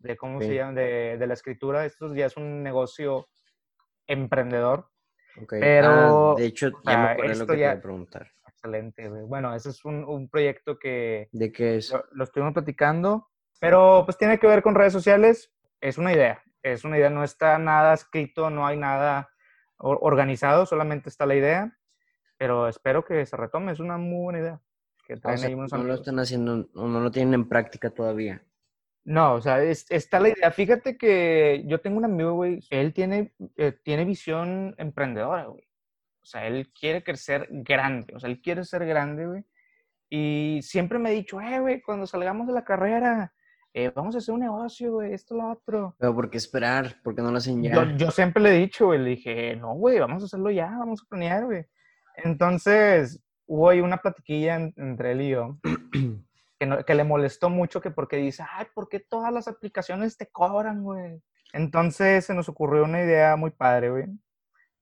de 0.00 0.16
¿cómo 0.16 0.40
se 0.40 0.54
llama? 0.54 0.72
De, 0.72 1.16
de, 1.18 1.26
la 1.26 1.34
escritura. 1.34 1.84
Esto 1.84 2.14
ya 2.14 2.26
es 2.26 2.36
un 2.36 2.62
negocio 2.62 3.28
emprendedor. 4.06 4.90
Pero, 5.48 6.32
ah, 6.32 6.34
de 6.36 6.46
hecho, 6.46 6.70
ya 6.84 6.98
me 6.98 7.08
acuerdo 7.10 7.38
lo 7.38 7.46
que 7.46 7.52
te 7.54 7.60
iba 7.60 7.72
a 7.72 7.80
preguntar. 7.80 8.30
Excelente, 8.48 9.08
Bueno, 9.08 9.54
ese 9.54 9.70
es 9.70 9.84
un, 9.84 10.04
un 10.04 10.28
proyecto 10.28 10.78
que... 10.78 11.28
¿De 11.32 11.50
qué 11.50 11.76
es? 11.76 11.90
Lo, 11.92 12.04
lo, 12.12 12.24
estuvimos 12.24 12.52
platicando, 12.52 13.28
pero 13.58 14.02
pues 14.04 14.18
tiene 14.18 14.38
que 14.38 14.46
ver 14.46 14.62
con 14.62 14.74
redes 14.74 14.92
sociales. 14.92 15.52
Es 15.80 15.96
una 15.96 16.12
idea, 16.12 16.42
es 16.62 16.84
una 16.84 16.98
idea, 16.98 17.08
no 17.08 17.24
está 17.24 17.58
nada 17.58 17.94
escrito, 17.94 18.50
no 18.50 18.66
hay 18.66 18.76
nada 18.76 19.30
organizado, 19.78 20.66
solamente 20.66 21.08
está 21.08 21.24
la 21.24 21.36
idea, 21.36 21.78
pero 22.36 22.68
espero 22.68 23.02
que 23.02 23.24
se 23.24 23.36
retome, 23.36 23.72
es 23.72 23.80
una 23.80 23.96
muy 23.96 24.24
buena 24.24 24.40
idea 24.40 24.60
no 25.16 25.84
lo 25.84 25.94
están 25.94 26.18
haciendo, 26.18 26.68
no 26.74 27.00
lo 27.00 27.10
tienen 27.10 27.34
en 27.34 27.48
práctica 27.48 27.90
todavía. 27.90 28.42
No, 29.04 29.34
o 29.34 29.40
sea, 29.40 29.62
está 29.62 30.20
la 30.20 30.28
idea. 30.28 30.50
Fíjate 30.50 30.96
que 30.96 31.64
yo 31.66 31.80
tengo 31.80 31.98
un 31.98 32.04
amigo, 32.04 32.34
güey, 32.34 32.60
él 32.70 32.92
tiene, 32.92 33.32
eh, 33.56 33.72
tiene 33.82 34.04
visión 34.04 34.74
emprendedora, 34.78 35.46
güey. 35.46 35.64
O 36.22 36.26
sea, 36.26 36.46
él 36.46 36.70
quiere 36.78 37.02
crecer 37.02 37.48
grande, 37.50 38.14
o 38.14 38.20
sea, 38.20 38.28
él 38.28 38.40
quiere 38.42 38.64
ser 38.64 38.84
grande, 38.86 39.26
güey. 39.26 39.44
Y 40.10 40.60
siempre 40.62 40.98
me 40.98 41.08
ha 41.08 41.12
dicho, 41.12 41.40
eh, 41.40 41.60
güey, 41.60 41.80
cuando 41.80 42.06
salgamos 42.06 42.46
de 42.46 42.52
la 42.52 42.64
carrera, 42.64 43.32
eh, 43.72 43.90
vamos 43.94 44.14
a 44.14 44.18
hacer 44.18 44.34
un 44.34 44.40
negocio, 44.40 44.92
güey, 44.92 45.12
esto, 45.12 45.36
lo 45.36 45.50
otro. 45.50 45.94
Pero 45.98 46.14
¿por 46.14 46.28
qué 46.28 46.38
esperar? 46.38 46.96
¿Por 47.02 47.14
qué 47.14 47.22
no 47.22 47.30
lo 47.30 47.38
hacen 47.38 47.62
ya? 47.62 47.74
Yo, 47.74 47.96
yo 47.96 48.10
siempre 48.10 48.42
le 48.42 48.50
he 48.50 48.58
dicho, 48.58 48.86
güey, 48.86 48.98
le 48.98 49.10
dije, 49.10 49.56
no, 49.56 49.74
güey, 49.74 49.98
vamos 49.98 50.22
a 50.22 50.26
hacerlo 50.26 50.50
ya, 50.50 50.66
vamos 50.66 51.02
a 51.02 51.08
planear, 51.08 51.46
güey. 51.46 51.64
Entonces, 52.16 53.22
hubo 53.46 53.70
ahí 53.70 53.80
una 53.80 53.98
platiquilla 53.98 54.56
entre 54.76 55.12
él 55.12 55.20
y 55.22 55.28
yo 55.30 55.58
que, 56.60 56.84
que, 56.84 56.94
le 56.94 57.04
molestó 57.04 57.48
mucho 57.48 57.80
que 57.80 57.90
porque 57.90 58.18
dice, 58.18 58.44
ay, 58.48 58.66
¿por 58.74 58.88
qué 58.88 59.00
todas 59.00 59.32
las 59.32 59.48
aplicaciones 59.48 60.16
te 60.16 60.26
cobran, 60.26 60.82
güey? 60.82 61.22
Entonces 61.52 62.26
se 62.26 62.34
nos 62.34 62.48
ocurrió 62.48 62.84
una 62.84 63.02
idea 63.02 63.34
muy 63.36 63.50
padre, 63.50 63.90
güey. 63.90 64.04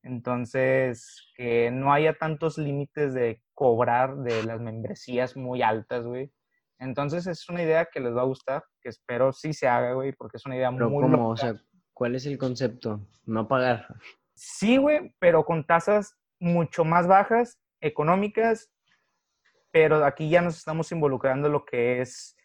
Entonces, 0.02 1.30
que 1.34 1.70
no 1.70 1.92
haya 1.92 2.18
tantos 2.18 2.58
límites 2.58 3.14
de 3.14 3.42
cobrar 3.54 4.16
de 4.16 4.42
las 4.42 4.60
membresías 4.60 5.36
muy 5.36 5.62
altas, 5.62 6.04
güey. 6.04 6.32
Entonces 6.78 7.26
es 7.26 7.48
una 7.48 7.62
idea 7.62 7.88
que 7.92 8.00
les 8.00 8.14
va 8.14 8.22
a 8.22 8.26
gustar, 8.26 8.64
que 8.80 8.88
espero 8.88 9.32
sí 9.32 9.52
se 9.52 9.66
haga, 9.66 9.94
güey, 9.94 10.12
porque 10.12 10.36
es 10.36 10.46
una 10.46 10.56
idea 10.56 10.70
pero 10.70 10.90
muy... 10.90 11.02
¿cómo? 11.02 11.30
O 11.30 11.36
sea, 11.36 11.54
¿cuál 11.92 12.14
es 12.14 12.26
el 12.26 12.38
concepto? 12.38 13.00
No 13.24 13.48
pagar. 13.48 13.86
Sí, 14.34 14.76
güey, 14.76 15.12
pero 15.18 15.44
con 15.44 15.64
tasas 15.64 16.16
mucho 16.38 16.84
más 16.84 17.08
bajas 17.08 17.58
económicas, 17.80 18.70
pero 19.70 20.04
aquí 20.04 20.28
ya 20.28 20.40
nos 20.40 20.56
estamos 20.56 20.90
involucrando 20.92 21.48
lo 21.48 21.64
que 21.64 22.00
es... 22.00 22.36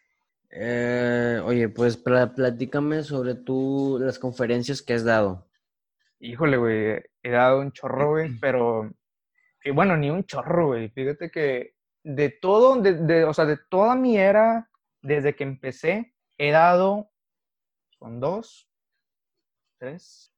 Eh, 0.50 1.40
oye, 1.44 1.68
pues 1.68 1.96
platícame 1.96 3.02
sobre 3.02 3.34
tú 3.34 3.98
las 4.00 4.18
conferencias 4.18 4.82
que 4.82 4.94
has 4.94 5.04
dado. 5.04 5.48
Híjole, 6.20 6.56
güey, 6.56 7.02
he 7.22 7.30
dado 7.30 7.60
un 7.60 7.72
chorro, 7.72 8.10
güey, 8.10 8.30
pero... 8.40 8.90
Y 9.64 9.70
bueno, 9.70 9.96
ni 9.96 10.10
un 10.10 10.24
chorro, 10.24 10.68
güey. 10.68 10.90
Fíjate 10.90 11.30
que 11.30 11.74
de 12.04 12.28
todo, 12.28 12.80
de, 12.80 13.24
o 13.24 13.32
sea, 13.32 13.46
de 13.46 13.56
toda 13.56 13.94
mi 13.96 14.18
era, 14.18 14.70
desde 15.00 15.34
que 15.34 15.44
empecé, 15.44 16.14
he 16.36 16.50
dado, 16.50 17.10
son 17.98 18.20
dos, 18.20 18.68
tres, 19.78 20.30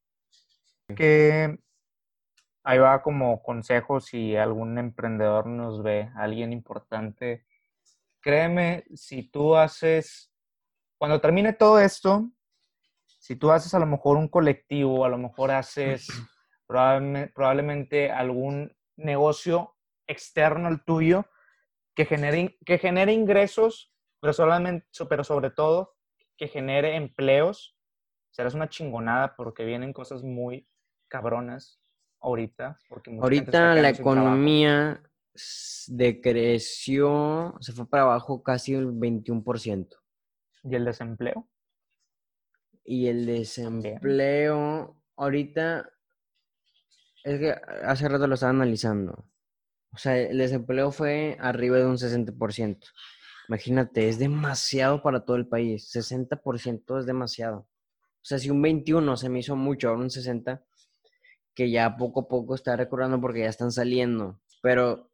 que 0.94 1.59
ahí 2.66 2.79
va 2.79 3.00
como 3.00 3.44
consejo 3.44 4.00
si 4.00 4.35
algún 4.35 4.76
emprendedor 4.76 5.46
nos 5.46 5.85
ve, 5.85 6.11
alguien 6.16 6.52
importante. 6.52 7.46
Créeme, 8.20 8.85
si 8.92 9.22
tú 9.22 9.55
haces, 9.55 10.33
cuando 10.98 11.20
termine 11.20 11.52
todo 11.52 11.79
esto, 11.79 12.29
si 13.20 13.37
tú 13.37 13.52
haces 13.52 13.72
a 13.72 13.79
lo 13.79 13.87
mejor 13.87 14.16
un 14.16 14.26
colectivo, 14.26 15.05
a 15.05 15.09
lo 15.09 15.16
mejor 15.16 15.52
haces 15.52 16.09
probablemente, 16.66 18.11
algún 18.11 18.76
negocio 18.96 19.76
externo 20.09 20.66
al 20.66 20.85
tuyo 20.85 21.24
que 21.94 22.05
genere, 22.05 22.59
que 22.66 22.79
genere 22.79 23.12
ingresos, 23.12 23.92
pero, 24.18 24.33
solamente, 24.33 24.88
pero 25.09 25.22
sobre 25.22 25.50
todo 25.50 25.94
que 26.37 26.48
genere 26.48 26.96
empleos, 26.96 27.79
serás 28.33 28.55
una 28.55 28.68
chingonada 28.68 29.37
porque 29.37 29.64
vienen 29.64 29.92
cosas 29.92 30.24
muy 30.24 30.68
cabronas 31.07 31.81
ahorita? 32.26 32.78
Porque 32.88 33.16
ahorita 33.20 33.74
la 33.76 33.90
economía 33.90 35.01
decreció, 35.88 37.55
se 37.61 37.72
fue 37.72 37.88
para 37.88 38.05
abajo 38.05 38.42
casi 38.42 38.74
el 38.74 38.88
21%. 38.88 39.88
¿Y 40.64 40.74
el 40.74 40.84
desempleo? 40.84 41.48
Y 42.84 43.07
el 43.07 43.26
desempleo, 43.26 45.01
ahorita, 45.16 45.88
es 47.24 47.38
que 47.38 47.51
hace 47.84 48.09
rato 48.09 48.26
lo 48.26 48.34
estaba 48.34 48.51
analizando. 48.51 49.28
O 49.92 49.98
sea, 49.98 50.18
el 50.18 50.38
desempleo 50.38 50.90
fue 50.90 51.36
arriba 51.40 51.78
de 51.78 51.86
un 51.86 51.96
60%. 51.96 52.78
Imagínate, 53.48 54.09
es 54.09 54.18
demasiado 54.18 55.03
para 55.03 55.24
todo 55.24 55.36
el 55.36 55.46
país. 55.46 55.94
60% 55.94 56.98
es 56.98 57.07
demasiado. 57.07 57.59
O 57.59 58.28
sea, 58.28 58.38
si 58.38 58.51
un 58.51 58.61
21 58.61 59.16
se 59.16 59.28
me 59.28 59.38
hizo 59.38 59.55
mucho, 59.55 59.88
ahora 59.88 60.03
un 60.03 60.11
60, 60.11 60.64
que 61.57 61.70
ya 61.70 61.96
poco 61.96 62.20
a 62.20 62.28
poco 62.28 62.54
está 62.54 62.76
recordando 62.76 63.20
porque 63.20 63.40
ya 63.40 63.48
están 63.48 63.72
saliendo. 63.72 64.38
Pero, 64.62 65.11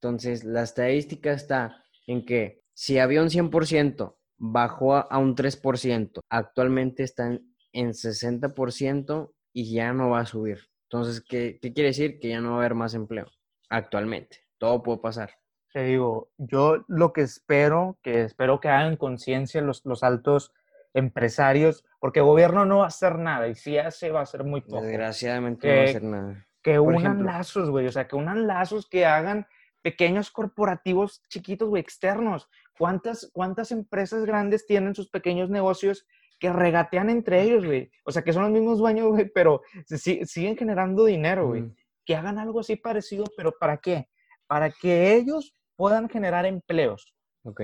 entonces, 0.00 0.44
la 0.44 0.62
estadística 0.62 1.32
está 1.32 1.82
en 2.06 2.24
que 2.24 2.62
si 2.74 2.98
había 2.98 3.22
un 3.22 3.30
100%, 3.30 4.14
bajó 4.38 4.94
a 4.94 5.18
un 5.18 5.34
3%, 5.34 6.20
actualmente 6.28 7.02
están 7.02 7.50
en 7.72 7.94
60% 7.94 9.32
y 9.52 9.72
ya 9.72 9.92
no 9.94 10.10
va 10.10 10.20
a 10.20 10.26
subir. 10.26 10.68
Entonces, 10.90 11.24
¿qué, 11.26 11.58
¿qué 11.60 11.72
quiere 11.72 11.88
decir? 11.88 12.20
Que 12.20 12.28
ya 12.28 12.40
no 12.40 12.50
va 12.50 12.56
a 12.56 12.58
haber 12.58 12.74
más 12.74 12.94
empleo 12.94 13.26
actualmente. 13.70 14.40
Todo 14.58 14.82
puede 14.82 14.98
pasar. 14.98 15.30
Te 15.72 15.82
digo, 15.82 16.30
yo 16.36 16.84
lo 16.88 17.12
que 17.12 17.22
espero, 17.22 17.98
que 18.02 18.22
espero 18.22 18.60
que 18.60 18.68
hagan 18.68 18.96
conciencia 18.96 19.62
los, 19.62 19.84
los 19.84 20.02
altos 20.02 20.52
empresarios, 20.94 21.84
porque 22.06 22.20
el 22.20 22.26
gobierno 22.26 22.64
no 22.64 22.78
va 22.78 22.84
a 22.84 22.86
hacer 22.86 23.18
nada 23.18 23.48
y 23.48 23.56
si 23.56 23.76
hace 23.78 24.12
va 24.12 24.20
a 24.20 24.26
ser 24.26 24.44
muy 24.44 24.60
poco. 24.60 24.80
Desgraciadamente 24.80 25.66
no 25.66 25.74
va 25.74 25.80
a 25.80 25.84
Que- 25.84 25.90
hacer 25.90 26.02
nada. 26.04 26.46
Que 26.62 26.78
Por 26.78 26.86
unan 26.88 27.00
ejemplo. 27.00 27.24
lazos, 27.26 27.68
güey, 27.68 27.86
o 27.88 27.90
sea, 27.90 28.06
que 28.06 28.14
unan 28.14 28.46
lazos 28.46 28.88
que 28.88 29.04
hagan 29.04 29.44
pequeños 29.82 30.30
corporativos 30.30 31.20
chiquitos, 31.28 31.68
güey, 31.68 31.80
externos. 31.82 32.48
¿Cuántas, 32.78 33.28
¿Cuántas 33.32 33.72
empresas 33.72 34.24
grandes 34.24 34.66
tienen 34.66 34.94
sus 34.94 35.08
pequeños 35.08 35.50
negocios 35.50 36.06
que 36.38 36.52
regatean 36.52 37.10
entre 37.10 37.42
ellos, 37.42 37.64
güey? 37.64 37.90
O 38.04 38.12
sea, 38.12 38.22
que 38.22 38.32
son 38.32 38.44
los 38.44 38.52
mismos 38.52 38.78
dueños, 38.78 39.08
güey, 39.08 39.28
pero 39.28 39.62
se 39.84 39.98
si- 39.98 40.24
siguen 40.26 40.56
generando 40.56 41.06
dinero, 41.06 41.48
güey. 41.48 41.62
Mm, 41.62 41.74
Que 42.04 42.14
hagan 42.14 42.38
algo 42.38 42.60
así 42.60 42.76
parecido, 42.76 43.24
pero 43.36 43.50
¿para 43.58 43.78
qué? 43.78 44.08
Para 44.46 44.70
que 44.70 45.14
ellos 45.16 45.52
puedan 45.74 46.08
generar 46.08 46.46
empleos. 46.46 47.12
Ok. 47.42 47.62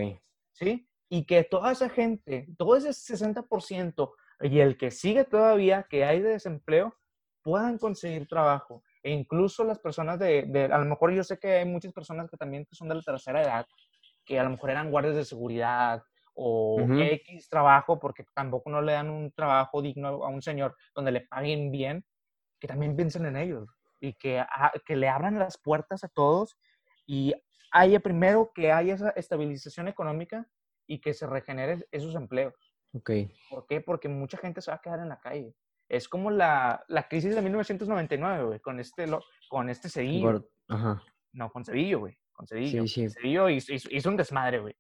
¿sí? 0.51 0.89
Y 1.09 1.27
que 1.27 1.45
toda 1.45 1.71
esa 1.71 1.89
gente, 1.89 2.49
todo 2.59 2.75
ese 2.77 2.93
60% 2.93 4.15
y 4.43 4.61
el 4.61 4.77
que 4.77 4.91
sigue 4.91 5.25
todavía, 5.25 5.85
que 5.89 6.05
hay 6.05 6.21
de 6.21 6.31
desempleo, 6.31 6.95
puedan 7.43 7.79
conseguir 7.79 8.27
trabajo. 8.29 8.83
E 9.03 9.11
incluso 9.11 9.65
las 9.65 9.79
personas 9.79 10.19
de, 10.19 10.45
de- 10.47 10.65
a 10.67 10.79
lo 10.79 10.85
mejor 10.85 11.13
yo 11.13 11.25
sé 11.25 11.39
que 11.39 11.53
hay 11.59 11.65
muchas 11.65 11.93
personas 11.93 12.31
que 12.31 12.37
también 12.37 12.67
son 12.71 12.89
de 12.89 12.97
la 12.97 13.03
tercera 13.03 13.43
edad, 13.43 13.67
que 14.25 14.39
a 14.39 14.45
lo 14.45 14.51
mejor 14.51 14.71
eran 14.71 14.91
guardias 14.91 15.17
de 15.17 15.25
seguridad 15.25 16.03
o 16.35 16.77
Ujú. 16.81 17.03
X 17.03 17.49
trabajo, 17.49 17.99
porque 17.99 18.25
tampoco 18.35 18.71
no 18.71 18.81
le 18.81 18.93
dan 18.93 19.11
un 19.11 19.33
trabajo 19.33 19.83
digno 19.83 20.09
a 20.25 20.29
un 20.29 20.41
señor 20.43 20.77
donde 20.95 21.13
le 21.13 21.21
paguen 21.23 21.71
bien, 21.71 22.05
que 22.61 22.69
también 22.69 22.97
piensen 22.97 23.27
en 23.27 23.37
ellos 23.37 23.69
y 24.01 24.15
que, 24.15 24.39
a- 24.41 24.73
que 24.87 24.97
le 24.97 25.09
abran 25.09 25.39
las 25.39 25.59
puertas 25.59 26.05
a 26.05 26.09
todos 26.09 26.57
y 27.07 27.35
haya 27.73 28.01
primero 28.01 28.53
que 28.55 28.73
haya 28.73 28.95
esa 28.95 29.11
estabilización 29.11 29.89
económica 29.89 30.47
y 30.87 31.01
que 31.01 31.15
se 31.15 31.27
regeneren 31.27 31.85
esos 31.91 32.15
empleos. 32.15 32.72
Ok. 32.93 33.11
¿Por 33.51 33.67
qué? 33.67 33.81
Porque 33.81 34.09
mucha 34.09 34.37
gente 34.39 34.61
se 34.61 34.71
va 34.71 34.77
a 34.77 34.81
quedar 34.81 35.01
en 35.01 35.09
la 35.09 35.19
calle. 35.21 35.55
Es 35.89 36.09
como 36.09 36.31
la, 36.31 36.85
la 36.89 37.09
crisis 37.09 37.35
de 37.35 37.43
1999, 37.43 38.45
güey, 38.45 38.61
con 38.61 38.81
este, 38.81 39.07
lo- 39.07 39.23
con 39.49 39.69
este 39.69 39.89
Cedillo. 39.89 40.49
Ajá. 40.69 41.03
No, 41.33 41.51
con 41.51 41.65
Cedillo, 41.65 42.01
güey, 42.01 42.17
con 42.33 42.47
Cedillo. 42.47 42.87
Sí, 42.87 43.09
sí. 43.09 43.09
Cedillo 43.11 43.49
hizo, 43.49 43.73
hizo- 43.73 43.89
hizo 43.91 44.09
un 44.09 44.17
desmadre, 44.17 44.61
güey. 44.61 44.75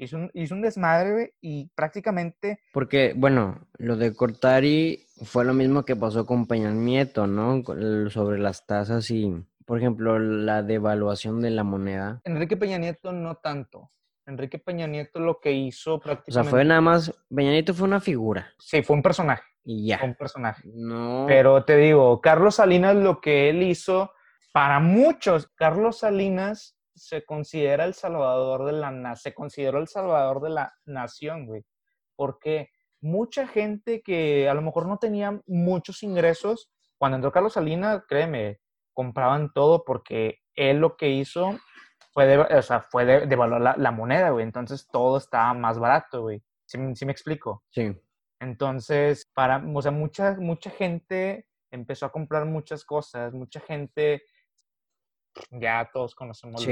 Hizo 0.00 0.16
un, 0.16 0.30
hizo 0.32 0.54
un 0.54 0.62
desmadre, 0.62 1.12
güey, 1.12 1.30
y 1.40 1.70
prácticamente 1.74 2.60
Porque, 2.72 3.14
bueno, 3.16 3.66
lo 3.78 3.96
de 3.96 4.14
Cortari 4.14 5.04
fue 5.24 5.44
lo 5.44 5.54
mismo 5.54 5.84
que 5.84 5.96
pasó 5.96 6.24
con 6.24 6.46
Peña 6.46 6.70
Nieto, 6.70 7.26
¿no? 7.26 7.62
Sobre 8.10 8.38
las 8.38 8.64
tasas 8.64 9.10
y, 9.10 9.44
por 9.66 9.78
ejemplo, 9.78 10.18
la 10.20 10.62
devaluación 10.62 11.40
de 11.42 11.50
la 11.50 11.64
moneda. 11.64 12.20
Enrique 12.24 12.56
Peña 12.56 12.78
Nieto 12.78 13.10
no 13.12 13.36
tanto. 13.36 13.90
Enrique 14.28 14.58
Peña 14.58 14.86
Nieto 14.86 15.18
lo 15.20 15.40
que 15.40 15.52
hizo 15.52 15.94
O 15.94 15.98
sea, 15.98 16.04
prácticamente... 16.14 16.50
fue 16.50 16.64
nada 16.64 16.80
más, 16.80 17.12
Peña 17.34 17.50
Nieto 17.50 17.74
fue 17.74 17.88
una 17.88 18.00
figura 18.00 18.52
Sí, 18.58 18.82
fue 18.82 18.96
un 18.96 19.02
personaje, 19.02 19.42
y 19.64 19.92
fue 19.94 20.06
un 20.06 20.12
ya. 20.12 20.18
personaje. 20.18 20.62
No. 20.66 21.24
Pero 21.26 21.64
te 21.64 21.76
digo, 21.76 22.20
Carlos 22.20 22.56
Salinas 22.56 22.94
lo 22.96 23.20
que 23.20 23.48
él 23.48 23.62
hizo, 23.62 24.12
para 24.52 24.80
muchos, 24.80 25.48
Carlos 25.54 25.98
Salinas 25.98 26.76
se 26.94 27.24
considera 27.24 27.84
el 27.84 27.94
salvador 27.94 28.64
de 28.64 28.72
la 28.72 29.16
se 29.16 29.32
consideró 29.32 29.78
el 29.78 29.88
salvador 29.88 30.42
de 30.42 30.50
la 30.50 30.74
nación, 30.84 31.46
güey. 31.46 31.64
Porque 32.16 32.70
mucha 33.00 33.46
gente 33.46 34.02
que 34.02 34.48
a 34.48 34.54
lo 34.54 34.62
mejor 34.62 34.86
no 34.86 34.98
tenía 34.98 35.40
muchos 35.46 36.02
ingresos, 36.02 36.70
cuando 36.98 37.16
entró 37.16 37.30
Carlos 37.30 37.52
Salinas, 37.52 38.02
créeme, 38.08 38.58
compraban 38.92 39.52
todo 39.52 39.84
porque 39.84 40.40
él 40.56 40.78
lo 40.78 40.96
que 40.96 41.10
hizo 41.10 41.56
fue, 42.10 42.26
de, 42.26 42.38
o 42.38 42.62
sea, 42.62 42.80
fue 42.80 43.04
de, 43.04 43.26
devaluar 43.26 43.60
la, 43.60 43.74
la 43.76 43.90
moneda, 43.90 44.30
güey. 44.30 44.44
Entonces 44.44 44.88
todo 44.88 45.18
estaba 45.18 45.54
más 45.54 45.78
barato, 45.78 46.22
güey. 46.22 46.42
¿Sí, 46.64 46.78
me- 46.78 46.94
sí 46.94 47.06
me 47.06 47.12
explico? 47.12 47.64
Sí. 47.70 47.96
Entonces, 48.40 49.24
para, 49.34 49.62
o 49.74 49.82
sea, 49.82 49.90
mucha, 49.90 50.34
mucha 50.34 50.70
gente 50.70 51.48
empezó 51.70 52.06
a 52.06 52.12
comprar 52.12 52.44
muchas 52.46 52.84
cosas, 52.84 53.32
mucha 53.34 53.60
gente, 53.60 54.22
ya 55.50 55.88
todos 55.92 56.14
conocemos 56.14 56.66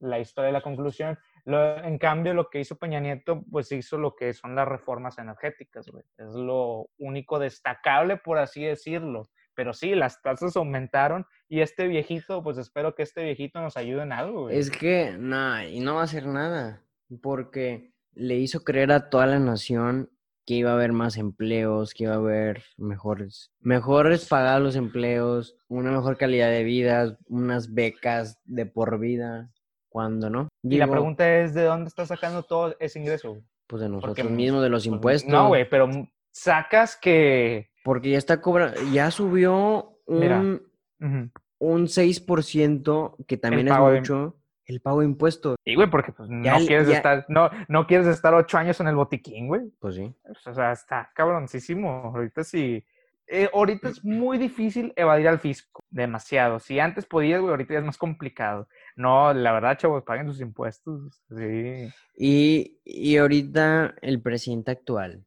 la, 0.00 0.18
historia 0.18 0.46
de 0.48 0.52
la 0.52 0.62
conclusión. 0.62 1.18
Lo- 1.44 1.78
en 1.82 1.98
cambio, 1.98 2.34
lo 2.34 2.48
que 2.50 2.60
hizo 2.60 2.76
Peña 2.76 3.00
Nieto, 3.00 3.42
pues 3.50 3.70
hizo 3.72 3.98
lo 3.98 4.14
que 4.14 4.32
son 4.32 4.54
las 4.54 4.68
reformas 4.68 5.18
energéticas, 5.18 5.88
güey. 5.88 6.04
Es 6.16 6.32
lo 6.34 6.88
único 6.98 7.38
destacable, 7.38 8.16
por 8.16 8.38
así 8.38 8.64
decirlo. 8.64 9.28
Pero 9.58 9.74
sí, 9.74 9.96
las 9.96 10.22
tasas 10.22 10.56
aumentaron 10.56 11.26
y 11.48 11.62
este 11.62 11.88
viejito, 11.88 12.44
pues 12.44 12.58
espero 12.58 12.94
que 12.94 13.02
este 13.02 13.24
viejito 13.24 13.60
nos 13.60 13.76
ayude 13.76 14.04
en 14.04 14.12
algo, 14.12 14.42
güey. 14.42 14.56
Es 14.56 14.70
que, 14.70 15.16
no, 15.18 15.60
y 15.64 15.80
no 15.80 15.96
va 15.96 16.02
a 16.02 16.04
hacer 16.04 16.28
nada, 16.28 16.84
porque 17.20 17.92
le 18.12 18.36
hizo 18.36 18.62
creer 18.62 18.92
a 18.92 19.10
toda 19.10 19.26
la 19.26 19.40
nación 19.40 20.12
que 20.46 20.54
iba 20.54 20.70
a 20.70 20.74
haber 20.74 20.92
más 20.92 21.16
empleos, 21.16 21.92
que 21.92 22.04
iba 22.04 22.12
a 22.12 22.18
haber 22.18 22.62
mejores, 22.76 23.50
mejores 23.58 24.28
pagados 24.28 24.62
los 24.62 24.76
empleos, 24.76 25.56
una 25.66 25.90
mejor 25.90 26.16
calidad 26.16 26.50
de 26.50 26.62
vida, 26.62 27.18
unas 27.26 27.74
becas 27.74 28.40
de 28.44 28.64
por 28.64 29.00
vida, 29.00 29.50
cuando 29.88 30.30
no. 30.30 30.46
y 30.62 30.76
la 30.76 30.86
pregunta 30.86 31.40
es, 31.40 31.52
¿de 31.52 31.64
dónde 31.64 31.88
está 31.88 32.06
sacando 32.06 32.44
todo 32.44 32.76
ese 32.78 33.00
ingreso? 33.00 33.42
pues 33.66 33.82
de 33.82 33.88
nosotros 33.88 34.16
porque, 34.16 34.32
mismos, 34.32 34.62
de 34.62 34.68
los 34.68 34.84
Pues, 34.84 34.94
impuestos. 34.94 35.32
No, 35.32 35.48
güey, 35.48 35.68
pero 35.68 35.90
sacas 36.30 36.96
que... 36.96 37.72
Porque 37.88 38.10
ya 38.10 38.18
está 38.18 38.40
cobrando, 38.42 38.78
ya 38.92 39.10
subió 39.10 39.94
Mira, 40.06 40.38
un, 40.40 40.62
Ujú. 41.00 41.30
un 41.58 41.88
6%, 41.88 43.16
que 43.26 43.36
también 43.38 43.68
es 43.68 43.74
de- 43.74 43.80
mucho, 43.80 44.36
el 44.66 44.80
pago 44.82 45.00
de 45.00 45.06
impuestos. 45.06 45.56
Sí, 45.64 45.74
güey, 45.74 45.88
porque 45.88 46.12
pues, 46.12 46.28
no 46.28 46.42
quieres 46.66 46.88
ya- 46.88 46.96
estar, 46.96 47.24
no, 47.28 47.48
no 47.68 47.86
quieres 47.86 48.06
estar 48.08 48.34
ocho 48.34 48.58
años 48.58 48.78
en 48.80 48.88
el 48.88 48.94
botiquín, 48.96 49.46
güey. 49.48 49.62
Pues 49.78 49.94
sí. 49.94 50.14
O 50.46 50.52
sea, 50.54 50.72
está 50.72 51.10
cabroncísimo. 51.14 52.12
Ahorita 52.14 52.44
sí. 52.44 52.84
eh, 53.30 53.48
ahorita 53.52 53.88
es 53.90 54.04
muy 54.04 54.36
difícil 54.38 54.92
evadir 54.96 55.28
al 55.28 55.38
fisco. 55.38 55.82
Demasiado. 55.90 56.58
Si 56.60 56.78
antes 56.80 57.06
podías, 57.06 57.40
güey, 57.40 57.50
ahorita 57.50 57.72
ya 57.74 57.80
es 57.80 57.84
más 57.86 57.98
complicado. 57.98 58.68
No, 58.96 59.32
la 59.34 59.52
verdad, 59.52 59.78
chavos, 59.78 60.02
paguen 60.02 60.26
sus 60.26 60.40
impuestos. 60.40 61.22
Sí. 61.36 61.88
Y, 62.16 62.78
y 62.84 63.16
ahorita 63.18 63.94
el 64.02 64.20
presidente 64.22 64.70
actual 64.72 65.24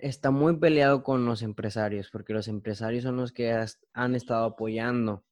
está 0.00 0.30
muy 0.30 0.56
peleado 0.56 1.02
con 1.02 1.24
los 1.26 1.42
empresarios, 1.42 2.10
porque 2.10 2.32
los 2.32 2.48
empresarios 2.48 3.04
son 3.04 3.16
los 3.16 3.32
que 3.32 3.52
has- 3.52 3.80
han 3.92 4.14
estado 4.14 4.44
apoyando 4.46 5.24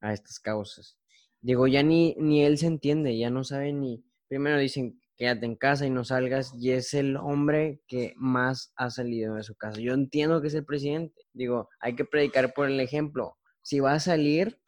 a 0.00 0.12
estas 0.12 0.40
causas. 0.40 0.98
Digo, 1.40 1.66
ya 1.68 1.82
ni, 1.82 2.14
ni 2.18 2.44
él 2.44 2.58
se 2.58 2.66
entiende, 2.66 3.16
ya 3.16 3.30
no 3.30 3.44
sabe 3.44 3.72
ni, 3.72 4.04
primero 4.28 4.58
dicen, 4.58 5.00
quédate 5.16 5.46
en 5.46 5.56
casa 5.56 5.86
y 5.86 5.90
no 5.90 6.04
salgas, 6.04 6.52
y 6.54 6.72
es 6.72 6.92
el 6.94 7.16
hombre 7.16 7.80
que 7.86 8.12
más 8.16 8.72
ha 8.76 8.90
salido 8.90 9.36
de 9.36 9.42
su 9.44 9.54
casa. 9.54 9.80
Yo 9.80 9.94
entiendo 9.94 10.40
que 10.42 10.48
es 10.48 10.54
el 10.54 10.64
presidente, 10.64 11.22
digo, 11.32 11.68
hay 11.80 11.94
que 11.94 12.04
predicar 12.04 12.52
por 12.54 12.66
el 12.68 12.80
ejemplo. 12.80 13.38
Si 13.62 13.80
va 13.80 13.94
a 13.94 14.00
salir, 14.00 14.60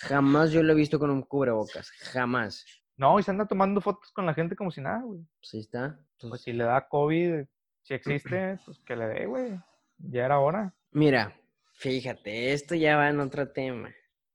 jamás 0.00 0.52
yo 0.52 0.62
lo 0.62 0.72
he 0.72 0.76
visto 0.76 0.98
con 0.98 1.10
un 1.10 1.22
cubrebocas, 1.22 1.90
jamás. 2.12 2.64
No, 2.96 3.18
y 3.18 3.22
se 3.22 3.30
anda 3.30 3.46
tomando 3.46 3.80
fotos 3.80 4.10
con 4.12 4.26
la 4.26 4.34
gente 4.34 4.56
como 4.56 4.70
si 4.70 4.80
nada, 4.80 5.02
güey. 5.02 5.20
Pues 5.40 5.54
ahí 5.54 5.60
está. 5.60 5.96
Pues 5.96 6.08
Entonces, 6.24 6.44
si 6.44 6.52
le 6.52 6.64
da 6.64 6.88
COVID, 6.88 7.44
si 7.88 7.94
existe, 7.94 8.58
pues 8.64 8.78
que 8.80 8.96
le 8.96 9.06
dé, 9.06 9.26
güey. 9.26 9.58
Ya 9.98 10.26
era 10.26 10.38
hora. 10.38 10.74
Mira, 10.92 11.32
fíjate, 11.72 12.52
esto 12.52 12.74
ya 12.74 12.96
va 12.96 13.08
en 13.08 13.20
otro 13.20 13.48
tema. 13.50 13.90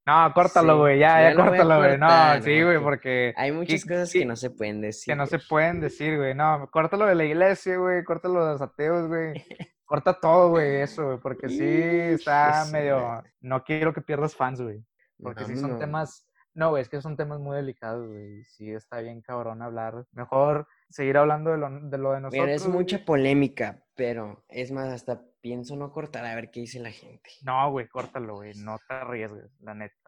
No, 0.06 0.34
córtalo, 0.34 0.74
Sí, 0.74 0.80
güey. 0.80 1.00
Ya, 1.00 1.22
ya 1.22 1.30
ya, 1.30 1.36
córtalo, 1.36 1.78
güey. 1.78 1.98
No, 1.98 2.42
sí, 2.42 2.62
güey, 2.64 2.80
porque 2.80 3.34
Hay 3.38 3.52
muchas 3.52 3.86
cosas 3.86 4.12
que 4.12 4.26
no 4.26 4.36
se 4.36 4.50
pueden 4.50 4.82
decir. 4.82 5.14
que 5.14 5.16
no 5.16 5.26
se 5.28 5.40
pueden 5.40 5.80
decir, 5.80 6.18
güey. 6.18 6.34
No, 6.36 6.68
córtalo 6.72 7.06
de 7.06 7.16
la 7.16 7.24
iglesia, 7.24 7.78
güey. 7.78 8.04
Córtalo 8.04 8.46
de 8.46 8.52
los 8.54 8.62
ateos, 8.62 9.08
güey. 9.08 9.34
Corta 9.86 10.20
todo, 10.20 10.50
güey, 10.50 10.78
eso, 10.82 11.06
güey. 11.06 11.20
Porque 11.20 11.48
sí 11.48 11.64
está 11.64 12.66
medio. 12.72 13.24
No 13.42 13.64
quiero 13.64 13.94
que 13.94 14.02
pierdas 14.02 14.36
fans, 14.36 14.60
güey. 14.60 14.84
Porque 15.22 15.42
No, 15.42 15.48
sí 15.48 15.56
son 15.58 15.72
no. 15.74 15.78
temas. 15.78 16.28
No, 16.56 16.70
güey, 16.72 16.82
es 16.82 16.90
que 16.90 17.02
son 17.02 17.16
temas 17.16 17.40
muy 17.40 17.56
delicados, 17.56 18.08
güey. 18.08 18.44
Sí 18.44 18.72
está 18.72 19.00
bien 19.00 19.22
cabrón 19.22 19.62
hablar. 19.62 20.06
Mejor 20.12 20.68
seguir 20.94 21.18
hablando 21.18 21.52
de 21.52 21.58
lo 21.58 21.70
de, 21.70 21.98
lo 21.98 22.12
de 22.14 22.22
nosotros. 22.22 22.46
Mira, 22.46 22.54
es 22.54 22.68
mucha 22.68 23.04
polémica, 23.04 23.84
pero 23.96 24.44
es 24.48 24.72
más, 24.72 24.90
hasta 24.90 25.26
pienso 25.42 25.76
no 25.76 25.92
cortar 25.92 26.24
a 26.26 26.36
ver 26.36 26.52
qué 26.52 26.62
dice 26.62 26.80
la 26.80 26.92
gente. 26.92 27.32
No, 27.42 27.72
güey, 27.72 27.88
córtalo, 27.88 28.36
güey. 28.36 28.54
No 28.56 28.78
te 28.88 28.94
arriesgues, 28.94 29.50
la 29.60 29.74
neta. 29.74 29.96